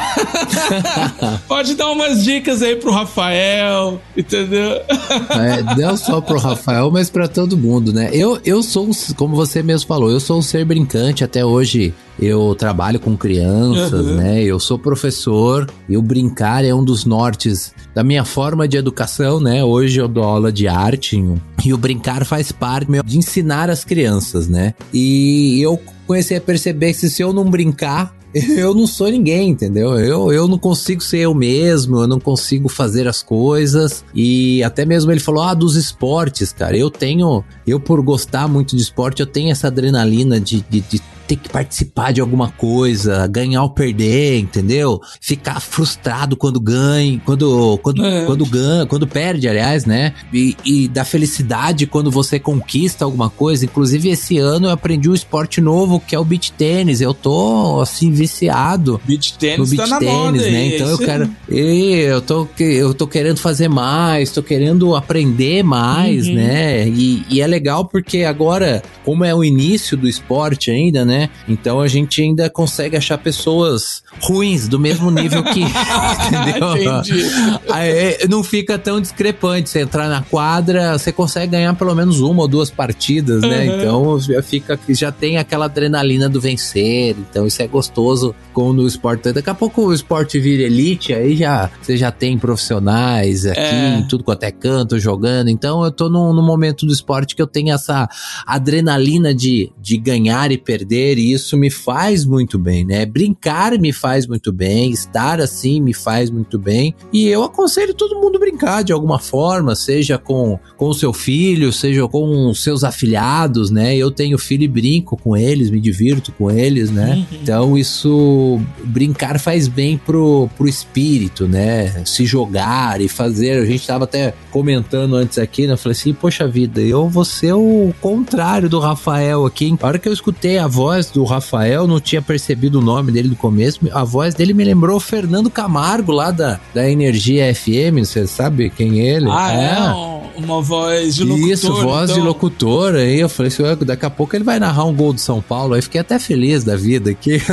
Pode 1.48 1.76
dar 1.76 1.92
umas 1.92 2.24
dicas 2.24 2.62
aí 2.62 2.76
pro 2.76 2.92
Rafael, 2.92 4.02
entendeu? 4.16 4.82
É, 5.30 5.76
não 5.78 5.98
só 5.98 6.22
pro 6.22 6.38
Rafael, 6.38 6.90
mas 6.92 7.10
para 7.10 7.28
todo 7.28 7.58
mundo, 7.58 7.92
né? 7.94 8.10
Eu, 8.14 8.40
eu 8.46 8.62
sou, 8.64 8.90
como 9.16 9.36
você 9.36 9.62
mesmo 9.64 9.88
falou, 9.88 10.10
eu 10.10 10.20
sou 10.20 10.40
um 10.40 10.42
ser 10.42 10.66
brincante 10.66 11.24
até 11.24 11.46
hoje. 11.46 11.94
Eu 12.22 12.54
trabalho 12.54 13.00
com 13.00 13.18
crianças, 13.18 14.06
uhum. 14.06 14.16
né? 14.16 14.44
Eu 14.44 14.60
sou 14.60 14.78
professor 14.78 15.68
e 15.90 15.98
o 15.98 16.02
brincar 16.04 16.64
é 16.64 16.72
um 16.72 16.84
dos 16.84 17.04
nortes 17.04 17.74
da 17.96 18.04
minha 18.04 18.24
forma 18.24 18.68
de 18.68 18.78
educação, 18.78 19.40
né? 19.40 19.64
Hoje 19.64 20.00
eu 20.00 20.08
dou 20.08 20.24
aula 20.24 20.52
de 20.52 20.68
arte 20.68 21.22
e 21.66 21.74
o 21.74 21.78
brincar 21.78 22.24
faz 22.24 22.52
parte 22.52 22.92
de 23.04 23.18
ensinar 23.18 23.72
as 23.72 23.84
crianças, 23.84 24.48
né? 24.48 24.76
E 24.94 25.60
eu 25.62 25.80
comecei 26.06 26.38
a 26.38 26.42
perceber 26.42 26.94
que 26.94 27.10
se 27.10 27.24
eu 27.24 27.34
não 27.34 27.50
brincar, 27.50 28.16
eu 28.34 28.74
não 28.74 28.86
sou 28.86 29.10
ninguém, 29.10 29.50
entendeu? 29.50 29.98
Eu, 30.00 30.32
eu 30.32 30.48
não 30.48 30.58
consigo 30.58 31.02
ser 31.02 31.20
eu 31.20 31.34
mesmo, 31.34 32.02
eu 32.02 32.08
não 32.08 32.20
consigo 32.20 32.70
fazer 32.70 33.08
as 33.08 33.24
coisas. 33.24 34.06
E 34.14 34.64
até 34.64 34.86
mesmo 34.86 35.12
ele 35.12 35.20
falou: 35.20 35.44
ah, 35.44 35.54
dos 35.54 35.76
esportes, 35.76 36.54
cara. 36.54 36.78
Eu 36.78 36.90
tenho, 36.90 37.44
eu 37.66 37.80
por 37.80 38.02
gostar 38.02 38.48
muito 38.48 38.76
de 38.76 38.82
esporte, 38.82 39.22
eu 39.22 39.28
tenho 39.28 39.52
essa 39.52 39.68
adrenalina 39.68 40.40
de, 40.40 40.64
de, 40.70 40.82
de 40.82 41.02
ter 41.32 41.38
que 41.38 41.50
participar 41.50 42.12
de 42.12 42.20
alguma 42.20 42.50
coisa, 42.50 43.26
ganhar 43.28 43.64
ou 43.64 43.70
perder, 43.70 44.38
entendeu? 44.40 45.00
Ficar 45.22 45.62
frustrado 45.62 46.36
quando 46.36 46.60
ganha, 46.60 47.22
quando 47.24 47.80
quando, 47.82 48.06
é. 48.06 48.26
quando 48.26 48.46
ganha, 48.46 48.86
quando 48.86 49.08
perde, 49.08 49.48
aliás, 49.48 49.86
né? 49.86 50.14
E, 50.34 50.58
e 50.66 50.88
da 50.90 51.06
felicidade 51.06 51.88
quando 51.88 52.12
você 52.12 52.38
conquista 52.38 53.06
alguma 53.06 53.30
coisa. 53.30 53.64
Inclusive 53.64 54.10
esse 54.10 54.38
ano 54.38 54.68
eu 54.68 54.72
aprendi 54.72 55.10
um 55.10 55.14
esporte 55.14 55.62
novo 55.62 56.02
que 56.06 56.14
é 56.14 56.20
o 56.20 56.26
beach 56.26 56.52
tênis. 56.52 57.00
Eu 57.00 57.14
tô 57.14 57.80
assim 57.80 58.12
viciado 58.12 59.00
beach 59.06 59.38
tênis 59.38 59.60
no 59.60 59.78
beach 59.78 59.90
tá 59.90 60.00
tênis, 60.00 60.42
né? 60.42 60.76
Então 60.76 60.88
eu 60.88 60.98
quero, 60.98 61.30
eu 61.48 62.22
tô 62.22 62.48
eu 62.60 62.94
tô 62.94 63.08
querendo 63.08 63.38
fazer 63.38 63.70
mais, 63.70 64.32
tô 64.32 64.44
querendo 64.44 64.96
aprender 64.96 65.64
mais, 65.64 66.28
uhum. 66.28 66.36
né? 66.36 66.88
E, 66.90 67.24
e 67.30 67.40
é 67.40 67.48
legal 67.48 67.86
porque 67.86 68.24
agora, 68.24 68.84
como 69.06 69.24
é 69.24 69.34
o 69.34 69.44
início 69.44 69.96
do 69.96 70.10
esporte 70.10 70.70
ainda, 70.70 71.06
né? 71.06 71.21
Então 71.48 71.80
a 71.80 71.88
gente 71.88 72.22
ainda 72.22 72.50
consegue 72.50 72.98
achar 72.98 73.18
pessoas 73.18 74.04
ruins 74.22 74.68
do 74.68 74.80
mesmo 74.80 75.10
nível 75.12 75.44
que. 75.44 75.62
entendeu? 76.28 76.78
Entendi. 76.78 77.26
Aí, 77.70 78.28
não 78.30 78.44
fica 78.44 78.78
tão 78.78 79.00
discrepante. 79.00 79.70
Você 79.70 79.82
entrar 79.82 80.08
na 80.08 80.22
quadra, 80.22 80.98
você 80.98 81.12
consegue 81.12 81.52
ganhar 81.52 81.74
pelo 81.76 81.94
menos 81.96 82.20
uma 82.20 82.42
ou 82.42 82.48
duas 82.48 82.70
partidas, 82.70 83.42
né? 83.42 83.68
Uhum. 83.68 83.78
Então 83.78 84.20
já 84.20 84.42
fica 84.42 84.80
já 84.90 85.12
tem 85.12 85.38
aquela 85.38 85.66
adrenalina 85.66 86.30
do 86.30 86.40
vencer. 86.40 87.16
Então 87.18 87.46
isso 87.48 87.62
é 87.62 87.68
gostoso 87.68 88.36
como 88.54 88.74
no 88.74 88.88
esporte. 88.88 89.32
Daqui 89.32 89.50
a 89.50 89.56
pouco 89.56 89.88
o 89.88 89.94
esporte 89.94 90.40
vira 90.40 90.64
elite, 90.64 91.14
aí 91.14 91.36
já 91.36 91.70
você 91.82 91.98
já 91.98 92.12
tem 92.12 92.38
profissionais 92.38 93.46
aqui, 93.46 93.60
é. 93.60 94.06
tudo 94.10 94.24
quanto 94.24 94.44
é 94.44 94.52
canto, 94.52 95.00
jogando. 95.00 95.50
Então 95.50 95.84
eu 95.84 95.92
tô 95.92 96.10
num, 96.10 96.34
num 96.34 96.46
momento 96.46 96.86
do 96.86 96.94
esporte 96.94 97.36
que 97.36 97.42
eu 97.42 97.48
tenho 97.48 97.74
essa 97.74 98.10
adrenalina 98.46 99.34
de, 99.34 99.72
de 99.80 99.98
ganhar 99.98 100.52
e 100.52 100.58
perder 100.58 101.11
fazer 101.12 101.20
isso 101.20 101.58
me 101.58 101.70
faz 101.70 102.26
muito 102.26 102.58
bem, 102.58 102.86
né? 102.86 103.06
Brincar 103.06 103.78
me 103.78 103.92
faz 103.92 104.26
muito 104.28 104.52
bem, 104.52 104.92
estar 104.92 105.40
assim 105.40 105.82
me 105.82 105.94
faz 105.94 106.30
muito 106.30 106.58
bem. 106.58 106.96
E 107.12 107.28
eu 107.28 107.44
aconselho 107.44 107.94
todo 107.94 108.20
mundo 108.20 108.40
brincar 108.40 108.84
de 108.84 108.94
alguma 108.94 109.20
forma, 109.20 109.76
seja 109.76 110.18
com 110.18 110.60
com 110.78 110.88
o 110.88 110.94
seu 110.94 111.14
filho, 111.14 111.72
seja 111.72 112.08
com 112.08 112.50
os 112.50 112.64
seus 112.64 112.84
afilhados, 112.84 113.70
né? 113.70 113.96
Eu 113.96 114.10
tenho 114.10 114.38
filho 114.38 114.64
e 114.64 114.68
brinco 114.68 115.18
com 115.18 115.36
eles, 115.36 115.70
me 115.70 115.80
divirto 115.80 116.32
com 116.32 116.50
eles, 116.50 116.90
né? 116.90 117.16
Uhum. 117.16 117.38
Então 117.42 117.78
isso 117.78 118.60
brincar 118.84 119.40
faz 119.40 119.68
bem 119.68 119.98
pro, 119.98 120.50
pro 120.58 120.68
espírito, 120.68 121.48
né? 121.48 122.04
Se 122.06 122.26
jogar 122.26 123.02
e 123.02 123.08
fazer. 123.08 123.62
A 123.62 123.66
gente 123.66 123.86
tava 123.86 124.06
até 124.06 124.34
comentando 124.50 125.16
antes 125.16 125.38
aqui, 125.38 125.68
né? 125.68 125.74
Eu 125.74 125.78
falei 125.78 125.98
assim, 125.98 126.14
poxa 126.14 126.48
vida, 126.48 126.82
eu 126.82 127.08
vou 127.08 127.26
ser 127.26 127.54
o 127.54 127.94
contrário 128.02 128.70
do 128.70 128.80
Rafael 128.80 129.46
aqui. 129.46 129.76
A 129.82 129.88
hora 129.88 130.00
que 130.00 130.08
eu 130.08 130.14
escutei 130.14 130.58
a 130.58 130.68
voz 130.68 131.01
do 131.10 131.24
Rafael, 131.24 131.88
não 131.88 132.00
tinha 132.00 132.22
percebido 132.22 132.80
o 132.80 132.82
nome 132.82 133.12
dele 133.12 133.30
no 133.30 133.36
começo. 133.36 133.80
A 133.92 134.04
voz 134.04 134.36
dele 134.36 134.54
me 134.54 134.64
lembrou 134.64 134.98
o 134.98 135.00
Fernando 135.00 135.50
Camargo 135.50 136.12
lá 136.12 136.32
da, 136.32 136.60
da 136.74 136.90
Energia 136.90 137.54
FM. 137.54 138.00
Você 138.00 138.28
sabe 138.28 138.70
quem 138.70 139.02
é 139.02 139.16
ele? 139.16 139.28
Ah, 139.30 139.54
é? 139.54 139.66
é 139.66 140.12
uma 140.38 140.62
voz 140.62 141.16
de 141.16 141.24
locutor. 141.24 141.50
Isso, 141.50 141.74
voz 141.74 142.10
então... 142.10 142.22
de 142.22 142.28
locutor. 142.28 142.96
Aí 142.96 143.20
eu 143.20 143.30
falei 143.30 143.52
assim, 143.52 143.86
daqui 143.86 144.06
a 144.06 144.10
pouco 144.10 144.36
ele 144.36 144.44
vai 144.44 144.60
narrar 144.60 144.86
um 144.86 144.94
gol 144.94 145.14
do 145.14 145.20
São 145.20 145.42
Paulo. 145.42 145.74
Aí 145.74 145.82
fiquei 145.82 146.02
até 146.02 146.20
feliz 146.20 146.64
da 146.64 146.76
vida 146.76 147.12
aqui. 147.12 147.42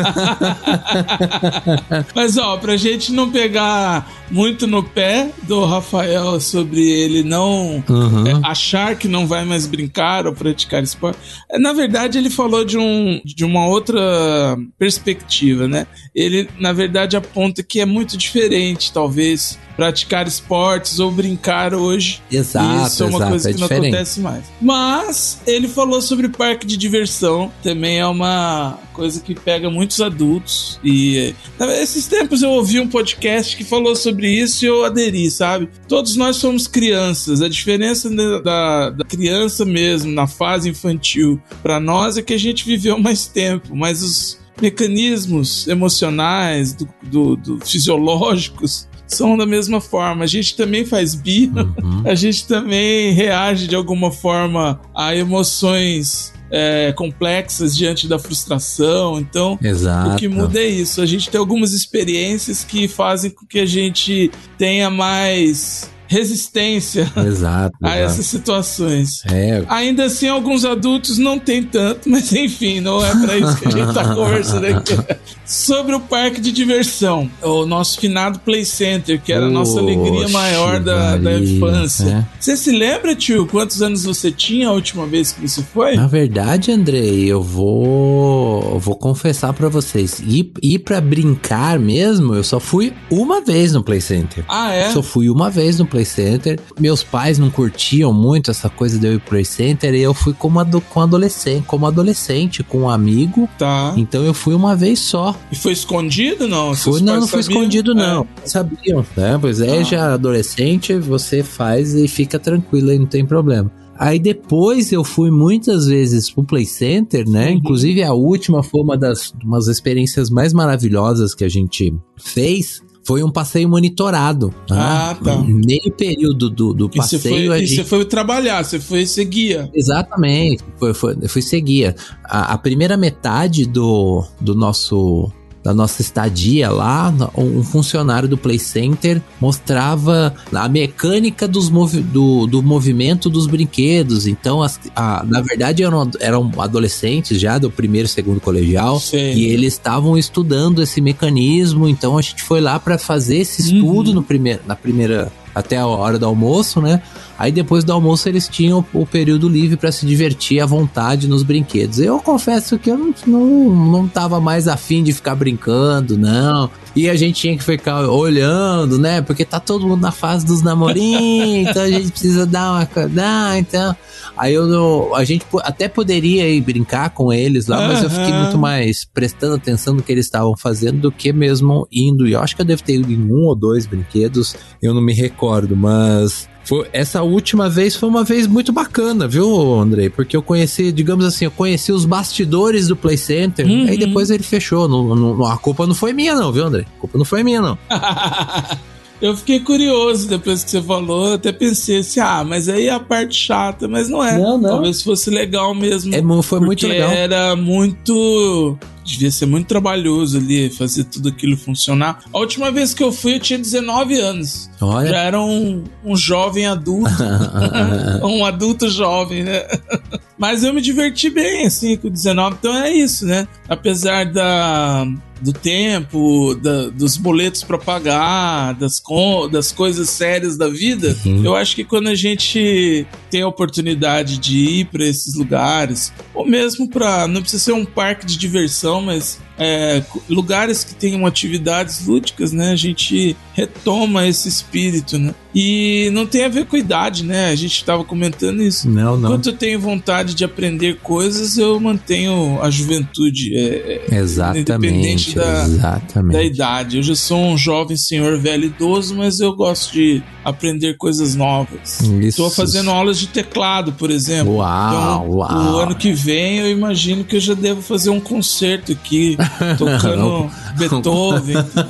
Mas 2.14 2.36
ó, 2.36 2.56
pra 2.56 2.76
gente 2.76 3.12
não 3.12 3.30
pegar 3.30 4.10
muito 4.30 4.66
no 4.66 4.82
pé 4.82 5.30
do 5.42 5.64
Rafael 5.64 6.40
sobre 6.40 6.80
ele 6.80 7.22
não 7.22 7.82
uhum. 7.88 8.26
é, 8.26 8.40
achar 8.44 8.96
que 8.96 9.08
não 9.08 9.26
vai 9.26 9.44
mais 9.44 9.66
brincar 9.66 10.26
ou 10.26 10.32
praticar 10.32 10.82
esporte. 10.82 11.18
Na 11.58 11.72
verdade, 11.72 12.18
ele 12.18 12.30
falou 12.30 12.64
de, 12.64 12.76
um, 12.76 13.20
de 13.34 13.44
uma 13.44 13.66
outra 13.66 14.56
perspectiva, 14.78 15.66
né? 15.68 15.86
Ele, 16.14 16.48
na 16.58 16.72
verdade, 16.72 17.16
aponta 17.16 17.62
que 17.62 17.80
é 17.80 17.86
muito 17.86 18.16
diferente, 18.16 18.92
talvez, 18.92 19.58
praticar 19.78 20.26
esportes 20.26 20.98
ou 20.98 21.08
brincar 21.08 21.72
hoje. 21.72 22.20
Exato, 22.28 22.88
Isso 22.88 23.04
é 23.04 23.06
uma 23.06 23.18
exato, 23.18 23.30
coisa 23.30 23.50
é 23.50 23.52
que 23.52 23.60
não 23.60 23.66
acontece 23.66 24.20
mais. 24.20 24.44
Mas 24.60 25.40
ele 25.46 25.68
falou 25.68 26.02
sobre 26.02 26.28
parque 26.28 26.66
de 26.66 26.76
diversão, 26.76 27.52
também 27.62 28.00
é 28.00 28.06
uma 28.06 28.76
coisa 28.92 29.20
que 29.20 29.36
pega 29.36 29.70
muitos 29.70 30.00
adultos. 30.00 30.80
E 30.82 31.32
esses 31.80 32.08
tempos 32.08 32.42
eu 32.42 32.50
ouvi 32.50 32.80
um 32.80 32.88
podcast 32.88 33.56
que 33.56 33.62
falou 33.62 33.94
sobre 33.94 34.28
isso 34.28 34.64
e 34.64 34.68
eu 34.68 34.84
aderi, 34.84 35.30
sabe? 35.30 35.68
Todos 35.86 36.16
nós 36.16 36.38
somos 36.38 36.66
crianças. 36.66 37.40
A 37.40 37.48
diferença 37.48 38.10
da, 38.40 38.90
da 38.90 39.04
criança 39.04 39.64
mesmo, 39.64 40.10
na 40.10 40.26
fase 40.26 40.68
infantil, 40.68 41.40
para 41.62 41.78
nós 41.78 42.18
é 42.18 42.22
que 42.22 42.34
a 42.34 42.38
gente 42.38 42.66
viveu 42.66 42.98
mais 42.98 43.28
tempo, 43.28 43.76
mas 43.76 44.02
os 44.02 44.40
mecanismos 44.60 45.68
emocionais, 45.68 46.72
do, 46.72 46.88
do, 47.04 47.36
do 47.36 47.64
fisiológicos, 47.64 48.88
são 49.08 49.36
da 49.36 49.46
mesma 49.46 49.80
forma. 49.80 50.24
A 50.24 50.26
gente 50.26 50.56
também 50.56 50.84
faz 50.84 51.14
birra, 51.14 51.64
uhum. 51.82 52.02
a 52.06 52.14
gente 52.14 52.46
também 52.46 53.12
reage 53.12 53.66
de 53.66 53.74
alguma 53.74 54.10
forma 54.10 54.80
a 54.94 55.14
emoções 55.14 56.32
é, 56.50 56.92
complexas 56.92 57.76
diante 57.76 58.08
da 58.08 58.18
frustração. 58.18 59.18
Então, 59.18 59.58
Exato. 59.62 60.10
o 60.10 60.16
que 60.16 60.28
muda 60.28 60.58
é 60.58 60.66
isso. 60.66 61.00
A 61.00 61.06
gente 61.06 61.30
tem 61.30 61.38
algumas 61.38 61.72
experiências 61.72 62.64
que 62.64 62.88
fazem 62.88 63.30
com 63.30 63.46
que 63.46 63.58
a 63.58 63.66
gente 63.66 64.30
tenha 64.56 64.90
mais 64.90 65.90
resistência 66.08 67.02
exato, 67.02 67.76
a 67.82 67.96
exato. 67.96 68.12
essas 68.12 68.26
situações. 68.26 69.22
É. 69.26 69.62
Ainda 69.68 70.04
assim, 70.04 70.26
alguns 70.26 70.64
adultos 70.64 71.18
não 71.18 71.38
tem 71.38 71.62
tanto, 71.62 72.08
mas 72.10 72.32
enfim, 72.32 72.80
não 72.80 73.04
é 73.04 73.10
para 73.10 73.36
isso 73.36 73.56
que 73.58 73.68
a 73.68 73.70
gente 73.70 73.94
tá 73.94 74.12
conversando 74.14 74.66
aqui. 74.66 74.96
Sobre 75.44 75.94
o 75.94 76.00
parque 76.00 76.40
de 76.40 76.50
diversão, 76.50 77.30
o 77.42 77.64
nosso 77.64 78.00
finado 78.00 78.38
Play 78.40 78.64
Center, 78.64 79.20
que 79.20 79.32
era 79.32 79.46
a 79.46 79.50
nossa 79.50 79.78
alegria 79.78 80.28
maior 80.28 80.80
da, 80.80 81.16
da 81.16 81.38
infância. 81.38 82.04
É. 82.04 82.26
Você 82.40 82.56
se 82.56 82.70
lembra, 82.70 83.14
tio, 83.14 83.46
quantos 83.46 83.82
anos 83.82 84.04
você 84.04 84.30
tinha 84.30 84.68
a 84.68 84.72
última 84.72 85.06
vez 85.06 85.32
que 85.32 85.46
você 85.46 85.62
foi? 85.62 85.96
Na 85.96 86.06
verdade, 86.06 86.70
Andrei, 86.72 87.26
eu 87.26 87.42
vou, 87.42 88.78
vou 88.78 88.96
confessar 88.96 89.52
para 89.52 89.68
vocês, 89.68 90.20
ir, 90.20 90.52
ir 90.62 90.78
para 90.80 91.00
brincar 91.00 91.78
mesmo, 91.78 92.34
eu 92.34 92.44
só 92.44 92.60
fui 92.60 92.92
uma 93.10 93.40
vez 93.40 93.72
no 93.72 93.82
Play 93.82 94.00
Center. 94.00 94.44
Ah, 94.48 94.72
é? 94.72 94.90
Só 94.90 95.02
fui 95.02 95.28
uma 95.30 95.50
vez 95.50 95.78
no 95.78 95.86
Play 95.86 95.97
Play 95.98 96.04
Center. 96.04 96.60
Meus 96.78 97.02
pais 97.02 97.38
não 97.38 97.50
curtiam 97.50 98.12
muito 98.12 98.50
essa 98.50 98.68
coisa 98.68 98.98
de 98.98 99.06
eu 99.06 99.14
ir 99.14 99.20
pro 99.20 99.30
Play 99.30 99.44
Center 99.44 99.94
e 99.94 100.00
eu 100.00 100.14
fui 100.14 100.32
como, 100.32 100.60
ado 100.60 100.80
com 100.80 101.00
adolescente, 101.00 101.64
como 101.66 101.86
adolescente, 101.86 102.62
com 102.62 102.82
um 102.82 102.90
amigo. 102.90 103.48
Tá. 103.58 103.94
Então 103.96 104.22
eu 104.24 104.32
fui 104.32 104.54
uma 104.54 104.76
vez 104.76 105.00
só. 105.00 105.34
E 105.50 105.56
foi 105.56 105.72
escondido, 105.72 106.46
não? 106.46 106.74
Fui, 106.74 107.00
não, 107.00 107.20
não 107.20 107.26
foi 107.26 107.40
escondido, 107.40 107.94
não. 107.94 108.26
É. 108.44 108.46
Sabiam, 108.46 109.04
né? 109.16 109.38
Pois 109.40 109.60
é, 109.60 109.78
ah. 109.78 109.82
já 109.82 110.14
adolescente, 110.14 110.94
você 110.94 111.42
faz 111.42 111.94
e 111.94 112.06
fica 112.06 112.38
tranquilo 112.38 112.90
aí, 112.90 112.98
não 112.98 113.06
tem 113.06 113.26
problema. 113.26 113.70
Aí 113.98 114.20
depois 114.20 114.92
eu 114.92 115.02
fui 115.02 115.28
muitas 115.28 115.86
vezes 115.86 116.30
pro 116.30 116.44
Play 116.44 116.64
Center, 116.64 117.28
né? 117.28 117.48
Uhum. 117.48 117.54
Inclusive 117.54 118.04
a 118.04 118.12
última 118.12 118.62
foi 118.62 118.80
uma 118.80 118.96
das 118.96 119.32
umas 119.42 119.66
experiências 119.66 120.30
mais 120.30 120.52
maravilhosas 120.52 121.34
que 121.34 121.44
a 121.44 121.48
gente 121.48 121.92
fez 122.16 122.80
foi 123.08 123.22
um 123.22 123.30
passeio 123.30 123.66
monitorado. 123.70 124.54
Tá? 124.66 125.12
Ah, 125.12 125.14
tá. 125.14 125.38
Meio 125.38 125.90
período 125.96 126.50
do, 126.50 126.74
do 126.74 126.90
passeio. 126.90 127.22
Você 127.22 127.28
foi, 127.30 127.58
gente... 127.60 127.76
você 127.76 127.84
foi 127.84 128.04
trabalhar, 128.04 128.62
você 128.62 128.78
foi 128.78 129.06
ser 129.06 129.24
guia. 129.24 129.70
Exatamente, 129.72 130.62
foi, 130.76 130.92
foi, 130.92 131.16
fui 131.26 131.40
ser 131.40 131.62
guia. 131.62 131.96
A, 132.22 132.52
a 132.52 132.58
primeira 132.58 132.98
metade 132.98 133.64
do, 133.64 134.26
do 134.38 134.54
nosso 134.54 135.32
da 135.68 135.74
nossa 135.74 136.00
estadia 136.00 136.70
lá, 136.70 137.12
um 137.36 137.62
funcionário 137.62 138.26
do 138.26 138.38
Play 138.38 138.58
Center 138.58 139.20
mostrava 139.38 140.34
a 140.50 140.66
mecânica 140.66 141.46
dos 141.46 141.68
movi 141.68 142.00
do, 142.00 142.46
do 142.46 142.62
movimento 142.62 143.28
dos 143.28 143.46
brinquedos. 143.46 144.26
Então, 144.26 144.62
as, 144.62 144.80
a, 144.96 145.22
na 145.26 145.42
verdade, 145.42 145.82
eram, 145.82 146.10
eram 146.20 146.50
adolescentes 146.56 147.38
já 147.38 147.58
do 147.58 147.70
primeiro 147.70 148.06
e 148.06 148.08
segundo 148.08 148.40
colegial 148.40 148.98
Sim. 148.98 149.34
e 149.34 149.44
eles 149.44 149.74
estavam 149.74 150.16
estudando 150.16 150.82
esse 150.82 151.02
mecanismo. 151.02 151.86
Então, 151.86 152.16
a 152.16 152.22
gente 152.22 152.42
foi 152.42 152.62
lá 152.62 152.78
para 152.78 152.96
fazer 152.96 153.36
esse 153.36 153.60
estudo 153.60 154.08
uhum. 154.08 154.14
no 154.14 154.22
primeiro, 154.22 154.62
na 154.66 154.74
primeira 154.74 155.30
até 155.54 155.76
a 155.76 155.86
hora 155.86 156.18
do 156.18 156.26
almoço, 156.26 156.80
né? 156.80 157.02
Aí 157.38 157.52
depois 157.52 157.84
do 157.84 157.92
almoço 157.92 158.28
eles 158.28 158.48
tinham 158.48 158.84
o 158.92 159.06
período 159.06 159.48
livre 159.48 159.76
para 159.76 159.92
se 159.92 160.04
divertir 160.04 160.60
à 160.60 160.66
vontade 160.66 161.28
nos 161.28 161.42
brinquedos. 161.42 162.00
Eu 162.00 162.18
confesso 162.18 162.78
que 162.78 162.90
eu 162.90 162.98
não, 162.98 163.14
não, 163.26 163.46
não 163.92 164.08
tava 164.08 164.40
mais 164.40 164.66
afim 164.66 165.02
de 165.04 165.12
ficar 165.12 165.36
brincando, 165.36 166.18
não. 166.18 166.68
E 166.98 167.08
a 167.08 167.14
gente 167.14 167.40
tinha 167.40 167.56
que 167.56 167.62
ficar 167.62 168.08
olhando, 168.08 168.98
né? 168.98 169.22
Porque 169.22 169.44
tá 169.44 169.60
todo 169.60 169.86
mundo 169.86 170.00
na 170.00 170.10
fase 170.10 170.44
dos 170.44 170.62
namorinhos, 170.62 171.68
então 171.70 171.82
a 171.84 171.88
gente 171.88 172.10
precisa 172.10 172.44
dar 172.44 172.72
uma. 172.72 173.06
Dar, 173.06 173.56
então. 173.56 173.94
Aí 174.36 174.52
eu 174.54 175.14
a 175.14 175.22
gente 175.22 175.46
até 175.62 175.86
poderia 175.86 176.48
ir 176.48 176.60
brincar 176.60 177.10
com 177.10 177.32
eles 177.32 177.68
lá, 177.68 177.80
uhum. 177.80 177.86
mas 177.86 178.02
eu 178.02 178.10
fiquei 178.10 178.32
muito 178.32 178.58
mais 178.58 179.04
prestando 179.04 179.54
atenção 179.54 179.94
no 179.94 180.02
que 180.02 180.10
eles 180.10 180.26
estavam 180.26 180.56
fazendo 180.56 181.02
do 181.02 181.12
que 181.12 181.32
mesmo 181.32 181.86
indo. 181.92 182.26
E 182.26 182.32
eu 182.32 182.40
acho 182.40 182.56
que 182.56 182.62
eu 182.62 182.66
devo 182.66 182.82
ter 182.82 182.96
ido 182.96 183.12
em 183.12 183.32
um 183.32 183.44
ou 183.44 183.54
dois 183.54 183.86
brinquedos, 183.86 184.56
eu 184.82 184.92
não 184.92 185.00
me 185.00 185.14
recordo, 185.14 185.76
mas 185.76 186.48
foi, 186.68 186.86
essa 186.92 187.22
última 187.22 187.66
vez 187.70 187.96
foi 187.96 188.10
uma 188.10 188.22
vez 188.22 188.46
muito 188.46 188.74
bacana, 188.74 189.26
viu, 189.26 189.80
Andrei? 189.80 190.10
Porque 190.10 190.36
eu 190.36 190.42
conheci, 190.42 190.92
digamos 190.92 191.24
assim, 191.24 191.46
eu 191.46 191.50
conheci 191.50 191.90
os 191.90 192.04
bastidores 192.04 192.88
do 192.88 192.94
Play 192.94 193.16
Center, 193.16 193.66
uhum. 193.66 193.86
aí 193.88 193.96
depois 193.96 194.28
ele 194.28 194.42
fechou. 194.42 194.86
Não, 194.86 195.14
não, 195.14 195.46
a 195.46 195.56
culpa 195.56 195.86
não 195.86 195.94
foi 195.94 196.12
minha, 196.12 196.34
não, 196.34 196.52
viu, 196.52 196.66
Andrei? 196.66 196.84
A 196.84 197.00
culpa 197.00 197.16
não 197.16 197.24
foi 197.24 197.42
minha, 197.42 197.62
não. 197.62 197.78
Eu 199.20 199.36
fiquei 199.36 199.60
curioso 199.60 200.28
depois 200.28 200.62
que 200.62 200.70
você 200.70 200.80
falou, 200.80 201.34
até 201.34 201.50
pensei 201.50 201.98
assim, 201.98 202.20
ah, 202.20 202.44
mas 202.44 202.68
aí 202.68 202.86
é 202.86 202.92
a 202.92 203.00
parte 203.00 203.34
chata, 203.34 203.88
mas 203.88 204.08
não 204.08 204.22
é. 204.22 204.38
Não, 204.38 204.56
não. 204.56 204.70
Talvez 204.70 205.02
fosse 205.02 205.28
legal 205.28 205.74
mesmo. 205.74 206.14
É, 206.14 206.42
foi 206.42 206.60
muito 206.60 206.86
legal. 206.86 207.10
era 207.10 207.56
muito 207.56 208.78
devia 209.08 209.30
ser 209.30 209.46
muito 209.46 209.66
trabalhoso 209.66 210.36
ali 210.36 210.68
fazer 210.70 211.04
tudo 211.04 211.30
aquilo 211.30 211.56
funcionar. 211.56 212.20
A 212.32 212.38
última 212.38 212.70
vez 212.70 212.92
que 212.92 213.02
eu 213.02 213.10
fui, 213.10 213.36
eu 213.36 213.40
tinha 213.40 213.58
19 213.58 214.20
anos. 214.20 214.70
Olha. 214.80 215.08
Já 215.08 215.18
era 215.18 215.40
um, 215.40 215.84
um 216.04 216.14
jovem 216.14 216.66
adulto. 216.66 217.10
um 218.22 218.44
adulto 218.44 218.88
jovem, 218.88 219.44
né? 219.44 219.66
Mas 220.36 220.62
eu 220.62 220.72
me 220.72 220.80
diverti 220.80 221.30
bem, 221.30 221.66
assim, 221.66 221.96
com 221.96 222.08
19. 222.08 222.56
Então 222.60 222.76
é 222.76 222.92
isso, 222.92 223.26
né? 223.26 223.48
Apesar 223.68 224.24
da, 224.26 225.06
do 225.40 225.52
tempo, 225.52 226.54
da, 226.54 226.88
dos 226.88 227.16
boletos 227.16 227.62
para 227.62 227.78
pagar, 227.78 228.74
das, 228.74 229.02
das 229.50 229.72
coisas 229.72 230.10
sérias 230.10 230.56
da 230.56 230.68
vida, 230.68 231.16
uhum. 231.24 231.44
eu 231.44 231.54
acho 231.54 231.74
que 231.74 231.84
quando 231.84 232.08
a 232.08 232.14
gente 232.14 233.06
tem 233.30 233.42
a 233.42 233.48
oportunidade 233.48 234.38
de 234.38 234.58
ir 234.58 234.84
para 234.86 235.04
esses 235.04 235.34
lugares, 235.34 236.12
ou 236.34 236.46
mesmo 236.46 236.88
para. 236.88 237.26
Não 237.26 237.40
precisa 237.40 237.64
ser 237.64 237.72
um 237.72 237.84
parque 237.84 238.26
de 238.26 238.38
diversão, 238.38 239.02
mas 239.02 239.38
é, 239.58 240.02
lugares 240.28 240.84
que 240.84 240.94
tenham 240.94 241.26
atividades 241.26 242.06
lúdicas, 242.06 242.52
né? 242.52 242.70
A 242.70 242.76
gente 242.76 243.36
retoma 243.54 244.26
esse 244.26 244.48
espírito, 244.48 245.18
né? 245.18 245.34
E 245.60 246.08
não 246.12 246.24
tem 246.24 246.44
a 246.44 246.48
ver 246.48 246.66
com 246.66 246.76
idade, 246.76 247.24
né? 247.24 247.48
A 247.48 247.56
gente 247.56 247.74
estava 247.74 248.04
comentando 248.04 248.62
isso. 248.62 248.88
Não, 248.88 249.16
não. 249.16 249.30
Enquanto 249.30 249.48
eu 249.48 249.52
tenho 249.54 249.80
vontade 249.80 250.32
de 250.32 250.44
aprender 250.44 251.00
coisas, 251.02 251.58
eu 251.58 251.80
mantenho 251.80 252.62
a 252.62 252.70
juventude. 252.70 253.56
É, 253.56 254.04
é 254.08 254.18
Exatamente, 254.18 254.70
independente 254.70 255.34
da, 255.34 255.64
exatamente. 255.64 256.32
da 256.34 256.44
idade. 256.44 256.98
Eu 256.98 257.02
já 257.02 257.16
sou 257.16 257.40
um 257.40 257.58
jovem 257.58 257.96
senhor 257.96 258.38
velho 258.38 258.66
idoso, 258.66 259.16
mas 259.16 259.40
eu 259.40 259.52
gosto 259.56 259.94
de 259.94 260.22
aprender 260.44 260.96
coisas 260.96 261.34
novas. 261.34 262.02
Estou 262.22 262.48
fazendo 262.50 262.90
aulas 262.90 263.18
de 263.18 263.26
teclado, 263.26 263.92
por 263.94 264.12
exemplo. 264.12 264.58
Uau, 264.58 264.88
então, 264.88 265.30
uau. 265.38 265.74
o 265.74 265.78
ano 265.78 265.96
que 265.96 266.12
vem 266.12 266.58
eu 266.58 266.70
imagino 266.70 267.24
que 267.24 267.34
eu 267.34 267.40
já 267.40 267.54
devo 267.54 267.82
fazer 267.82 268.10
um 268.10 268.20
concerto 268.20 268.92
aqui, 268.92 269.36
tocando 269.76 270.48
Beethoven. 270.76 271.56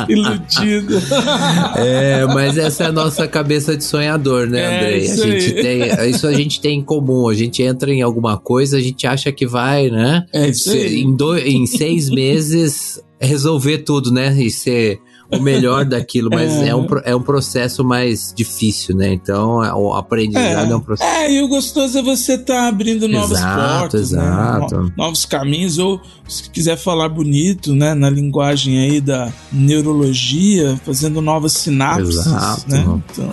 Iludido. 0.08 0.79
É, 1.76 2.24
mas 2.26 2.56
essa 2.58 2.84
é 2.84 2.86
a 2.86 2.92
nossa 2.92 3.26
cabeça 3.28 3.76
de 3.76 3.84
sonhador, 3.84 4.46
né, 4.48 4.60
É, 4.60 4.76
Andrei? 4.78 4.98
isso 5.04 5.22
a 5.22 5.26
gente 5.26 5.54
aí. 5.56 5.62
tem, 5.62 6.10
isso 6.10 6.26
a 6.26 6.32
gente 6.32 6.60
tem 6.60 6.78
em 6.78 6.82
comum. 6.82 7.28
A 7.28 7.34
gente 7.34 7.62
entra 7.62 7.92
em 7.92 8.02
alguma 8.02 8.36
coisa, 8.38 8.76
a 8.76 8.80
gente 8.80 9.06
acha 9.06 9.30
que 9.32 9.46
vai, 9.46 9.90
né? 9.90 10.24
É 10.32 10.48
isso 10.48 10.70
se- 10.70 10.76
aí. 10.78 11.00
Em, 11.00 11.14
dois, 11.14 11.44
em 11.46 11.66
seis 11.66 12.08
meses 12.10 13.00
resolver 13.20 13.78
tudo, 13.78 14.10
né? 14.12 14.34
E 14.40 14.50
ser 14.50 14.98
o 15.32 15.40
melhor 15.40 15.84
daquilo, 15.84 16.28
mas 16.32 16.52
É. 16.62 16.68
é, 16.68 16.74
um, 16.76 16.86
é 17.04 17.14
um 17.16 17.22
processo 17.22 17.84
mais 17.84 18.32
difícil, 18.36 18.96
né? 18.96 19.12
Então, 19.12 19.62
é- 19.64 19.72
o 19.72 19.94
aprendizado 19.94 20.72
é, 20.72 20.76
um 20.76 20.80
processo. 20.80 21.10
É, 21.10 21.32
e 21.32 21.42
o 21.42 21.48
gostoso 21.48 21.98
é 21.98 22.02
você 22.02 22.34
estar 22.34 22.68
abrindo 22.68 23.06
novas 23.08 23.38
Exato, 23.38 23.78
portas, 23.80 24.00
exato. 24.12 24.76
Né? 24.76 24.82
No- 24.82 24.92
novos 25.04 25.24
caminhos, 25.24 25.78
ou 25.78 26.00
se 26.28 26.48
quiser 26.50 26.76
falar 26.76 27.08
bonito, 27.08 27.74
né, 27.74 27.94
na 27.94 28.08
linguagem 28.10 28.78
aí 28.78 29.00
da 29.00 29.32
neurologia, 29.52 30.80
fazendo 30.84 31.20
novas 31.20 31.52
sinapses, 31.52 32.16
Exato. 32.16 32.64
né? 32.68 32.80
Então, 33.10 33.30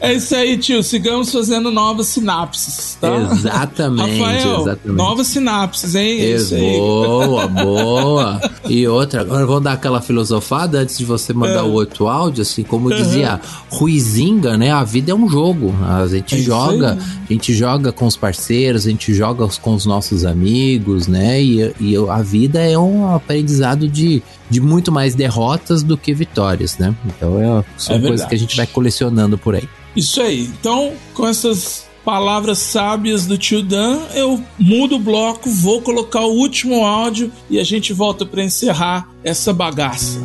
é 0.00 0.14
isso 0.14 0.34
aí, 0.34 0.56
tio, 0.58 0.82
sigamos 0.82 1.30
fazendo 1.32 1.70
novas 1.70 2.06
sinapses, 2.08 2.96
tá? 3.00 3.16
Exatamente, 3.32 4.18
Rafael, 4.20 4.60
exatamente. 4.62 4.96
novas 4.96 5.26
sinapses, 5.26 5.94
hein? 5.94 6.20
É 6.20 6.30
isso 6.36 6.54
aí. 6.54 6.60
Boa, 6.78 7.46
boa. 7.48 8.40
E 8.68 8.86
outra, 8.88 9.20
agora 9.22 9.46
vamos 9.46 9.62
dar 9.62 9.72
aquela 9.72 10.00
filosofada 10.40 10.78
antes 10.80 10.98
de 10.98 11.04
você 11.04 11.32
mandar 11.32 11.60
É. 11.60 11.62
o 11.62 11.72
outro 11.72 12.08
áudio, 12.08 12.42
assim, 12.42 12.62
como 12.62 12.88
Uhum. 12.90 12.96
dizia 12.96 13.40
Ruizinga, 13.70 14.56
né? 14.56 14.70
A 14.72 14.84
vida 14.84 15.12
é 15.12 15.14
um 15.14 15.28
jogo. 15.28 15.74
A 15.82 16.06
gente 16.06 16.34
É 16.36 16.38
joga, 16.38 16.98
a 17.28 17.32
gente 17.32 17.54
joga 17.54 17.92
com 17.92 18.06
os 18.06 18.16
parceiros, 18.16 18.86
a 18.86 18.90
gente 18.90 19.12
joga 19.14 19.46
com 19.60 19.74
os 19.74 19.86
nossos 19.86 20.24
amigos, 20.24 21.06
né? 21.06 21.42
E, 21.42 21.72
e 21.80 21.96
a 22.08 22.22
vida 22.22 22.60
é 22.60 22.78
um 22.78 23.14
aprendizado 23.14 23.88
de, 23.88 24.22
de 24.50 24.60
muito 24.60 24.90
mais 24.92 25.14
derrotas 25.14 25.82
do 25.82 25.96
que 25.96 26.12
vitórias, 26.14 26.78
né? 26.78 26.94
Então 27.06 27.38
é, 27.40 27.64
são 27.76 27.96
É 27.96 28.00
coisas 28.00 28.26
que 28.26 28.34
a 28.34 28.38
gente 28.38 28.56
vai 28.56 28.66
colecionando 28.66 29.36
por 29.38 29.54
aí. 29.54 29.68
Isso 29.94 30.20
aí. 30.20 30.42
Então, 30.60 30.92
com 31.14 31.26
essas 31.26 31.86
palavras 32.06 32.58
sábias 32.58 33.26
do 33.26 33.36
tio 33.36 33.64
Dan, 33.64 33.98
eu 34.14 34.40
mudo 34.56 34.94
o 34.94 34.98
bloco, 35.00 35.50
vou 35.50 35.82
colocar 35.82 36.20
o 36.20 36.34
último 36.34 36.86
áudio 36.86 37.32
e 37.50 37.58
a 37.58 37.64
gente 37.64 37.92
volta 37.92 38.24
para 38.24 38.44
encerrar 38.44 39.08
essa 39.24 39.52
bagaça. 39.52 40.20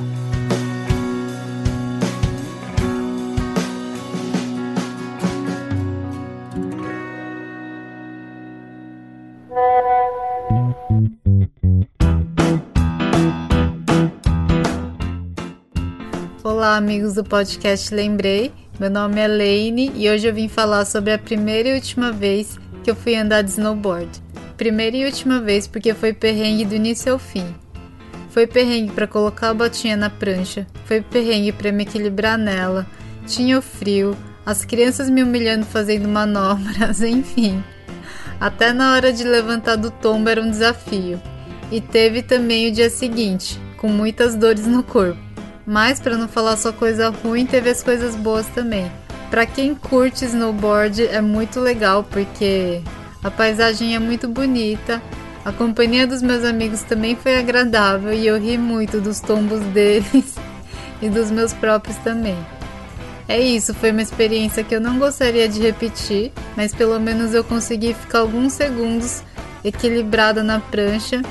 Olá, 16.43 16.77
amigos 16.77 17.15
do 17.15 17.23
podcast 17.23 17.91
Lembrei. 17.91 18.53
Meu 18.81 18.89
nome 18.89 19.21
é 19.21 19.27
Lane 19.27 19.91
e 19.93 20.09
hoje 20.09 20.27
eu 20.27 20.33
vim 20.33 20.47
falar 20.47 20.85
sobre 20.85 21.13
a 21.13 21.19
primeira 21.19 21.69
e 21.69 21.75
última 21.75 22.11
vez 22.11 22.59
que 22.83 22.89
eu 22.89 22.95
fui 22.95 23.15
andar 23.15 23.43
de 23.43 23.51
snowboard. 23.51 24.09
Primeira 24.57 24.97
e 24.97 25.05
última 25.05 25.39
vez 25.39 25.67
porque 25.67 25.93
foi 25.93 26.13
perrengue 26.13 26.65
do 26.65 26.73
início 26.73 27.13
ao 27.13 27.19
fim. 27.19 27.45
Foi 28.31 28.47
perrengue 28.47 28.91
para 28.91 29.05
colocar 29.05 29.49
a 29.49 29.53
botinha 29.53 29.95
na 29.95 30.09
prancha, 30.09 30.65
foi 30.85 30.99
perrengue 30.99 31.51
para 31.51 31.71
me 31.71 31.83
equilibrar 31.83 32.39
nela, 32.39 32.87
tinha 33.27 33.59
o 33.59 33.61
frio, 33.61 34.17
as 34.43 34.65
crianças 34.65 35.11
me 35.11 35.21
humilhando 35.21 35.67
fazendo 35.67 36.07
manobras, 36.07 37.01
enfim. 37.05 37.63
Até 38.39 38.73
na 38.73 38.95
hora 38.95 39.13
de 39.13 39.23
levantar 39.23 39.75
do 39.75 39.91
tombo 39.91 40.27
era 40.27 40.41
um 40.41 40.49
desafio. 40.49 41.21
E 41.71 41.79
teve 41.79 42.23
também 42.23 42.67
o 42.67 42.71
dia 42.71 42.89
seguinte, 42.89 43.59
com 43.77 43.87
muitas 43.87 44.33
dores 44.35 44.65
no 44.65 44.81
corpo. 44.81 45.30
Mas 45.65 45.99
para 45.99 46.17
não 46.17 46.27
falar 46.27 46.57
só 46.57 46.71
coisa 46.71 47.09
ruim, 47.09 47.45
teve 47.45 47.69
as 47.69 47.83
coisas 47.83 48.15
boas 48.15 48.47
também. 48.47 48.91
Para 49.29 49.45
quem 49.45 49.73
curte 49.73 50.25
snowboard 50.25 51.07
é 51.07 51.21
muito 51.21 51.59
legal 51.59 52.03
porque 52.03 52.81
a 53.23 53.31
paisagem 53.31 53.95
é 53.95 53.99
muito 53.99 54.27
bonita. 54.27 55.01
A 55.45 55.51
companhia 55.51 56.05
dos 56.05 56.21
meus 56.21 56.43
amigos 56.43 56.81
também 56.81 57.15
foi 57.15 57.37
agradável 57.37 58.13
e 58.13 58.27
eu 58.27 58.37
ri 58.39 58.57
muito 58.57 58.99
dos 58.99 59.19
tombos 59.19 59.61
deles 59.73 60.35
e 61.01 61.09
dos 61.09 61.31
meus 61.31 61.53
próprios 61.53 61.97
também. 61.97 62.37
É 63.27 63.39
isso, 63.39 63.73
foi 63.73 63.91
uma 63.91 64.01
experiência 64.01 64.63
que 64.63 64.75
eu 64.75 64.81
não 64.81 64.99
gostaria 64.99 65.47
de 65.47 65.61
repetir, 65.61 66.33
mas 66.57 66.75
pelo 66.75 66.99
menos 66.99 67.33
eu 67.33 67.43
consegui 67.43 67.93
ficar 67.93 68.19
alguns 68.19 68.51
segundos 68.51 69.23
equilibrada 69.63 70.43
na 70.43 70.59
prancha 70.59 71.21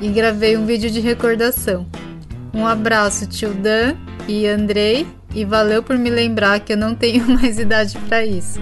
e 0.00 0.08
gravei 0.08 0.56
um 0.56 0.66
vídeo 0.66 0.90
de 0.90 0.98
recordação. 0.98 1.86
Um 2.52 2.66
abraço, 2.66 3.26
tio 3.26 3.54
Dan 3.54 3.94
e 4.26 4.46
Andrei, 4.46 5.06
e 5.34 5.44
valeu 5.44 5.82
por 5.82 5.96
me 5.96 6.10
lembrar 6.10 6.60
que 6.60 6.72
eu 6.72 6.76
não 6.76 6.94
tenho 6.94 7.26
mais 7.30 7.58
idade 7.58 7.98
para 8.08 8.24
isso. 8.24 8.60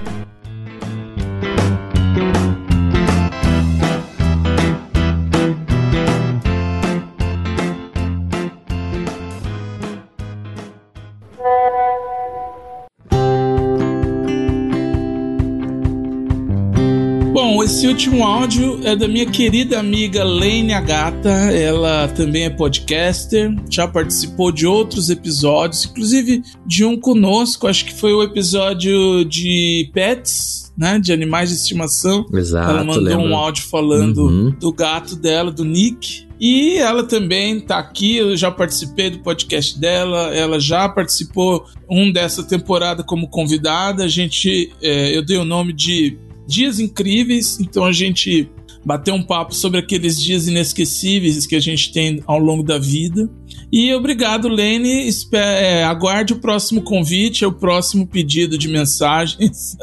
Último 18.06 18.24
áudio 18.24 18.80
é 18.84 18.94
da 18.94 19.08
minha 19.08 19.26
querida 19.26 19.80
amiga 19.80 20.22
Lane 20.22 20.72
Agata. 20.72 21.28
Ela 21.28 22.06
também 22.08 22.44
é 22.44 22.50
podcaster, 22.50 23.52
já 23.68 23.88
participou 23.88 24.52
de 24.52 24.64
outros 24.64 25.10
episódios, 25.10 25.84
inclusive 25.86 26.40
de 26.64 26.84
um 26.84 26.96
conosco, 27.00 27.66
acho 27.66 27.84
que 27.84 27.92
foi 27.92 28.12
o 28.12 28.22
episódio 28.22 29.24
de 29.24 29.90
pets, 29.92 30.72
né? 30.78 31.00
De 31.00 31.12
animais 31.12 31.48
de 31.48 31.56
estimação. 31.56 32.24
Exato, 32.32 32.70
ela 32.70 32.84
mandou 32.84 33.02
lembro. 33.02 33.24
um 33.24 33.34
áudio 33.36 33.64
falando 33.64 34.18
Uhum. 34.26 34.50
do 34.50 34.72
gato 34.72 35.16
dela, 35.16 35.50
do 35.50 35.64
Nick. 35.64 36.26
E 36.38 36.76
ela 36.76 37.02
também 37.02 37.58
tá 37.58 37.78
aqui, 37.78 38.18
eu 38.18 38.36
já 38.36 38.50
participei 38.52 39.10
do 39.10 39.18
podcast 39.18 39.80
dela, 39.80 40.32
ela 40.34 40.60
já 40.60 40.88
participou 40.88 41.64
um 41.90 42.12
dessa 42.12 42.44
temporada 42.44 43.02
como 43.02 43.26
convidada. 43.28 44.04
A 44.04 44.08
gente, 44.08 44.70
é, 44.80 45.16
eu 45.16 45.24
dei 45.24 45.38
o 45.38 45.44
nome 45.46 45.72
de 45.72 46.18
Dias 46.46 46.78
Incríveis, 46.78 47.58
então 47.60 47.84
a 47.84 47.92
gente 47.92 48.48
bateu 48.84 49.14
um 49.14 49.22
papo 49.22 49.52
sobre 49.52 49.80
aqueles 49.80 50.20
dias 50.22 50.46
inesquecíveis 50.46 51.44
que 51.44 51.56
a 51.56 51.60
gente 51.60 51.92
tem 51.92 52.22
ao 52.24 52.38
longo 52.38 52.62
da 52.62 52.78
vida. 52.78 53.28
E 53.72 53.92
obrigado, 53.92 54.46
Lene. 54.46 55.10
É, 55.32 55.82
aguarde 55.82 56.32
o 56.32 56.40
próximo 56.40 56.82
convite, 56.82 57.42
é 57.42 57.48
o 57.48 57.52
próximo 57.52 58.06
pedido 58.06 58.56
de 58.56 58.68
mensagens. 58.68 59.76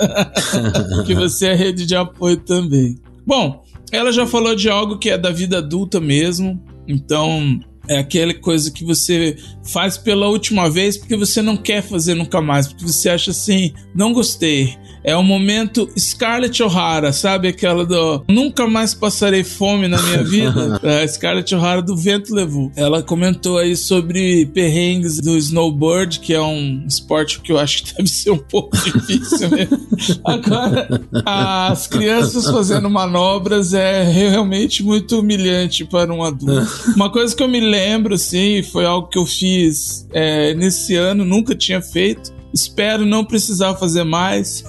que 1.06 1.14
você 1.14 1.48
é 1.48 1.54
rede 1.54 1.86
de 1.86 1.96
apoio 1.96 2.38
também. 2.38 2.98
Bom, 3.28 3.62
ela 3.92 4.12
já 4.12 4.26
falou 4.26 4.56
de 4.56 4.70
algo 4.70 4.98
que 4.98 5.10
é 5.10 5.18
da 5.18 5.32
vida 5.32 5.58
adulta 5.58 6.00
mesmo, 6.00 6.62
então 6.88 7.60
é 7.88 8.00
aquela 8.00 8.34
coisa 8.34 8.72
que 8.72 8.84
você 8.84 9.38
faz 9.64 9.98
pela 9.98 10.28
última 10.28 10.70
vez 10.70 10.98
porque 10.98 11.16
você 11.16 11.42
não 11.42 11.58
quer 11.58 11.82
fazer 11.82 12.14
nunca 12.14 12.42
mais, 12.42 12.68
porque 12.68 12.86
você 12.86 13.10
acha 13.10 13.32
assim, 13.32 13.74
não 13.94 14.14
gostei. 14.14 14.78
É 15.04 15.16
o 15.18 15.24
momento 15.24 15.90
Scarlett 16.00 16.64
O'Hara, 16.64 17.12
sabe? 17.12 17.50
Aquela 17.50 17.86
do 17.86 18.24
Nunca 18.30 18.66
mais 18.66 18.94
passarei 18.94 19.44
fome 19.44 19.88
na 19.88 20.02
minha 20.02 20.24
vida. 20.24 20.54
É, 20.84 21.06
Scarlett 21.08 21.54
O'Hara 21.56 21.82
do 21.82 21.96
Vento 21.96 22.34
Levou. 22.34 22.72
Ela 22.76 23.02
comentou 23.02 23.58
aí 23.58 23.76
sobre 23.76 24.46
perrengues 24.48 25.18
do 25.18 25.38
snowboard, 25.38 26.20
que 26.20 26.34
é 26.34 26.42
um 26.42 26.86
esporte 26.88 27.40
que 27.40 27.52
eu 27.52 27.58
acho 27.58 27.84
que 27.84 27.94
deve 27.98 28.10
ser 28.10 28.32
um 28.32 28.38
pouco 28.38 28.76
difícil 28.78 29.50
mesmo. 29.50 29.80
Agora, 30.24 31.02
as 31.26 31.88
crianças 31.88 32.46
fazendo 32.50 32.90
manobras 32.90 33.74
é 33.74 34.04
realmente 34.04 34.84
muito 34.84 35.20
humilhante 35.20 35.86
para 35.86 36.14
um 36.14 36.24
adulto. 36.24 36.68
Uma 36.96 37.12
coisa 37.12 37.36
que 37.36 37.42
eu 37.42 37.48
me 37.48 37.60
lembro, 37.74 38.14
assim, 38.16 38.62
foi 38.64 38.86
algo 38.86 39.08
que 39.08 39.18
eu 39.18 39.26
fiz 39.26 40.08
é, 40.14 40.54
nesse 40.54 40.96
ano, 40.96 41.26
nunca 41.26 41.56
tinha 41.56 41.82
feito. 41.82 42.32
Espero 42.54 43.04
não 43.06 43.26
precisar 43.26 43.74
fazer 43.76 44.04
mais. 44.04 44.64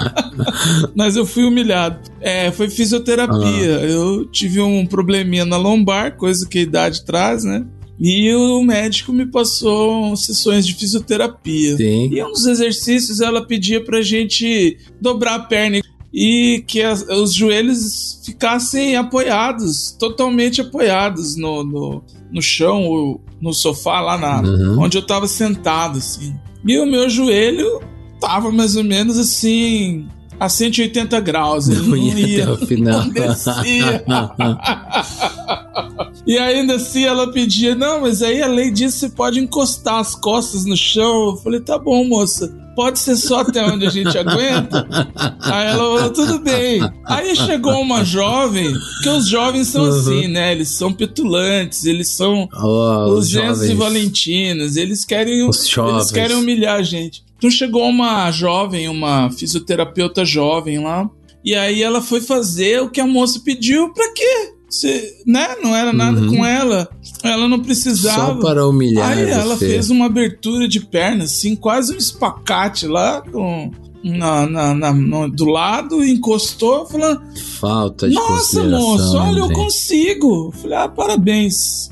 Mas 0.94 1.16
eu 1.16 1.24
fui 1.24 1.44
humilhado. 1.44 1.98
É, 2.20 2.50
foi 2.50 2.68
fisioterapia. 2.68 3.80
Eu 3.88 4.26
tive 4.26 4.60
um 4.60 4.84
probleminha 4.86 5.44
na 5.44 5.56
lombar, 5.56 6.16
coisa 6.16 6.48
que 6.48 6.58
a 6.58 6.62
idade 6.62 7.04
traz, 7.04 7.44
né? 7.44 7.64
E 7.98 8.34
o 8.34 8.62
médico 8.62 9.12
me 9.12 9.24
passou 9.24 10.14
sessões 10.16 10.66
de 10.66 10.74
fisioterapia. 10.74 11.76
Sim. 11.76 12.10
E 12.12 12.22
um 12.22 12.32
dos 12.32 12.44
exercícios 12.46 13.20
ela 13.20 13.46
pedia 13.46 13.82
pra 13.82 14.02
gente 14.02 14.76
dobrar 15.00 15.34
a 15.36 15.38
perna 15.40 15.80
e 16.12 16.62
que 16.66 16.82
as- 16.82 17.06
os 17.08 17.32
joelhos 17.32 18.20
ficassem 18.24 18.96
apoiados, 18.96 19.92
totalmente 19.98 20.60
apoiados 20.60 21.36
no, 21.36 21.62
no, 21.64 22.02
no 22.30 22.42
chão, 22.42 22.84
ou 22.84 23.20
no 23.40 23.52
sofá, 23.52 24.00
lá 24.00 24.16
na, 24.18 24.40
Uhum. 24.42 24.80
onde 24.80 24.96
eu 24.98 25.02
tava 25.06 25.26
sentado, 25.28 25.98
assim. 25.98 26.34
E 26.66 26.78
o 26.78 26.86
meu 26.86 27.08
joelho 27.08 27.80
tava 28.20 28.50
mais 28.50 28.76
ou 28.76 28.82
menos 28.84 29.18
assim, 29.18 30.06
a 30.40 30.48
180 30.48 31.20
graus. 31.20 31.68
Ele 31.68 31.80
Não 31.80 31.88
não 31.88 31.96
ia 31.96 32.42
até 32.44 32.52
o 32.52 32.66
final. 32.66 33.04
não 33.04 33.10
descia. 33.12 34.04
E 36.26 36.36
ainda 36.38 36.74
assim 36.74 37.04
ela 37.04 37.30
pedia, 37.30 37.74
não, 37.74 38.00
mas 38.00 38.20
aí 38.22 38.42
além 38.42 38.72
disso 38.72 38.98
você 38.98 39.08
pode 39.08 39.38
encostar 39.38 40.00
as 40.00 40.14
costas 40.14 40.64
no 40.64 40.76
chão. 40.76 41.30
Eu 41.30 41.36
falei, 41.36 41.60
tá 41.60 41.78
bom, 41.78 42.04
moça. 42.04 42.52
Pode 42.74 42.98
ser 42.98 43.16
só 43.16 43.40
até 43.40 43.64
onde 43.64 43.86
a 43.86 43.90
gente 43.90 44.18
aguenta? 44.18 44.86
Aí 45.40 45.68
ela 45.68 45.78
falou, 45.78 46.10
tudo 46.10 46.38
bem. 46.40 46.80
Aí 47.06 47.34
chegou 47.34 47.80
uma 47.80 48.04
jovem, 48.04 48.70
que 49.02 49.08
os 49.08 49.26
jovens 49.28 49.68
são 49.68 49.84
Uhum. 49.84 49.88
assim, 49.98 50.28
né? 50.28 50.52
Eles 50.52 50.68
são 50.76 50.92
petulantes, 50.92 51.84
eles 51.86 52.08
são 52.10 52.46
Ó, 52.52 53.06
os 53.14 53.28
e 53.28 53.32
jovens. 53.32 53.70
Valentinas, 53.72 54.76
eles 54.76 55.04
querem, 55.06 55.40
eles 55.40 56.10
querem 56.12 56.36
humilhar 56.36 56.76
a 56.78 56.82
gente. 56.82 57.24
Então 57.38 57.50
chegou 57.50 57.86
uma 57.88 58.30
jovem, 58.30 58.88
uma 58.88 59.30
fisioterapeuta 59.30 60.24
jovem 60.24 60.82
lá, 60.82 61.08
e 61.44 61.54
aí 61.54 61.82
ela 61.82 62.02
foi 62.02 62.20
fazer 62.20 62.82
o 62.82 62.90
que 62.90 63.00
a 63.00 63.06
moça 63.06 63.40
pediu, 63.44 63.92
pra 63.94 64.12
quê? 64.12 64.52
Você, 64.68 65.22
né? 65.26 65.56
Não 65.62 65.74
era 65.74 65.92
nada 65.92 66.20
Uhum. 66.20 66.36
com 66.36 66.44
ela, 66.44 66.88
ela 67.22 67.46
não 67.48 67.60
precisava. 67.60 68.34
Só 68.34 68.40
para 68.40 68.66
humilhar 68.66 69.12
Aí 69.12 69.30
ela 69.30 69.56
você. 69.56 69.68
fez 69.68 69.90
uma 69.90 70.06
abertura 70.06 70.66
de 70.68 70.80
perna, 70.80 71.24
assim, 71.24 71.54
quase 71.54 71.94
um 71.94 71.96
espacate 71.96 72.86
lá, 72.86 73.22
com, 73.22 73.70
na, 74.02 74.46
na- 74.46 74.74
na- 74.74 74.92
no- 74.92 75.30
do 75.30 75.44
lado, 75.44 76.04
encostou, 76.04 76.84
falando: 76.86 77.22
Falta 77.60 78.08
de 78.08 78.14
Nossa, 78.14 78.64
moço, 78.64 79.16
olha, 79.16 79.38
eu 79.40 79.52
consigo. 79.52 80.52
Falei: 80.60 80.76
Ah, 80.78 80.88
parabéns. 80.88 81.90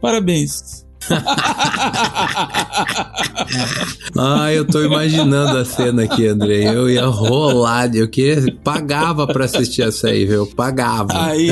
Parabéns. 0.00 0.84
Ah, 4.16 4.52
eu 4.52 4.64
tô 4.66 4.82
imaginando 4.82 5.58
a 5.58 5.64
cena 5.64 6.02
aqui, 6.04 6.26
André. 6.26 6.64
Eu 6.64 6.88
ia 6.88 7.04
rolar, 7.06 7.94
eu 7.94 8.08
queria, 8.08 8.54
pagava 8.62 9.26
pra 9.26 9.44
assistir 9.46 9.82
essa 9.82 10.08
aí, 10.08 10.24
viu? 10.26 10.46
Pagava. 10.46 11.08
Aí, 11.12 11.50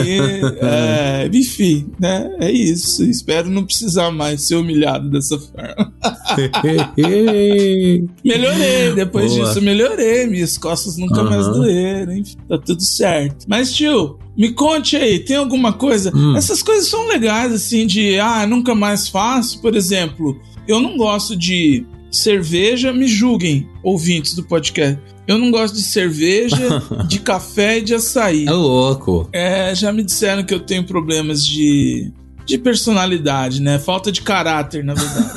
é, 0.61 1.29
enfim, 1.33 1.91
né? 1.99 2.31
É 2.39 2.51
isso. 2.51 3.03
Espero 3.05 3.51
não 3.51 3.65
precisar 3.65 4.11
mais 4.11 4.43
ser 4.43 4.57
humilhado 4.57 5.09
dessa 5.11 5.39
forma. 5.39 5.93
Melhorei, 8.25 8.93
depois 8.95 9.33
Boa. 9.33 9.49
disso 9.49 9.63
melhorei. 9.63 10.27
Minhas 10.27 10.59
costas 10.59 10.97
nunca 10.97 11.21
Aham. 11.21 11.31
mais 11.31 11.47
doeram, 11.49 12.13
enfim, 12.13 12.37
tá 12.49 12.59
tudo 12.59 12.83
certo. 12.83 13.47
Mas, 13.49 13.73
tio, 13.73 14.19
me 14.37 14.53
conte 14.53 14.97
aí, 14.97 15.19
tem 15.19 15.37
alguma 15.37 15.73
coisa? 15.73 16.13
Hum. 16.15 16.37
Essas 16.37 16.63
coisas 16.63 16.89
são 16.89 17.07
legais, 17.09 17.53
assim, 17.53 17.87
de, 17.87 18.19
ah, 18.19 18.47
nunca 18.47 18.75
mais 18.75 19.09
faço. 19.09 19.61
Por 19.61 19.75
exemplo, 19.77 20.41
eu 20.67 20.81
não 20.81 20.97
gosto 20.97 21.37
de 21.37 21.85
cerveja, 22.11 22.93
me 22.93 23.07
julguem, 23.07 23.69
ouvintes 23.83 24.35
do 24.35 24.43
podcast. 24.43 24.99
Eu 25.27 25.39
não 25.39 25.51
gosto 25.51 25.75
de 25.75 25.83
cerveja, 25.83 26.83
de 27.07 27.21
café 27.21 27.79
e 27.79 27.83
de 27.83 27.95
açaí. 27.95 28.47
É 28.47 28.53
louco. 28.53 29.29
É, 29.33 29.75
já 29.75 29.93
me 29.93 30.03
disseram 30.03 30.43
que 30.43 30.53
eu 30.53 30.61
tenho 30.61 30.85
problemas 30.85 31.45
de, 31.45 32.13
de 32.51 32.59
personalidade, 32.59 33.63
né? 33.63 33.79
Falta 33.79 34.11
de 34.11 34.23
caráter, 34.23 34.85
na 34.85 34.95
verdade. 34.95 35.31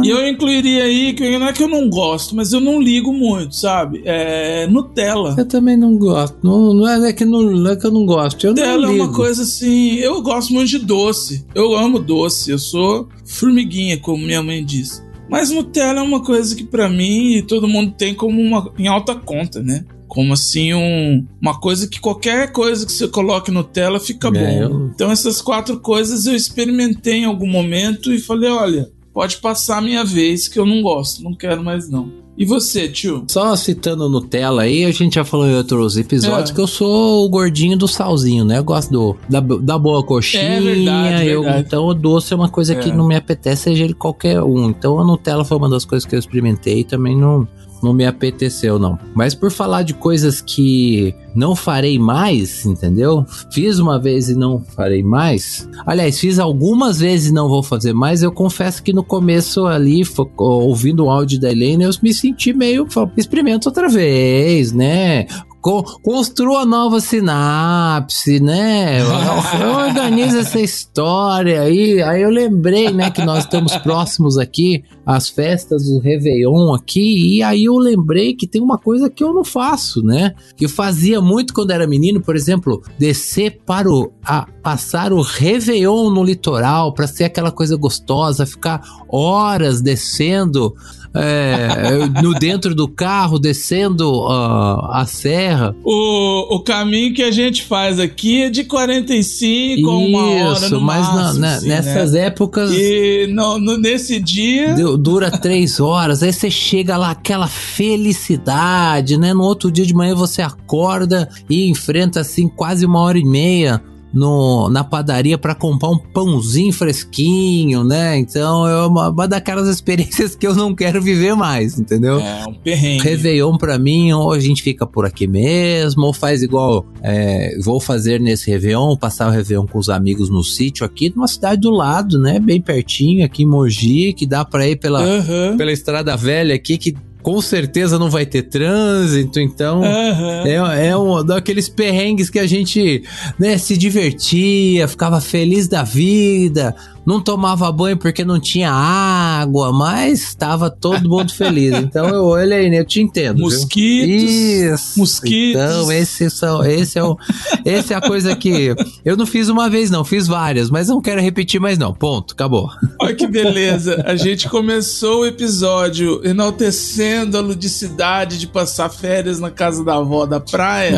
e 0.02 0.10
eu 0.10 0.26
incluiria 0.26 0.84
aí, 0.84 1.12
que 1.12 1.38
não 1.38 1.48
é 1.48 1.52
que 1.52 1.62
eu 1.62 1.68
não 1.68 1.88
gosto, 1.88 2.34
mas 2.34 2.52
eu 2.52 2.60
não 2.60 2.80
ligo 2.80 3.12
muito, 3.12 3.54
sabe? 3.54 4.02
É 4.04 4.66
Nutella. 4.66 5.34
Eu 5.36 5.46
também 5.46 5.76
não 5.76 5.96
gosto. 5.96 6.36
Não, 6.42 6.74
não, 6.74 6.88
é 6.88 7.12
que 7.12 7.24
não, 7.24 7.42
não 7.42 7.70
é 7.70 7.76
que 7.76 7.86
eu 7.86 7.92
não 7.92 8.06
gosto. 8.06 8.46
Eu 8.46 8.50
Nutella 8.50 8.82
não 8.82 8.88
é 8.88 8.92
ligo. 8.92 9.04
uma 9.04 9.12
coisa 9.12 9.42
assim. 9.42 9.96
Eu 9.96 10.22
gosto 10.22 10.52
muito 10.52 10.68
de 10.68 10.78
doce. 10.78 11.44
Eu 11.54 11.74
amo 11.76 11.98
doce. 11.98 12.50
Eu 12.50 12.58
sou 12.58 13.08
formiguinha, 13.24 13.98
como 13.98 14.24
minha 14.24 14.42
mãe 14.42 14.64
diz. 14.64 15.04
Mas 15.28 15.50
Nutella 15.50 16.00
é 16.00 16.02
uma 16.02 16.22
coisa 16.22 16.54
que 16.54 16.64
pra 16.64 16.88
mim 16.88 17.44
todo 17.46 17.68
mundo 17.68 17.92
tem 17.96 18.14
como 18.14 18.40
uma 18.40 18.72
em 18.78 18.86
alta 18.86 19.14
conta, 19.14 19.62
né? 19.62 19.84
Como 20.08 20.32
assim 20.32 20.72
um, 20.74 21.24
uma 21.40 21.58
coisa 21.58 21.86
que 21.88 22.00
qualquer 22.00 22.52
coisa 22.52 22.86
que 22.86 22.92
você 22.92 23.08
coloque 23.08 23.50
Nutella 23.50 23.98
fica 24.00 24.28
É, 24.28 24.30
bom. 24.30 24.62
eu- 24.62 24.90
Então 24.94 25.10
essas 25.10 25.42
quatro 25.42 25.78
coisas 25.80 26.26
eu 26.26 26.34
experimentei 26.34 27.18
em 27.18 27.24
algum 27.24 27.48
momento 27.48 28.12
e 28.12 28.18
falei, 28.18 28.50
olha, 28.50 28.88
pode 29.12 29.36
passar 29.38 29.78
a 29.78 29.82
minha 29.82 30.04
vez 30.04 30.48
que 30.48 30.58
eu 30.58 30.66
não 30.66 30.82
gosto, 30.82 31.22
não 31.22 31.34
quero 31.34 31.62
mais 31.62 31.88
não. 31.90 32.24
E 32.38 32.44
você, 32.44 32.86
tio? 32.86 33.24
Só 33.30 33.56
citando 33.56 34.10
Nutella 34.10 34.64
aí, 34.64 34.84
a 34.84 34.90
gente 34.90 35.14
já 35.14 35.24
falou 35.24 35.46
em 35.46 35.54
outros 35.56 35.96
episódios 35.96 36.50
É. 36.50 36.52
que 36.54 36.60
eu 36.60 36.66
sou 36.66 37.24
o 37.24 37.28
gordinho 37.30 37.78
do 37.78 37.88
salzinho, 37.88 38.44
né? 38.44 38.58
Eu 38.58 38.64
gosto 38.64 38.92
do, 38.92 39.16
da, 39.26 39.40
da 39.40 39.78
boa 39.78 40.02
coxinha. 40.04 40.42
É 40.42 40.60
verdade, 40.60 41.28
eu- 41.28 41.42
verdade. 41.42 41.64
então 41.66 41.86
o 41.86 41.94
doce 41.94 42.34
é 42.34 42.36
uma 42.36 42.50
coisa 42.50 42.74
que 42.74 42.90
É. 42.90 42.94
não 42.94 43.08
me 43.08 43.16
apetece, 43.16 43.62
seja 43.62 43.84
ele 43.84 43.94
qualquer 43.94 44.42
um. 44.42 44.68
Então 44.68 45.00
a 45.00 45.04
Nutella 45.04 45.46
foi 45.46 45.56
uma 45.56 45.70
das 45.70 45.86
coisas 45.86 46.06
que 46.06 46.14
eu 46.14 46.18
experimentei 46.18 46.80
e 46.80 46.84
também 46.84 47.16
não, 47.16 47.48
não 47.82 47.92
me 47.92 48.06
apeteceu, 48.06 48.78
não. 48.78 48.98
Mas 49.14 49.34
por 49.34 49.50
falar 49.50 49.82
de 49.82 49.94
coisas 49.94 50.40
que 50.40 51.14
não 51.34 51.54
farei 51.54 51.98
mais, 51.98 52.64
entendeu? 52.64 53.24
Fiz 53.50 53.78
uma 53.78 53.98
vez 53.98 54.28
e 54.28 54.34
não 54.34 54.60
farei 54.60 55.02
mais. 55.02 55.68
Aliás, 55.86 56.18
fiz 56.18 56.38
algumas 56.38 56.98
vezes 56.98 57.30
e 57.30 57.34
não 57.34 57.48
vou 57.48 57.62
fazer 57.62 57.92
mais. 57.92 58.22
Eu 58.22 58.32
confesso 58.32 58.82
que 58.82 58.92
no 58.92 59.04
começo 59.04 59.66
ali, 59.66 60.02
ouvindo 60.38 61.04
o 61.04 61.10
áudio 61.10 61.40
da 61.40 61.50
Helena, 61.50 61.84
eu 61.84 61.90
me 62.02 62.12
senti 62.12 62.52
meio. 62.52 62.90
falei, 62.90 63.12
Experimenta 63.16 63.68
outra 63.68 63.88
vez, 63.88 64.72
né? 64.72 65.26
Co- 65.66 65.82
Construa 66.00 66.64
nova 66.64 67.00
sinapse, 67.00 68.38
né? 68.38 69.00
Organiza 69.88 70.38
essa 70.38 70.60
história 70.60 71.62
aí. 71.62 72.00
Aí 72.02 72.22
eu 72.22 72.30
lembrei, 72.30 72.92
né, 72.92 73.10
que 73.10 73.24
nós 73.24 73.40
estamos 73.40 73.76
próximos 73.78 74.38
aqui 74.38 74.84
às 75.04 75.28
festas 75.28 75.86
do 75.86 75.98
Réveillon 75.98 76.72
aqui. 76.72 77.38
E 77.38 77.42
aí 77.42 77.64
eu 77.64 77.76
lembrei 77.78 78.32
que 78.34 78.46
tem 78.46 78.62
uma 78.62 78.78
coisa 78.78 79.10
que 79.10 79.24
eu 79.24 79.34
não 79.34 79.42
faço, 79.44 80.04
né? 80.04 80.34
Que 80.56 80.66
eu 80.66 80.68
fazia 80.68 81.20
muito 81.20 81.52
quando 81.52 81.72
era 81.72 81.84
menino, 81.84 82.20
por 82.20 82.36
exemplo, 82.36 82.80
descer 82.96 83.60
para 83.66 83.90
o. 83.90 84.12
A, 84.24 84.46
passar 84.62 85.12
o 85.12 85.20
Réveillon 85.20 86.10
no 86.10 86.22
litoral 86.22 86.92
para 86.94 87.06
ser 87.08 87.24
aquela 87.24 87.50
coisa 87.50 87.76
gostosa, 87.76 88.46
ficar 88.46 88.82
horas 89.08 89.80
descendo 89.80 90.74
é, 91.18 92.22
no 92.22 92.32
dentro 92.34 92.74
do 92.74 92.86
carro, 92.88 93.38
descendo 93.38 94.26
ah, 94.28 95.00
a 95.00 95.06
serra. 95.06 95.74
O, 95.84 96.56
o 96.56 96.60
caminho 96.60 97.14
que 97.14 97.22
a 97.22 97.30
gente 97.30 97.62
faz 97.62 97.98
aqui 97.98 98.42
é 98.42 98.50
de 98.50 98.64
45 98.64 99.88
a 99.90 99.96
uma 99.98 100.24
hora 100.50 100.68
no 100.68 100.80
mas 100.80 101.06
na- 101.06 101.14
máximo, 101.14 101.40
na- 101.40 101.54
assim, 101.56 101.68
nessas 101.68 102.12
né? 102.12 102.20
épocas 102.26 102.70
E 102.72 103.26
no, 103.30 103.58
no- 103.58 103.78
nesse 103.78 104.20
dia... 104.20 104.74
deu- 104.74 104.96
dura 104.96 105.30
três 105.30 105.80
horas, 105.80 106.22
aí 106.22 106.32
você 106.32 106.50
chega 106.50 106.96
lá, 106.96 107.10
aquela 107.10 107.46
felicidade, 107.46 109.16
né? 109.18 109.32
No 109.32 109.42
outro 109.42 109.70
dia 109.70 109.84
de 109.86 109.94
manhã 109.94 110.14
você 110.14 110.42
acorda 110.42 111.28
e 111.48 111.68
enfrenta 111.68 112.20
assim 112.20 112.48
quase 112.48 112.84
uma 112.86 113.00
hora 113.00 113.18
e 113.18 113.24
meia. 113.24 113.82
No, 114.12 114.70
na 114.70 114.82
padaria 114.82 115.36
para 115.36 115.54
comprar 115.54 115.90
um 115.90 115.98
pãozinho 115.98 116.72
fresquinho, 116.72 117.84
né? 117.84 118.16
Então 118.16 118.66
é 118.66 118.86
uma, 118.86 119.10
uma 119.10 119.28
daquelas 119.28 119.68
experiências 119.72 120.34
que 120.34 120.46
eu 120.46 120.54
não 120.54 120.74
quero 120.74 121.02
viver 121.02 121.34
mais, 121.34 121.78
entendeu? 121.78 122.18
É, 122.20 122.44
um 122.48 122.54
perrengue. 122.54 123.02
Réveillon 123.02 123.58
pra 123.58 123.78
mim, 123.78 124.12
ou 124.12 124.32
a 124.32 124.40
gente 124.40 124.62
fica 124.62 124.86
por 124.86 125.04
aqui 125.04 125.26
mesmo, 125.26 126.06
ou 126.06 126.12
faz 126.12 126.42
igual 126.42 126.86
é, 127.02 127.56
vou 127.62 127.80
fazer 127.80 128.20
nesse 128.20 128.50
Réveillon, 128.50 128.96
passar 128.96 129.28
o 129.28 129.32
Réveillon 129.32 129.66
com 129.66 129.78
os 129.78 129.88
amigos 129.88 130.30
no 130.30 130.42
sítio 130.42 130.86
aqui, 130.86 131.12
numa 131.14 131.28
cidade 131.28 131.60
do 131.60 131.70
lado, 131.70 132.18
né? 132.18 132.38
Bem 132.38 132.60
pertinho, 132.60 133.24
aqui 133.24 133.42
em 133.42 133.46
Mogi, 133.46 134.12
que 134.12 134.26
dá 134.26 134.44
pra 134.44 134.66
ir 134.66 134.76
pela, 134.76 135.02
Aham, 135.02 135.56
pela 135.56 135.72
estrada 135.72 136.16
velha 136.16 136.54
aqui, 136.54 136.78
que 136.78 136.94
com 137.26 137.42
certeza 137.42 137.98
não 137.98 138.08
vai 138.08 138.24
ter 138.24 138.42
trânsito, 138.42 139.40
então. 139.40 139.82
aham. 139.82 140.44
É, 140.46 140.86
é 140.86 140.96
um 140.96 141.24
daqueles 141.24 141.68
perrengues 141.68 142.30
que 142.30 142.38
a 142.38 142.46
gente 142.46 143.02
né, 143.36 143.58
se 143.58 143.76
divertia, 143.76 144.86
ficava 144.86 145.20
feliz 145.20 145.66
da 145.66 145.82
vida, 145.82 146.72
não 147.06 147.20
tomava 147.20 147.70
banho 147.70 147.96
porque 147.96 148.24
não 148.24 148.40
tinha 148.40 148.70
água, 148.72 149.72
mas 149.72 150.22
estava 150.24 150.68
todo 150.68 151.08
mundo 151.08 151.32
feliz. 151.32 151.66
Então 151.86 152.08
eu 152.08 152.24
olhei, 152.24 152.68
né, 152.68 152.80
eu 152.80 152.84
te 152.84 153.00
entendo. 153.00 153.36
viu? 153.36 153.44
Mosquitos. 153.44 154.30
Isso. 154.30 154.98
mosquitos. 154.98 155.62
Então, 155.62 155.92
esse, 155.92 156.30
são, 156.30 156.64
esse, 156.64 156.98
é 156.98 157.04
o, 157.04 157.16
esse 157.64 157.92
é 157.92 157.96
a 157.96 158.00
coisa 158.00 158.34
que. 158.34 158.74
Eu 159.04 159.16
não 159.16 159.24
fiz 159.24 159.48
uma 159.48 159.70
vez, 159.70 159.88
não, 159.88 160.04
fiz 160.04 160.26
várias, 160.26 160.68
mas 160.68 160.88
não 160.88 161.00
quero 161.00 161.20
repetir 161.20 161.60
mais, 161.60 161.78
não. 161.78 161.94
Ponto, 161.94 162.34
acabou. 162.34 162.68
Olha 163.00 163.14
que 163.14 163.26
beleza. 163.26 164.02
A 164.06 164.16
gente 164.16 164.48
começou 164.48 165.20
o 165.20 165.26
episódio 165.26 166.20
enaltecendo 166.24 167.38
a 167.38 167.40
ludicidade 167.40 168.38
de 168.38 168.46
passar 168.46 168.88
férias 168.88 169.38
na 169.38 169.50
casa 169.50 169.84
da 169.84 169.96
avó 169.96 170.26
da 170.26 170.40
praia. 170.40 170.96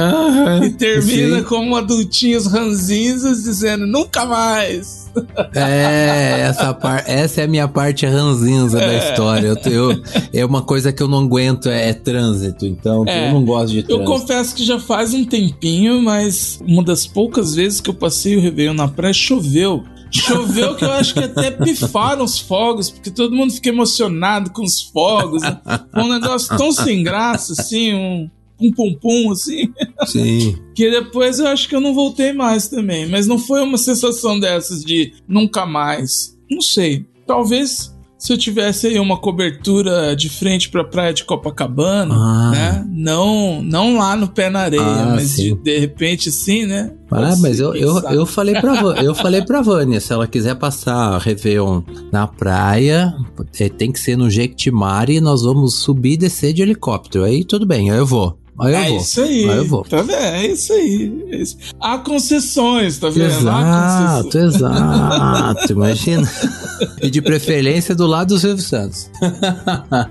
E 0.65 0.71
termina 0.71 1.39
Sim. 1.39 1.45
como 1.45 1.77
adultinhos 1.77 2.47
ranzinzas 2.47 3.43
dizendo 3.43 3.87
nunca 3.87 4.25
mais. 4.25 5.08
É, 5.55 6.41
essa, 6.49 6.73
par, 6.75 7.05
essa 7.07 7.41
é 7.41 7.45
a 7.45 7.49
minha 7.49 7.69
parte 7.69 8.07
ranzinza 8.07 8.79
da 8.79 8.95
história. 8.95 9.55
Eu, 9.65 9.93
eu- 9.93 10.03
é 10.33 10.45
uma 10.45 10.63
coisa 10.63 10.93
que 10.93 11.03
eu 11.03 11.09
não 11.09 11.21
aguento, 11.25 11.69
é, 11.69 11.93
trânsito. 11.93 12.67
Então, 12.67 13.05
É, 13.07 13.29
eu 13.29 13.35
não 13.35 13.45
gosto 13.45 13.71
de 13.73 13.79
Eu 13.81 13.85
trânsito. 13.85 14.05
confesso 14.11 14.55
que 14.55 14.65
já 14.65 14.79
faz 14.79 15.15
um 15.15 15.25
tempinho, 15.25 16.03
mas 16.03 16.59
uma 16.67 16.83
das 16.83 17.07
poucas 17.07 17.55
vezes 17.55 17.81
que 17.81 17.91
eu 17.91 17.95
passei 17.95 18.37
o 18.37 18.41
Réveillon 18.41 18.75
na 18.75 18.89
praia, 18.89 19.13
choveu. 19.13 19.83
Choveu 20.11 20.75
que 20.75 20.85
eu 20.87 20.93
acho 20.93 21.13
que 21.13 21.21
até 21.25 21.51
pifaram 21.51 22.25
os 22.25 22.39
fogos, 22.41 22.89
porque 22.89 23.11
todo 23.11 23.35
mundo 23.37 23.53
fica 23.53 23.69
emocionado 23.69 24.51
com 24.51 24.63
os 24.63 24.81
fogos. 24.81 25.43
né? 25.43 25.59
Um 25.95 26.09
negócio 26.09 26.57
tão 26.57 26.73
sem 26.73 27.03
graça, 27.03 27.53
assim, 27.53 27.93
um 27.95 28.31
um 28.61 28.73
pum-pum, 28.73 29.31
assim, 29.33 29.73
Sim. 30.07 30.57
que 30.75 30.91
depois 30.91 31.39
eu 31.39 31.47
acho 31.47 31.69
que 31.69 31.75
eu 31.77 31.81
não 31.81 31.95
voltei 31.95 32.33
mais 32.33 32.69
também. 32.69 33.07
Mas 33.09 33.27
não 33.27 33.39
foi 33.39 33.63
uma 33.63 33.79
sensação 33.79 34.39
dessas 34.39 34.85
de 34.85 35.13
nunca 35.29 35.65
mais. 35.67 36.37
Não 36.51 36.61
sei. 36.61 37.05
Talvez 37.27 37.95
se 38.19 38.33
eu 38.33 38.37
tivesse 38.39 38.89
aí 38.89 38.99
uma 38.99 39.17
cobertura 39.17 40.17
de 40.17 40.29
frente 40.29 40.69
pra 40.71 40.83
praia 40.83 41.15
de 41.15 41.23
Copacabana, 41.23 42.13
Ah. 42.17 42.51
né? 42.51 42.87
Não, 42.91 43.63
não 43.63 43.97
lá 43.97 44.17
no 44.17 44.27
pé 44.27 44.51
na 44.51 44.61
areia, 44.63 44.83
Ah, 44.83 45.13
mas 45.15 45.37
de, 45.37 45.55
de 45.55 45.79
repente 45.79 46.33
sim, 46.33 46.67
né? 46.67 46.93
Ah, 47.13 47.37
mas 47.39 47.61
eu, 47.61 47.77
eu, 47.77 47.97
eu, 48.11 48.27
falei 48.27 48.61
pra, 48.61 48.75
Va- 48.83 49.01
eu 49.03 49.15
falei 49.15 49.43
pra 49.43 49.63
Vânia, 49.63 50.01
se 50.01 50.13
ela 50.13 50.27
quiser 50.27 50.57
passar 50.57 51.17
Réveillon 51.19 51.81
na 52.13 52.27
praia, 52.27 53.15
eh, 53.61 53.69
tem 53.69 53.93
que 53.93 54.01
ser 54.01 54.17
no 54.17 54.29
Jequitimari 54.29 55.17
e 55.17 55.21
nós 55.21 55.43
vamos 55.43 55.75
subir 55.77 56.15
e 56.15 56.17
descer 56.17 56.53
de 56.53 56.63
helicóptero. 56.63 57.25
Aí 57.25 57.45
tudo 57.45 57.65
bem, 57.67 57.91
aí 57.93 57.99
eu 57.99 58.07
vou. 58.07 58.37
Aí 58.61 58.73
eu 58.73 58.79
é 58.79 58.89
vou. 58.89 58.97
isso 58.99 59.21
aí. 59.21 59.51
Aí 59.51 59.57
eu 59.59 59.65
vou. 59.67 59.85
Tá 59.85 60.03
vendo? 60.03 60.19
É 60.19 60.47
isso 60.47 60.73
aí. 60.73 61.25
É 61.31 61.37
isso. 61.37 61.57
Há 61.81 61.99
concessões, 61.99 62.99
tá 62.99 63.09
vendo? 63.09 63.27
Exato, 63.27 64.39
exato, 64.39 65.73
imagina. 65.73 66.29
E 67.03 67.11
de 67.11 67.21
preferência 67.21 67.93
do 67.93 68.07
lado 68.07 68.29
do 68.29 68.39
Silvio 68.39 68.63
Santos. 68.63 69.11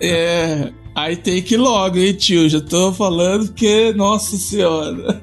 É. 0.02 0.70
Aí 0.93 1.16
tem 1.16 1.41
que 1.41 1.54
ir 1.54 1.58
logo, 1.58 1.98
hein, 1.98 2.14
tio? 2.14 2.50
Já 2.50 2.60
tô 2.60 2.91
falando 2.91 3.54
que, 3.54 3.93
nossa 3.93 4.36
senhora. 4.36 4.98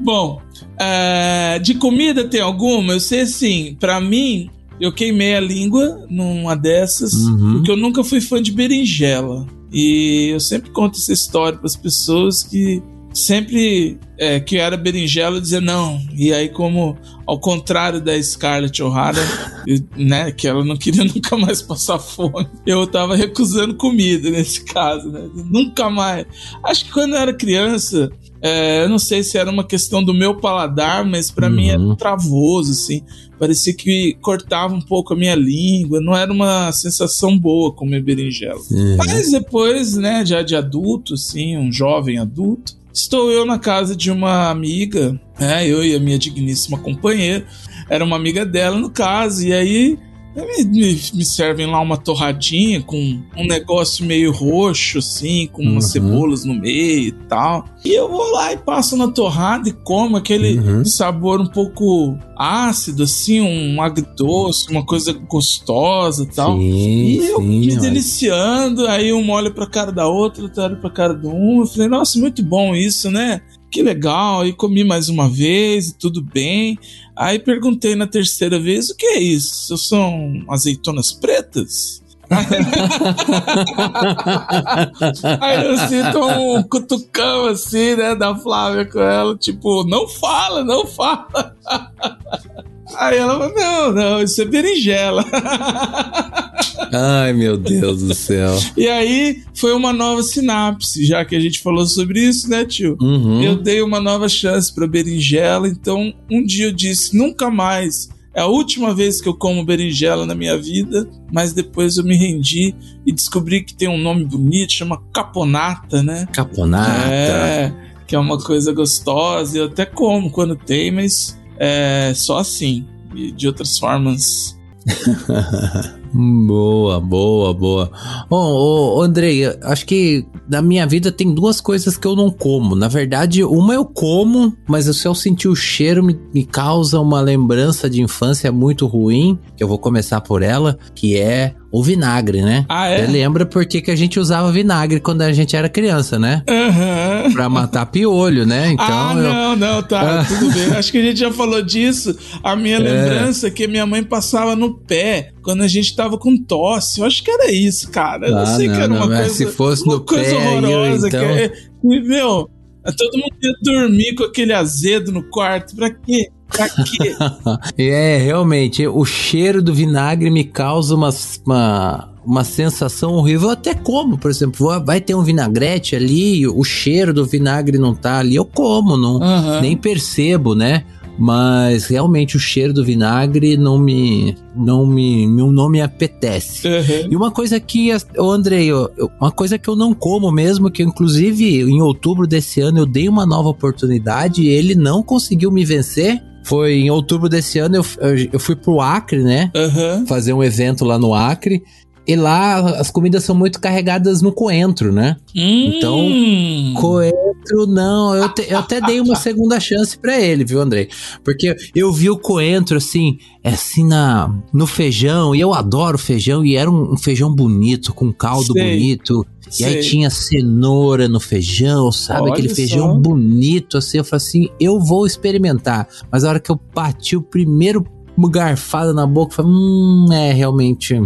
Bom, 0.00 0.40
é, 0.78 1.58
de 1.60 1.74
comida 1.74 2.28
tem 2.28 2.40
alguma? 2.40 2.92
Eu 2.92 3.00
sei 3.00 3.22
assim, 3.22 3.76
pra 3.78 4.00
mim, 4.00 4.50
eu 4.80 4.92
queimei 4.92 5.34
a 5.36 5.40
língua 5.40 6.06
numa 6.10 6.54
dessas, 6.56 7.12
Uhum. 7.14 7.54
porque 7.54 7.70
eu 7.70 7.76
nunca 7.76 8.02
fui 8.04 8.20
fã 8.20 8.42
de 8.42 8.52
berinjela. 8.52 9.46
E 9.72 10.28
eu 10.32 10.40
sempre 10.40 10.70
conto 10.70 10.98
essa 10.98 11.12
história 11.12 11.58
pras 11.58 11.76
pessoas 11.76 12.42
que 12.42 12.82
sempre 13.12 13.98
é, 14.18 14.38
que 14.38 14.56
eu 14.56 14.60
era 14.62 14.76
berinjela 14.76 15.40
dizia 15.40 15.60
não. 15.60 16.00
E 16.14 16.32
aí, 16.32 16.48
como 16.48 16.96
ao 17.26 17.40
contrário 17.40 18.00
da 18.00 18.20
Scarlett 18.22 18.82
O'Hara, 18.82 19.20
né, 19.96 20.30
que 20.30 20.46
ela 20.46 20.64
não 20.64 20.76
queria 20.76 21.02
nunca 21.12 21.36
mais 21.36 21.62
passar 21.62 21.98
fome, 21.98 22.46
eu 22.66 22.86
tava 22.86 23.16
recusando 23.16 23.74
comida 23.74 24.30
nesse 24.30 24.64
caso, 24.64 25.08
né? 25.10 25.28
Nunca 25.50 25.88
mais. 25.90 26.26
Acho 26.62 26.84
que 26.84 26.92
quando 26.92 27.14
eu 27.14 27.20
era 27.20 27.32
criança, 27.34 28.10
é, 28.46 28.84
eu 28.84 28.88
não 28.88 28.98
sei 28.98 29.22
se 29.22 29.36
era 29.36 29.50
uma 29.50 29.64
questão 29.64 30.02
do 30.04 30.14
meu 30.14 30.36
paladar, 30.36 31.04
mas 31.04 31.30
pra 31.30 31.48
mim 31.50 31.68
era 31.68 31.80
Uhum. 31.80 31.96
travoso, 31.96 32.70
assim. 32.72 33.02
Parecia 33.38 33.74
que 33.74 34.16
cortava 34.22 34.74
um 34.74 34.80
pouco 34.80 35.12
a 35.12 35.16
minha 35.16 35.34
língua, 35.34 36.00
não 36.00 36.16
era 36.16 36.32
uma 36.32 36.70
sensação 36.72 37.38
boa 37.38 37.72
comer 37.72 38.02
berinjela. 38.02 38.60
Uhum. 38.70 38.96
Mas 38.96 39.30
depois, 39.30 39.96
né, 39.96 40.24
já 40.24 40.42
de 40.42 40.54
adulto, 40.56 41.14
assim, 41.14 41.56
um 41.56 41.70
jovem 41.70 42.18
adulto, 42.18 42.74
estou 42.94 43.30
eu 43.30 43.44
na 43.44 43.58
casa 43.58 43.94
de 43.94 44.10
uma 44.10 44.48
amiga, 44.48 45.20
né, 45.38 45.66
eu 45.68 45.84
e 45.84 45.94
a 45.94 46.00
minha 46.00 46.18
digníssima 46.18 46.78
companheira, 46.78 47.44
era 47.90 48.04
uma 48.04 48.16
amiga 48.16 48.46
dela 48.46 48.78
no 48.78 48.88
caso, 48.90 49.46
e 49.46 49.52
aí 49.52 49.98
me, 50.44 50.64
me- 50.64 51.00
me 51.14 51.24
servem 51.24 51.66
lá 51.66 51.80
uma 51.80 51.96
torradinha 51.96 52.82
com 52.82 52.96
um 53.36 53.46
negócio 53.46 54.04
meio 54.04 54.30
roxo, 54.32 54.98
assim, 54.98 55.48
com 55.52 55.62
umas 55.62 55.84
Uhum. 55.86 55.90
cebolas 55.90 56.44
no 56.44 56.54
meio 56.54 57.08
e 57.08 57.12
tal. 57.12 57.64
E 57.84 57.90
eu 57.94 58.08
vou 58.08 58.30
lá 58.32 58.52
e 58.52 58.56
passo 58.56 58.96
na 58.96 59.08
torrada 59.08 59.68
e 59.68 59.72
como 59.72 60.16
aquele 60.16 60.58
Uhum. 60.58 60.84
sabor 60.84 61.40
um 61.40 61.46
pouco 61.46 62.18
ácido, 62.36 63.04
assim, 63.04 63.40
um 63.40 63.80
agridoce, 63.80 64.70
uma 64.70 64.84
coisa 64.84 65.12
gostosa 65.12 66.24
e 66.24 66.26
tal. 66.34 66.58
Sim, 66.58 66.62
E 66.64 67.16
eu 67.28 67.38
sim, 67.40 67.46
me 67.60 67.70
olha. 67.72 67.80
deliciando, 67.80 68.86
aí 68.88 69.12
um 69.12 69.30
olha 69.30 69.50
pra 69.50 69.66
cara 69.66 69.90
da 69.92 70.06
outra, 70.08 70.42
outro 70.42 70.62
olha 70.62 70.76
pra 70.76 70.90
cara 70.90 71.14
do 71.14 71.28
um. 71.30 71.60
Eu 71.60 71.66
falei, 71.66 71.88
nossa, 71.88 72.18
muito 72.18 72.42
bom 72.42 72.74
isso, 72.74 73.10
né? 73.10 73.40
Que 73.70 73.82
legal. 73.82 74.42
Aí 74.42 74.52
comi 74.52 74.84
mais 74.84 75.08
uma 75.08 75.28
vez 75.28 75.88
e 75.88 75.98
tudo 75.98 76.22
bem. 76.22 76.78
Aí 77.14 77.38
perguntei 77.38 77.94
na 77.94 78.06
terceira 78.06 78.58
vez, 78.58 78.90
o 78.90 78.96
que 78.96 79.06
é 79.06 79.18
isso? 79.18 79.76
São 79.78 80.44
azeitonas 80.48 81.12
pretas? 81.12 82.04
Aí 85.40 85.64
eu 85.64 85.78
sinto 85.78 86.26
um 86.26 86.60
cutucão 86.62 87.46
assim, 87.46 87.94
né, 87.94 88.16
da 88.16 88.34
Flávia 88.34 88.84
com 88.84 89.00
ela, 89.00 89.36
tipo, 89.36 89.84
não 89.84 90.08
fala, 90.08 90.64
não 90.64 90.84
fala. 90.86 91.54
Aí 92.94 93.18
ela 93.18 93.32
falou, 93.32 93.54
não, 93.54 93.92
não, 93.92 94.22
isso 94.22 94.40
é 94.40 94.44
berinjela. 94.44 95.24
Ai, 96.92 97.32
meu 97.32 97.56
Deus 97.56 98.02
do 98.02 98.14
céu. 98.14 98.56
E 98.76 98.88
aí 98.88 99.42
foi 99.54 99.72
uma 99.72 99.92
nova 99.92 100.22
sinapse, 100.22 101.04
já 101.04 101.24
que 101.24 101.34
a 101.34 101.40
gente 101.40 101.60
falou 101.60 101.84
sobre 101.86 102.20
isso, 102.20 102.48
né, 102.48 102.64
tio? 102.64 102.96
Uhum. 103.00 103.42
Eu 103.42 103.56
dei 103.56 103.82
uma 103.82 104.00
nova 104.00 104.28
chance 104.28 104.72
pra 104.72 104.86
berinjela, 104.86 105.68
então 105.68 106.14
um 106.30 106.44
dia 106.44 106.66
eu 106.66 106.72
disse, 106.72 107.16
nunca 107.16 107.50
mais. 107.50 108.08
É 108.34 108.40
a 108.40 108.46
última 108.46 108.94
vez 108.94 109.20
que 109.20 109.28
eu 109.28 109.34
como 109.34 109.64
berinjela 109.64 110.26
na 110.26 110.34
minha 110.34 110.58
vida, 110.58 111.08
mas 111.32 111.54
depois 111.54 111.96
eu 111.96 112.04
me 112.04 112.14
rendi 112.14 112.74
e 113.06 113.12
descobri 113.12 113.64
que 113.64 113.74
tem 113.74 113.88
um 113.88 113.98
nome 113.98 114.24
bonito, 114.24 114.74
chama 114.74 115.02
caponata, 115.12 116.02
né? 116.02 116.28
Caponata. 116.32 117.08
É, 117.10 117.72
que 118.06 118.14
é 118.14 118.18
uma 118.18 118.38
coisa 118.38 118.74
gostosa. 118.74 119.56
Eu 119.56 119.64
até 119.64 119.86
como 119.86 120.30
quando 120.30 120.54
tem, 120.54 120.90
mas 120.90 121.35
é 121.58 122.12
só 122.14 122.38
assim. 122.38 122.86
E 123.14 123.32
de 123.32 123.46
outras 123.46 123.78
formas. 123.78 124.56
Boa, 126.12 126.98
boa, 126.98 127.52
boa. 127.52 127.90
Bom, 128.30 128.52
ô, 128.54 129.02
Andrei, 129.02 129.44
acho 129.62 129.84
que 129.84 130.24
na 130.48 130.62
minha 130.62 130.86
vida 130.86 131.10
tem 131.12 131.32
duas 131.34 131.60
coisas 131.60 131.96
que 131.96 132.06
eu 132.06 132.14
não 132.16 132.30
como. 132.30 132.74
Na 132.74 132.88
verdade, 132.88 133.42
uma 133.44 133.74
eu 133.74 133.84
como, 133.84 134.54
mas 134.68 134.84
se 134.96 135.06
eu 135.06 135.14
sentir 135.14 135.48
o 135.48 135.56
cheiro 135.56 136.02
me, 136.02 136.18
me 136.32 136.44
causa 136.44 137.00
uma 137.00 137.20
lembrança 137.20 137.88
de 137.90 138.00
infância 138.02 138.50
muito 138.52 138.86
ruim, 138.86 139.38
que 139.56 139.62
eu 139.64 139.68
vou 139.68 139.78
começar 139.78 140.20
por 140.20 140.42
ela, 140.42 140.78
que 140.94 141.16
é 141.18 141.54
o 141.72 141.82
vinagre, 141.82 142.40
né? 142.42 142.64
Ah, 142.68 142.86
é? 142.88 143.04
Você 143.04 143.12
lembra 143.12 143.44
por 143.44 143.66
que, 143.66 143.82
que 143.82 143.90
a 143.90 143.96
gente 143.96 144.18
usava 144.18 144.50
vinagre 144.50 144.98
quando 145.00 145.20
a 145.22 145.32
gente 145.32 145.54
era 145.56 145.68
criança, 145.68 146.18
né? 146.18 146.42
Aham. 146.48 147.32
Pra 147.32 147.48
matar 147.48 147.86
piolho, 147.86 148.46
né? 148.46 148.70
Então 148.72 148.86
ah, 148.88 149.14
eu... 149.14 149.22
não, 149.22 149.56
não, 149.56 149.82
tá, 149.82 150.20
Ah. 150.20 150.24
tudo 150.24 150.50
bem. 150.52 150.66
Acho 150.76 150.90
que 150.92 150.98
a 150.98 151.02
gente 151.02 151.18
já 151.20 151.30
falou 151.32 151.60
disso. 151.62 152.16
A 152.42 152.56
minha 152.56 152.78
lembrança 152.78 153.48
é 153.48 153.50
que 153.50 153.66
minha 153.66 153.84
mãe 153.84 154.02
passava 154.02 154.56
no 154.56 154.74
pé 154.74 155.32
quando 155.42 155.62
a 155.62 155.68
gente 155.68 155.94
tava 155.94 156.16
com 156.16 156.36
tosse. 156.36 157.00
Eu 157.00 157.06
acho 157.06 157.22
que 157.22 157.30
era 157.30 157.50
isso, 157.52 157.90
cara. 157.90 158.28
Eu 158.28 158.32
não 158.36 158.42
Ah, 158.42 158.46
sei 158.46 158.68
que 158.68 158.74
não, 158.74 158.80
era 158.80 158.92
uma 158.92 159.00
não, 159.00 159.08
mas 159.08 159.18
coisa. 159.18 159.34
se 159.34 159.46
fosse 159.46 159.82
uma 159.84 159.94
no 159.94 160.00
pé 160.00 160.14
horrorosa. 160.36 161.08
então- 161.08 161.20
que 161.20 161.26
é- 161.26 161.52
e, 161.84 162.00
meu, 162.02 162.48
todo 162.84 163.12
mundo 163.18 163.34
ia 163.42 163.52
dormir 163.62 164.14
com 164.14 164.24
aquele 164.24 164.52
azedo 164.52 165.12
no 165.12 165.22
quarto. 165.22 165.74
Pra 165.76 165.90
quê? 165.90 166.28
Pra 166.48 166.68
quê? 166.68 167.14
É, 167.78 168.18
realmente, 168.18 168.86
o 168.86 169.04
cheiro 169.04 169.60
do 169.62 169.74
vinagre 169.74 170.30
me 170.30 170.44
causa 170.44 170.94
uma, 170.94 171.10
uma, 171.44 172.08
uma 172.24 172.44
sensação 172.44 173.14
horrível. 173.14 173.48
Eu 173.48 173.52
até 173.52 173.74
como, 173.74 174.16
por 174.16 174.30
exemplo, 174.30 174.82
vai 174.84 175.00
ter 175.00 175.14
um 175.14 175.22
vinagrete 175.22 175.96
ali, 175.96 176.46
o 176.46 176.62
cheiro 176.64 177.12
do 177.12 177.24
vinagre 177.26 177.78
não 177.78 177.94
tá 177.94 178.18
ali, 178.20 178.36
eu 178.36 178.44
como, 178.44 178.96
não, 178.96 179.20
Aham. 179.22 179.60
nem 179.60 179.76
percebo, 179.76 180.54
né? 180.54 180.84
Mas 181.18 181.86
realmente 181.86 182.36
o 182.36 182.40
cheiro 182.40 182.72
do 182.72 182.84
vinagre 182.84 183.56
não 183.56 183.78
me 183.78 184.34
não 184.54 184.86
me 184.86 185.26
não, 185.26 185.50
não 185.50 185.68
me 185.68 185.80
apetece. 185.80 186.66
Aham. 186.68 187.08
E 187.10 187.16
uma 187.16 187.30
coisa 187.30 187.58
que, 187.58 187.90
ô 188.18 188.30
Andrei, 188.30 188.66
eu- 188.70 188.90
uma 189.20 189.30
coisa 189.30 189.58
que 189.58 189.68
eu 189.68 189.76
não 189.76 189.94
como 189.94 190.30
mesmo, 190.30 190.70
que 190.70 190.82
inclusive 190.82 191.60
em 191.62 191.80
outubro 191.80 192.26
desse 192.26 192.60
ano 192.60 192.78
eu 192.78 192.86
dei 192.86 193.08
uma 193.08 193.24
nova 193.26 193.48
oportunidade 193.48 194.42
e 194.42 194.48
ele 194.48 194.74
não 194.74 195.02
conseguiu 195.02 195.50
me 195.50 195.64
vencer. 195.64 196.22
Foi 196.44 196.74
em 196.74 196.90
outubro 196.90 197.28
desse 197.28 197.58
ano, 197.58 197.76
eu, 197.76 197.84
eu, 197.98 198.28
eu 198.34 198.38
fui 198.38 198.54
pro 198.54 198.80
Acre, 198.80 199.20
né? 199.24 199.50
Aham. 199.54 200.04
Fazer 200.06 200.32
um 200.32 200.44
evento 200.44 200.84
lá 200.84 200.96
no 200.96 201.12
Acre. 201.12 201.60
E 202.06 202.14
lá 202.14 202.58
as 202.78 202.90
comidas 202.90 203.24
são 203.24 203.34
muito 203.34 203.60
carregadas 203.60 204.22
no 204.22 204.30
coentro, 204.32 204.92
né? 204.92 205.16
Então, 205.34 205.98
Hum. 205.98 206.74
Coentro, 206.76 207.66
não. 207.66 208.14
Eu, 208.14 208.28
te- 208.28 208.46
eu 208.48 208.58
até 208.58 208.80
dei 208.80 209.00
uma 209.00 209.16
segunda 209.16 209.58
chance 209.58 209.98
pra 209.98 210.20
ele, 210.20 210.44
viu, 210.44 210.60
Andrei? 210.60 210.88
Porque 211.24 211.54
eu 211.74 211.92
vi 211.92 212.08
o 212.08 212.16
coentro 212.18 212.76
assim, 212.76 213.18
é 213.42 213.50
assim 213.50 213.84
na, 213.84 214.32
no 214.52 214.66
feijão, 214.66 215.34
e 215.34 215.40
eu 215.40 215.52
adoro 215.52 215.98
feijão, 215.98 216.44
e 216.44 216.54
era 216.56 216.70
um, 216.70 216.92
um 216.92 216.96
feijão 216.96 217.32
bonito, 217.34 217.92
com 217.92 218.12
caldo 218.12 218.52
Sei. 218.52 218.62
bonito. 218.62 219.26
E 219.60 219.64
aí 219.64 219.80
tinha 219.80 220.10
cenoura 220.10 221.06
no 221.08 221.20
feijão, 221.20 221.92
sabe? 221.92 222.22
Olha 222.22 222.32
Aquele 222.32 222.48
só. 222.48 222.54
feijão 222.56 222.98
bonito, 223.00 223.78
assim. 223.78 223.98
Eu 223.98 224.04
falei 224.04 224.24
assim, 224.26 224.48
eu 224.58 224.80
vou 224.80 225.06
experimentar. 225.06 225.86
Mas 226.10 226.24
a 226.24 226.30
hora 226.30 226.40
que 226.40 226.50
eu 226.50 226.60
bati 226.74 227.16
o 227.16 227.22
primeiro 227.22 227.84
garfada 228.30 228.92
na 228.92 229.06
boca, 229.06 229.34
falei, 229.36 229.52
hum, 229.52 230.06
é, 230.12 230.32
realmente. 230.32 231.00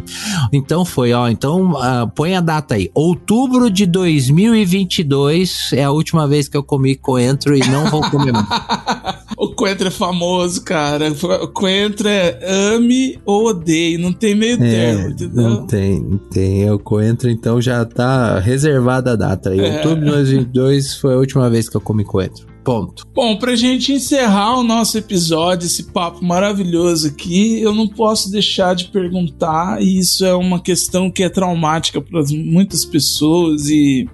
Então 0.53 0.85
foi, 0.85 1.13
ó. 1.13 1.29
Então 1.29 1.77
ah, 1.77 2.07
põe 2.15 2.35
a 2.35 2.41
data 2.41 2.75
aí. 2.77 2.91
Outubro 2.95 3.71
de 3.71 3.87
2022 3.87 5.73
é 5.73 5.85
a 5.85 5.91
última 5.91 6.27
vez 6.27 6.49
que 6.49 6.57
eu 6.57 6.63
comi 6.63 6.95
coentro 6.97 7.57
e 7.57 7.61
não 7.69 7.87
vou 7.87 8.01
comer 8.11 8.33
mais. 8.33 8.47
o 9.37 9.49
coentro 9.55 9.89
é 9.89 9.91
famoso, 9.91 10.63
cara. 10.63 11.13
O 11.43 11.49
coentro 11.49 12.09
é 12.09 12.39
ame 12.75 13.19
ou 13.25 13.49
odeie, 13.49 13.99
não 13.99 14.13
tem 14.13 14.35
meio 14.35 14.59
termo, 14.59 15.09
entendeu? 15.11 15.47
É, 15.47 15.49
não 15.49 15.67
tem, 15.67 16.01
não 16.01 16.19
tem. 16.19 16.71
O 16.71 16.79
coentro, 16.79 17.31
então, 17.31 17.61
já 17.61 17.85
tá 17.85 18.39
reservada 18.39 19.13
a 19.13 19.17
data. 19.17 19.55
E 19.55 19.61
É. 19.61 19.77
outubro 19.77 20.05
de 20.05 20.11
2022 20.11 20.95
foi 20.95 21.15
a 21.15 21.19
última 21.19 21.49
vez 21.51 21.69
que 21.69 21.77
eu 21.77 21.81
comi 21.81 22.05
coentro. 22.05 22.50
Ponto. 22.65 23.07
Bom, 23.15 23.37
pra 23.37 23.57
gente 23.57 23.93
encerrar 23.93 24.59
o 24.59 24.63
nosso 24.63 24.99
episódio, 24.99 25.67
esse 25.67 25.85
papo 25.85 26.25
maravilhoso 26.25 27.09
aqui, 27.09 27.61
eu 27.61 27.75
não 27.75 27.89
posso 27.89 28.31
deixar 28.31 28.75
de 28.75 28.87
perguntar, 28.87 29.83
e 29.83 29.99
isso 29.99 30.25
é 30.25 30.35
uma 30.35 30.61
questão 30.61 31.11
que 31.11 31.23
é 31.23 31.29
traumática 31.29 32.01
para 32.01 32.23
muitas 32.31 32.85
pessoas, 32.85 33.69
e 33.69 34.07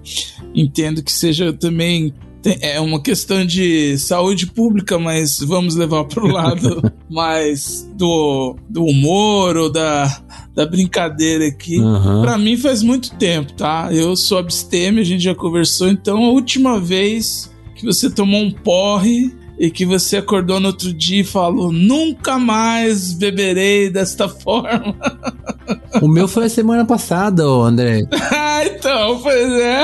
entendo 0.55 1.03
que 1.03 1.11
seja 1.11 1.51
também. 1.53 2.13
É 2.61 2.79
uma 2.79 3.01
questão 3.01 3.45
de 3.45 3.97
saúde 3.97 4.47
pública, 4.47 4.97
mas 4.97 5.39
vamos 5.39 5.75
levar 5.75 6.05
pro 6.05 6.27
lado 6.31 6.81
mais 7.09 7.85
do, 7.95 8.55
do 8.69 8.85
humor 8.85 9.57
ou 9.57 9.69
da, 9.69 10.21
da 10.55 10.65
brincadeira 10.65 11.45
aqui. 11.47 11.77
Aham. 11.77 12.21
Pra 12.21 12.37
mim 12.37 12.55
faz 12.55 12.81
muito 12.81 13.13
tempo, 13.15 13.51
tá? 13.51 13.89
Eu 13.91 14.15
sou 14.15 14.37
abstêmio, 14.37 15.01
a 15.01 15.05
gente 15.05 15.23
já 15.23 15.35
conversou. 15.35 15.89
Então, 15.89 16.23
a 16.23 16.29
última 16.29 16.79
vez 16.79 17.51
que 17.77 17.85
você 17.85 18.09
tomou 18.09 18.41
um 18.41 18.51
porre 18.51 19.31
e 19.59 19.71
que 19.71 19.85
você 19.85 20.17
acordou 20.17 20.59
no 20.59 20.67
outro 20.67 20.91
dia 20.93 21.21
e 21.21 21.23
falou: 21.23 21.71
Nunca 21.71 22.37
mais 22.37 23.13
beberei 23.13 23.89
desta 23.89 24.27
forma. 24.27 24.95
O 26.01 26.07
meu 26.07 26.27
foi 26.27 26.45
a 26.45 26.49
semana 26.49 26.85
passada, 26.85 27.43
André. 27.43 28.01
ah, 28.57 28.65
então, 28.65 29.19
pois 29.21 29.51
é. 29.53 29.81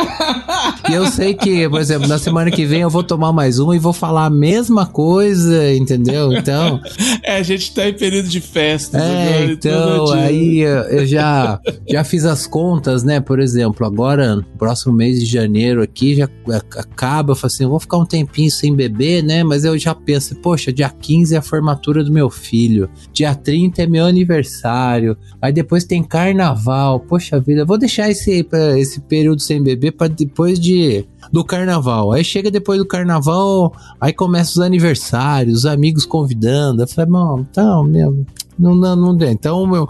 E 0.89 0.93
eu 0.93 1.05
sei 1.07 1.33
que, 1.33 1.67
por 1.69 1.79
exemplo, 1.79 2.07
na 2.07 2.17
semana 2.17 2.49
que 2.51 2.65
vem 2.65 2.81
eu 2.81 2.89
vou 2.89 3.03
tomar 3.03 3.31
mais 3.31 3.59
um 3.59 3.73
e 3.73 3.79
vou 3.79 3.93
falar 3.93 4.25
a 4.25 4.29
mesma 4.29 4.85
coisa, 4.85 5.73
entendeu? 5.73 6.33
Então, 6.33 6.79
é, 7.23 7.37
a 7.37 7.43
gente 7.43 7.73
tá 7.73 7.87
em 7.87 7.93
período 7.93 8.27
de 8.27 8.41
festas 8.41 9.01
é, 9.01 9.45
então, 9.45 10.11
aí 10.11 10.59
eu 10.59 10.83
eu 10.93 11.05
já, 11.05 11.59
já 11.89 12.03
fiz 12.03 12.25
as 12.25 12.45
contas, 12.45 13.03
né? 13.03 13.19
Por 13.19 13.39
exemplo, 13.39 13.85
agora, 13.85 14.43
próximo 14.57 14.93
mês 14.93 15.19
de 15.19 15.25
janeiro 15.25 15.81
aqui, 15.81 16.15
já 16.15 16.29
acaba, 16.77 17.31
eu 17.31 17.35
falo 17.35 17.47
assim, 17.47 17.63
eu 17.63 17.69
vou 17.69 17.79
ficar 17.79 17.97
um 17.97 18.05
tempinho 18.05 18.49
sem 18.51 18.75
beber, 18.75 19.23
né? 19.23 19.43
Mas 19.43 19.65
eu 19.65 19.77
já 19.77 19.93
penso, 19.95 20.35
poxa, 20.35 20.71
dia 20.71 20.89
15 20.89 21.35
é 21.35 21.37
a 21.37 21.41
formatura 21.41 22.03
do 22.03 22.11
meu 22.11 22.29
filho, 22.29 22.89
dia 23.11 23.33
30 23.35 23.83
é 23.83 23.87
meu 23.87 24.05
aniversário, 24.05 25.17
aí 25.41 25.51
depois 25.51 25.83
tem 25.83 26.03
carnaval, 26.03 26.99
poxa 26.99 27.39
vida, 27.39 27.61
eu 27.61 27.65
vou 27.65 27.77
deixar 27.77 28.09
esse, 28.09 28.43
pra- 28.43 28.62
esse 28.79 28.99
período 29.01 29.41
sem 29.41 29.61
beber 29.61 29.91
para 29.91 30.07
depois 30.07 30.59
de 30.59 31.05
do 31.31 31.43
carnaval. 31.43 32.11
Aí 32.11 32.23
chega 32.23 32.51
depois 32.51 32.79
do 32.79 32.85
carnaval, 32.85 33.73
aí 33.99 34.13
começa 34.13 34.51
os 34.51 34.59
aniversários, 34.59 35.59
os 35.59 35.65
amigos 35.65 36.05
convidando. 36.05 36.83
Eu 36.83 36.87
falei, 36.87 37.09
então, 37.39 37.83
meu, 37.83 38.25
não, 38.57 38.75
não, 38.75 38.95
não 38.95 39.15
deu. 39.15 39.29
Então, 39.29 39.63
o 39.63 39.67
meu, 39.67 39.87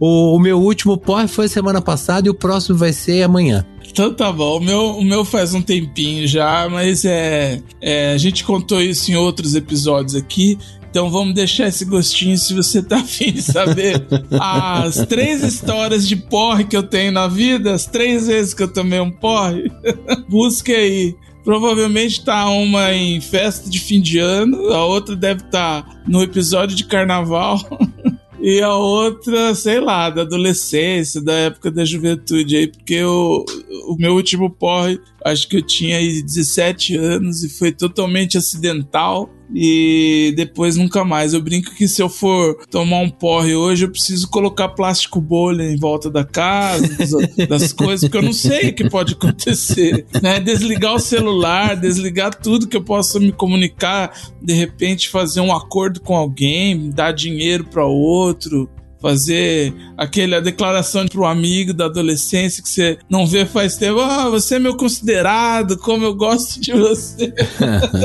o, 0.00 0.36
o 0.36 0.38
meu 0.38 0.60
último 0.60 0.98
porre 0.98 1.28
foi 1.28 1.48
semana 1.48 1.80
passada 1.80 2.26
e 2.26 2.30
o 2.30 2.34
próximo 2.34 2.76
vai 2.76 2.92
ser 2.92 3.22
amanhã. 3.22 3.64
Então 3.88 4.12
tá 4.14 4.32
bom, 4.32 4.56
o 4.56 4.60
meu, 4.60 4.96
o 4.96 5.04
meu 5.04 5.24
faz 5.24 5.52
um 5.52 5.60
tempinho 5.60 6.26
já, 6.26 6.66
mas 6.70 7.04
é, 7.04 7.60
é, 7.78 8.12
A 8.12 8.16
gente 8.16 8.42
contou 8.42 8.80
isso 8.80 9.10
em 9.10 9.16
outros 9.16 9.54
episódios 9.54 10.14
aqui. 10.14 10.58
Então 10.92 11.08
vamos 11.08 11.32
deixar 11.32 11.68
esse 11.68 11.86
gostinho 11.86 12.36
se 12.36 12.52
você 12.52 12.82
tá 12.82 12.98
afim 12.98 13.32
de 13.32 13.40
saber 13.40 14.06
as 14.38 15.06
três 15.06 15.42
histórias 15.42 16.06
de 16.06 16.14
porre 16.14 16.64
que 16.64 16.76
eu 16.76 16.82
tenho 16.82 17.10
na 17.10 17.26
vida, 17.26 17.72
as 17.72 17.86
três 17.86 18.26
vezes 18.26 18.52
que 18.52 18.62
eu 18.62 18.68
tomei 18.68 19.00
um 19.00 19.10
porre. 19.10 19.72
Busque 20.28 20.70
aí. 20.70 21.16
Provavelmente 21.42 22.22
tá 22.22 22.46
uma 22.50 22.92
em 22.92 23.22
festa 23.22 23.70
de 23.70 23.80
fim 23.80 24.02
de 24.02 24.18
ano, 24.18 24.68
a 24.68 24.84
outra 24.84 25.16
deve 25.16 25.40
estar 25.40 26.02
no 26.06 26.22
episódio 26.22 26.76
de 26.76 26.84
carnaval. 26.84 27.58
E 28.44 28.60
a 28.60 28.74
outra, 28.74 29.54
sei 29.54 29.78
lá, 29.78 30.10
da 30.10 30.22
adolescência, 30.22 31.22
da 31.22 31.32
época 31.32 31.70
da 31.70 31.84
juventude 31.84 32.56
aí, 32.56 32.66
porque 32.66 33.00
o, 33.04 33.44
o 33.86 33.96
meu 33.96 34.14
último 34.16 34.50
porre, 34.50 34.98
acho 35.24 35.48
que 35.48 35.56
eu 35.56 35.62
tinha 35.62 35.96
aí 35.96 36.22
17 36.22 36.96
anos 36.96 37.42
e 37.42 37.48
foi 37.48 37.72
totalmente 37.72 38.36
acidental. 38.36 39.30
E 39.54 40.32
depois 40.34 40.76
nunca 40.78 41.04
mais. 41.04 41.34
Eu 41.34 41.42
brinco 41.42 41.74
que 41.74 41.86
se 41.86 42.00
eu 42.00 42.08
for 42.08 42.56
tomar 42.70 43.00
um 43.00 43.10
porre 43.10 43.54
hoje, 43.54 43.84
eu 43.84 43.90
preciso 43.90 44.30
colocar 44.30 44.70
plástico 44.70 45.20
bolha 45.20 45.62
em 45.62 45.76
volta 45.76 46.10
da 46.10 46.24
casa, 46.24 46.88
das, 46.96 47.10
das 47.48 47.72
coisas, 47.72 48.00
porque 48.00 48.16
eu 48.16 48.22
não 48.22 48.32
sei 48.32 48.70
o 48.70 48.74
que 48.74 48.88
pode 48.88 49.12
acontecer. 49.12 50.06
Né? 50.22 50.40
Desligar 50.40 50.94
o 50.94 50.98
celular, 50.98 51.76
desligar 51.76 52.34
tudo 52.34 52.66
que 52.66 52.76
eu 52.76 52.82
possa 52.82 53.20
me 53.20 53.30
comunicar, 53.30 54.18
de 54.40 54.54
repente 54.54 55.10
fazer 55.10 55.42
um 55.42 55.54
acordo 55.54 56.00
com 56.00 56.16
alguém, 56.16 56.88
dar 56.88 57.12
dinheiro 57.12 57.64
para 57.64 57.84
outro, 57.84 58.70
fazer 59.02 59.74
aquela 59.98 60.40
declaração 60.40 61.06
pro 61.08 61.26
amigo 61.26 61.74
da 61.74 61.86
adolescência 61.86 62.62
que 62.62 62.68
você 62.68 62.96
não 63.10 63.26
vê 63.26 63.44
faz 63.44 63.76
tempo. 63.76 63.98
Ah, 64.00 64.30
você 64.30 64.54
é 64.54 64.58
meu 64.60 64.76
considerado, 64.76 65.76
como 65.76 66.04
eu 66.04 66.14
gosto 66.14 66.60
de 66.60 66.72
você. 66.72 67.34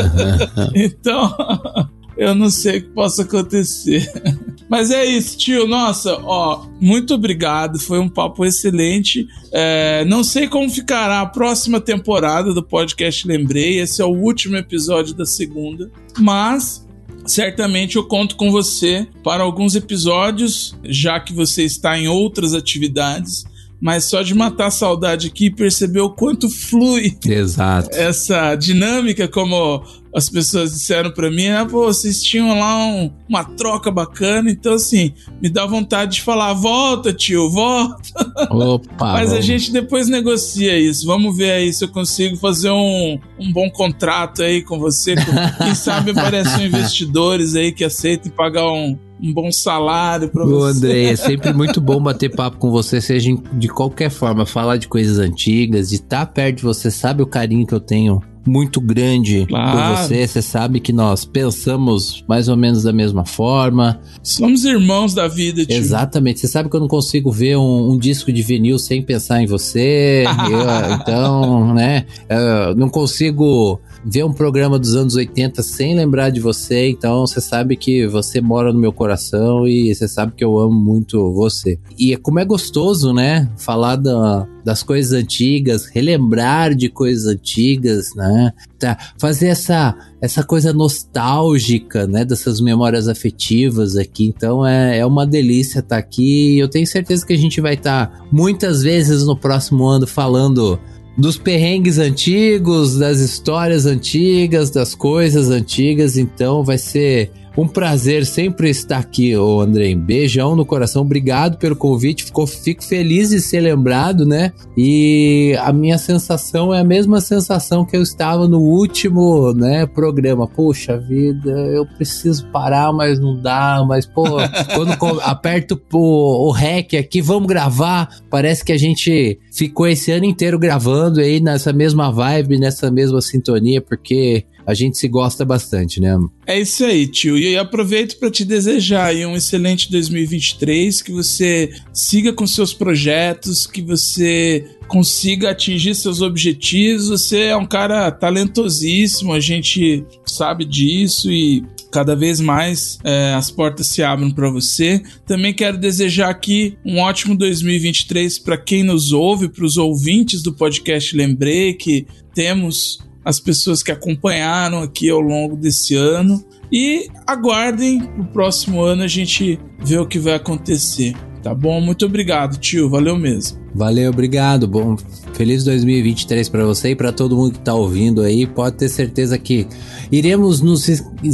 então, 0.74 1.34
eu 2.18 2.34
não 2.34 2.50
sei 2.50 2.80
o 2.80 2.82
que 2.82 2.90
possa 2.90 3.22
acontecer. 3.22 4.12
Mas 4.68 4.92
é 4.92 5.06
isso, 5.06 5.38
tio. 5.38 5.68
Nossa, 5.68 6.20
ó, 6.24 6.66
muito 6.82 7.14
obrigado. 7.14 7.80
Foi 7.80 8.00
um 8.00 8.10
papo 8.10 8.44
excelente. 8.44 9.28
É, 9.54 10.04
não 10.06 10.24
sei 10.24 10.48
como 10.48 10.70
ficará 10.70 11.22
a 11.22 11.26
próxima 11.26 11.80
temporada 11.80 12.54
do 12.54 12.64
podcast 12.64 13.26
Lembrei. 13.26 13.80
Esse 13.80 14.02
é 14.02 14.06
o 14.06 14.10
último 14.10 14.58
episódio 14.58 15.14
da 15.14 15.26
segunda. 15.26 15.90
Mas 16.18 16.87
certamente 17.28 17.98
eu 17.98 18.06
conto 18.06 18.36
com 18.36 18.52
você 18.52 19.08
para 19.24 19.44
alguns 19.44 19.76
episódios, 19.76 20.76
já 20.84 21.20
que 21.20 21.34
você 21.34 21.64
está 21.64 21.98
em 21.98 22.08
outras 22.08 22.54
atividades. 22.54 23.46
Mas 23.80 24.06
só 24.06 24.24
de 24.24 24.34
matar 24.34 24.68
a 24.68 24.72
saudade 24.72 25.28
aqui 25.28 25.46
e 25.46 25.52
perceber 25.52 26.00
o 26.02 26.10
quanto 26.10 26.50
flui 26.50 27.16
Exato. 27.26 27.90
essa 27.96 28.56
dinâmica, 28.56 29.28
como 29.28 29.84
as 30.16 30.28
pessoas 30.30 30.72
disseram 30.74 31.12
pra 31.12 31.30
mim, 31.30 31.48
ah, 31.50 31.64
pô, 31.64 31.86
vocês 31.86 32.24
tinham 32.24 32.58
lá 32.60 32.76
um- 32.88 33.12
uma 33.30 33.44
troca 33.44 33.92
bacana, 33.92 34.50
então 34.50 34.74
assim, 34.74 35.14
me 35.40 35.48
dá 35.48 35.64
vontade 35.68 36.16
de 36.16 36.22
falar, 36.24 36.54
volta, 36.54 37.14
tio, 37.14 37.52
volta. 37.52 38.10
Opa. 38.50 39.14
Mas 39.14 39.28
a 39.30 39.34
vamos. 39.34 39.46
gente 39.46 39.72
depois 39.72 40.08
negocia 40.10 40.76
isso. 40.80 41.06
Vamos 41.06 41.38
ver 41.38 41.52
aí 41.52 41.72
se 41.72 41.84
eu 41.84 41.90
consigo 41.90 42.36
fazer 42.36 42.72
um, 42.72 43.20
um 43.40 43.52
bom 43.54 43.70
contrato 43.70 44.42
aí 44.42 44.64
com 44.64 44.80
você. 44.80 45.14
Com- 45.16 45.64
Quem 45.66 45.76
sabe 45.76 46.12
aparecem 46.12 46.66
investidores 46.68 47.56
aí 47.56 47.72
que 47.72 47.84
aceitem 47.84 48.32
pagar 48.32 48.66
um, 48.72 48.98
um 49.22 49.34
bom 49.34 49.52
salário 49.52 50.30
pra 50.30 50.44
Ô, 50.46 50.48
você. 50.60 50.78
André, 50.78 51.04
é 51.06 51.16
sempre 51.18 51.54
muito 51.54 51.82
bom 51.82 52.02
bater 52.02 52.34
papo 52.36 52.58
com 52.58 52.70
você, 52.72 53.02
seja 53.02 53.32
de 53.54 53.68
qualquer 53.68 54.10
forma, 54.10 54.46
falar 54.46 54.78
de 54.78 54.88
coisas 54.88 55.20
antigas, 55.20 55.90
de 55.90 55.96
estar 55.96 56.26
perto 56.28 56.58
de 56.58 56.64
você, 56.64 56.92
sabe 56.92 57.22
o 57.22 57.28
carinho 57.28 57.66
que 57.66 57.74
eu 57.74 57.80
tenho 57.80 58.22
muito 58.46 58.80
grande 58.80 59.46
Claro. 59.46 59.72
por 59.78 59.98
você, 59.98 60.26
você 60.26 60.42
sabe 60.42 60.80
que 60.80 60.94
nós 60.94 61.26
pensamos 61.26 62.24
mais 62.30 62.48
ou 62.48 62.56
menos 62.56 62.84
da 62.84 62.94
mesma 62.94 63.26
forma. 63.26 64.00
Somos 64.24 64.64
irmãos 64.64 65.14
da 65.14 65.28
vida, 65.28 65.66
tio. 65.66 65.76
Exatamente, 65.76 66.40
você 66.40 66.48
sabe 66.48 66.70
que 66.70 66.76
eu 66.76 66.80
não 66.80 66.88
consigo 66.88 67.30
ver 67.30 67.58
um, 67.58 67.92
um 67.92 67.98
disco 67.98 68.32
de 68.32 68.42
vinil 68.42 68.80
sem 68.80 69.02
pensar 69.02 69.42
em 69.42 69.46
você, 69.46 70.24
eu, 70.50 70.96
então, 70.96 71.74
né, 71.74 72.06
eu 72.30 72.74
não 72.76 72.88
consigo 72.88 73.82
ver 74.06 74.24
um 74.24 74.34
programa 74.34 74.80
dos 74.80 74.96
anos 74.96 75.16
80 75.16 75.62
sem 75.64 75.96
lembrar 75.96 76.30
de 76.30 76.40
você, 76.40 76.90
então 76.90 77.26
você 77.26 77.42
sabe 77.42 77.76
que 77.76 78.08
você 78.08 78.42
mora 78.42 78.72
no 78.72 78.80
meu 78.80 78.92
coração 78.92 79.68
e 79.68 79.94
você 79.94 80.08
sabe 80.08 80.34
que 80.36 80.44
eu 80.44 80.58
amo 80.58 80.80
muito 80.80 81.34
você. 81.34 81.80
E 81.98 82.16
como 82.18 82.40
é 82.40 82.46
gostoso, 82.46 83.14
né, 83.14 83.50
falar 83.58 83.96
da, 83.96 84.48
das 84.68 84.84
coisas 84.84 85.14
antigas, 85.14 85.86
relembrar 85.86 86.76
de 86.76 86.90
coisas 86.90 87.26
antigas, 87.26 88.14
né? 88.14 88.52
Tá, 88.78 88.98
fazer 89.18 89.48
essa, 89.48 89.96
essa 90.22 90.44
coisa 90.44 90.74
nostálgica, 90.74 92.06
né? 92.06 92.26
Dessas 92.26 92.60
memórias 92.60 93.08
afetivas 93.08 93.96
aqui. 93.96 94.26
Então 94.26 94.68
é, 94.68 95.00
é 95.00 95.06
uma 95.06 95.26
delícia 95.26 95.80
estar 95.80 95.96
tá 95.96 95.98
aqui. 95.98 96.60
Eu 96.60 96.68
tenho 96.68 96.86
certeza 96.86 97.26
que 97.26 97.32
a 97.32 97.38
gente 97.38 97.62
vai 97.62 97.76
estar 97.76 98.08
tá, 98.08 98.26
muitas 98.30 98.82
vezes 98.84 99.26
no 99.26 99.38
próximo 99.38 99.86
ano 99.86 100.06
falando 100.06 100.78
dos 101.18 101.38
perrengues 101.38 101.98
antigos, 101.98 102.98
das 102.98 103.20
histórias 103.20 103.86
antigas, 103.86 104.70
das 104.70 104.94
coisas 104.94 105.50
antigas. 105.50 106.18
Então 106.18 106.64
vai 106.64 106.78
ser 106.78 107.32
um 107.58 107.68
prazer 107.68 108.24
sempre 108.24 108.70
estar 108.70 109.00
aqui, 109.00 109.36
ô 109.36 109.62
André. 109.62 109.96
Beijão 109.96 110.56
no 110.56 110.64
coração, 110.64 111.02
obrigado 111.02 111.58
pelo 111.58 111.76
convite. 111.76 112.26
Ficou, 112.26 112.46
fico 112.46 112.84
feliz 112.84 113.30
de 113.30 113.42
ser 113.42 113.62
lembrado, 113.62 114.28
né? 114.28 114.54
E 114.78 115.58
a 115.62 115.74
minha 115.74 115.98
sensação 115.98 116.72
é 116.72 116.82
a 116.82 116.84
mesma 116.84 117.20
sensação 117.20 117.84
que 117.84 117.98
eu 117.98 118.04
estava 118.04 118.48
no 118.48 118.60
último, 118.60 119.54
né, 119.54 119.88
programa. 119.88 120.48
Poxa 120.48 121.00
vida, 121.00 121.50
eu 121.50 121.84
preciso 121.86 122.46
parar, 122.52 122.94
mas 122.94 123.20
não 123.20 123.42
dá. 123.42 123.84
Mas, 123.88 124.06
pô, 124.06 124.24
quando 124.76 125.22
aperto 125.22 125.82
o, 125.92 126.50
o 126.50 126.52
REC 126.52 126.94
aqui, 126.94 127.22
vamos 127.22 127.48
gravar. 127.48 128.20
Parece 128.30 128.64
que 128.64 128.72
a 128.72 128.78
gente 128.78 129.40
ficou 129.52 129.88
esse 129.88 130.12
ano 130.12 130.26
inteiro 130.26 130.60
gravando 130.60 131.20
aí 131.20 131.40
nessa 131.40 131.74
mesma 131.74 132.12
vibe, 132.12 132.60
nessa 132.60 132.92
mesma 132.92 133.20
sintonia, 133.20 133.82
porque 133.82 134.46
a 134.68 134.74
gente 134.74 134.98
se 134.98 135.08
gosta 135.08 135.46
bastante, 135.46 136.02
né? 136.02 136.18
É 136.46 136.60
isso 136.60 136.84
aí, 136.84 137.08
tio. 137.08 137.38
E 137.38 137.58
aproveito 137.58 138.20
para 138.20 138.30
te 138.30 138.44
desejar 138.44 139.16
um 139.16 139.34
excelente 139.34 139.90
2023, 139.90 141.02
que 141.02 141.14
você 141.14 141.72
siga 141.94 142.34
com 142.34 142.46
seus 142.46 142.74
projetos, 142.74 143.66
que 143.66 143.82
você 143.82 144.66
consiga 144.90 145.52
atingir 145.52 145.96
seus 145.96 146.22
objetivos. 146.22 147.08
Você 147.08 147.44
é 147.44 147.56
um 147.56 147.66
cara 147.66 148.12
talentosíssimo, 148.12 149.32
a 149.32 149.40
gente 149.40 150.04
sabe 150.26 150.66
disso 150.66 151.32
e 151.32 151.64
cada 151.90 152.14
vez 152.14 152.42
mais 152.42 153.00
é, 153.06 153.34
as 153.36 153.50
portas 153.50 153.88
se 153.88 154.04
abrem 154.04 154.32
para 154.32 154.50
você. 154.50 155.02
Também 155.26 155.54
quero 155.54 155.78
desejar 155.78 156.30
aqui 156.30 156.78
um 156.86 157.00
ótimo 157.00 157.38
2023 157.38 158.38
para 158.40 158.58
quem 158.58 158.84
nos 158.84 159.14
ouve, 159.14 159.48
para 159.48 159.64
os 159.64 159.78
ouvintes 159.78 160.44
do 160.44 160.52
podcast 160.52 161.16
Lembrei 161.16 161.74
que 161.74 162.06
temos 162.36 163.07
as 163.28 163.42
pessoas 163.42 163.84
que 163.84 163.92
acompanharam 163.92 164.82
aqui 164.82 165.10
ao 165.10 165.20
longo 165.20 165.58
desse 165.58 165.96
ano. 165.96 166.42
E 166.72 167.10
aguardem 167.26 168.10
o 168.18 168.24
próximo 168.24 168.82
ano 168.82 169.04
a 169.04 169.08
gente 169.08 169.60
ver 169.84 170.00
o 170.00 170.08
que 170.08 170.18
vai 170.18 170.36
acontecer. 170.36 171.14
Tá 171.44 171.54
bom? 171.54 171.82
Muito 171.82 172.06
obrigado, 172.06 172.58
tio. 172.58 172.90
Valeu 172.90 173.18
mesmo. 173.18 173.60
Valeu, 173.76 174.12
obrigado. 174.12 174.66
Bom, 174.66 174.96
feliz 175.34 175.66
2023 175.66 176.48
para 176.48 176.66
você 176.66 176.92
e 176.92 176.96
para 176.96 177.12
todo 177.12 177.36
mundo 177.36 177.54
que 177.54 177.60
tá 177.60 177.74
ouvindo 177.74 178.22
aí. 178.22 178.48
Pode 178.48 178.78
ter 178.78 178.88
certeza 178.88 179.38
que 179.38 179.68
iremos 180.10 180.62
nos 180.62 180.88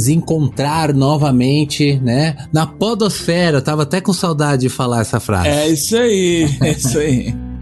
encontrar 0.08 0.92
novamente, 0.92 1.96
né? 2.00 2.36
Na 2.52 2.66
podosfera. 2.66 3.62
tava 3.62 3.84
até 3.84 4.00
com 4.00 4.12
saudade 4.12 4.62
de 4.62 4.68
falar 4.68 5.02
essa 5.02 5.20
frase. 5.20 5.48
É 5.48 5.68
isso 5.68 5.96
aí. 5.96 6.48
É 6.60 6.72
isso 6.72 6.98
aí. 6.98 7.34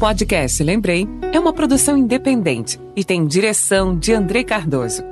Podcast 0.00 0.64
Lembrei 0.64 1.06
é 1.30 1.38
uma 1.38 1.52
produção 1.52 1.94
independente 1.94 2.80
e 2.96 3.04
tem 3.04 3.26
direção 3.26 3.96
de 3.96 4.14
André 4.14 4.42
Cardoso. 4.42 5.04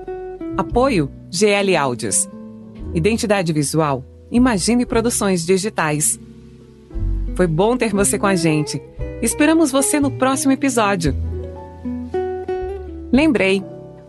Apoio 0.56 1.10
GL 1.30 1.76
Áudios. 1.76 2.26
Identidade 2.94 3.52
visual 3.52 4.02
Imagine 4.30 4.86
Produções 4.86 5.44
Digitais. 5.44 6.18
Foi 7.36 7.46
bom 7.46 7.76
ter 7.76 7.92
você 7.92 8.18
com 8.18 8.26
a 8.26 8.34
gente. 8.34 8.80
Esperamos 9.20 9.70
você 9.70 10.00
no 10.00 10.10
próximo 10.10 10.52
episódio. 10.52 11.14
Lembrei, 13.12 13.62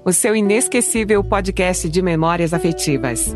o 0.06 0.14
seu 0.14 0.34
inesquecível 0.34 1.22
podcast 1.26 1.90
de 1.90 2.02
memórias 2.02 2.54
afetivas. 2.54 3.36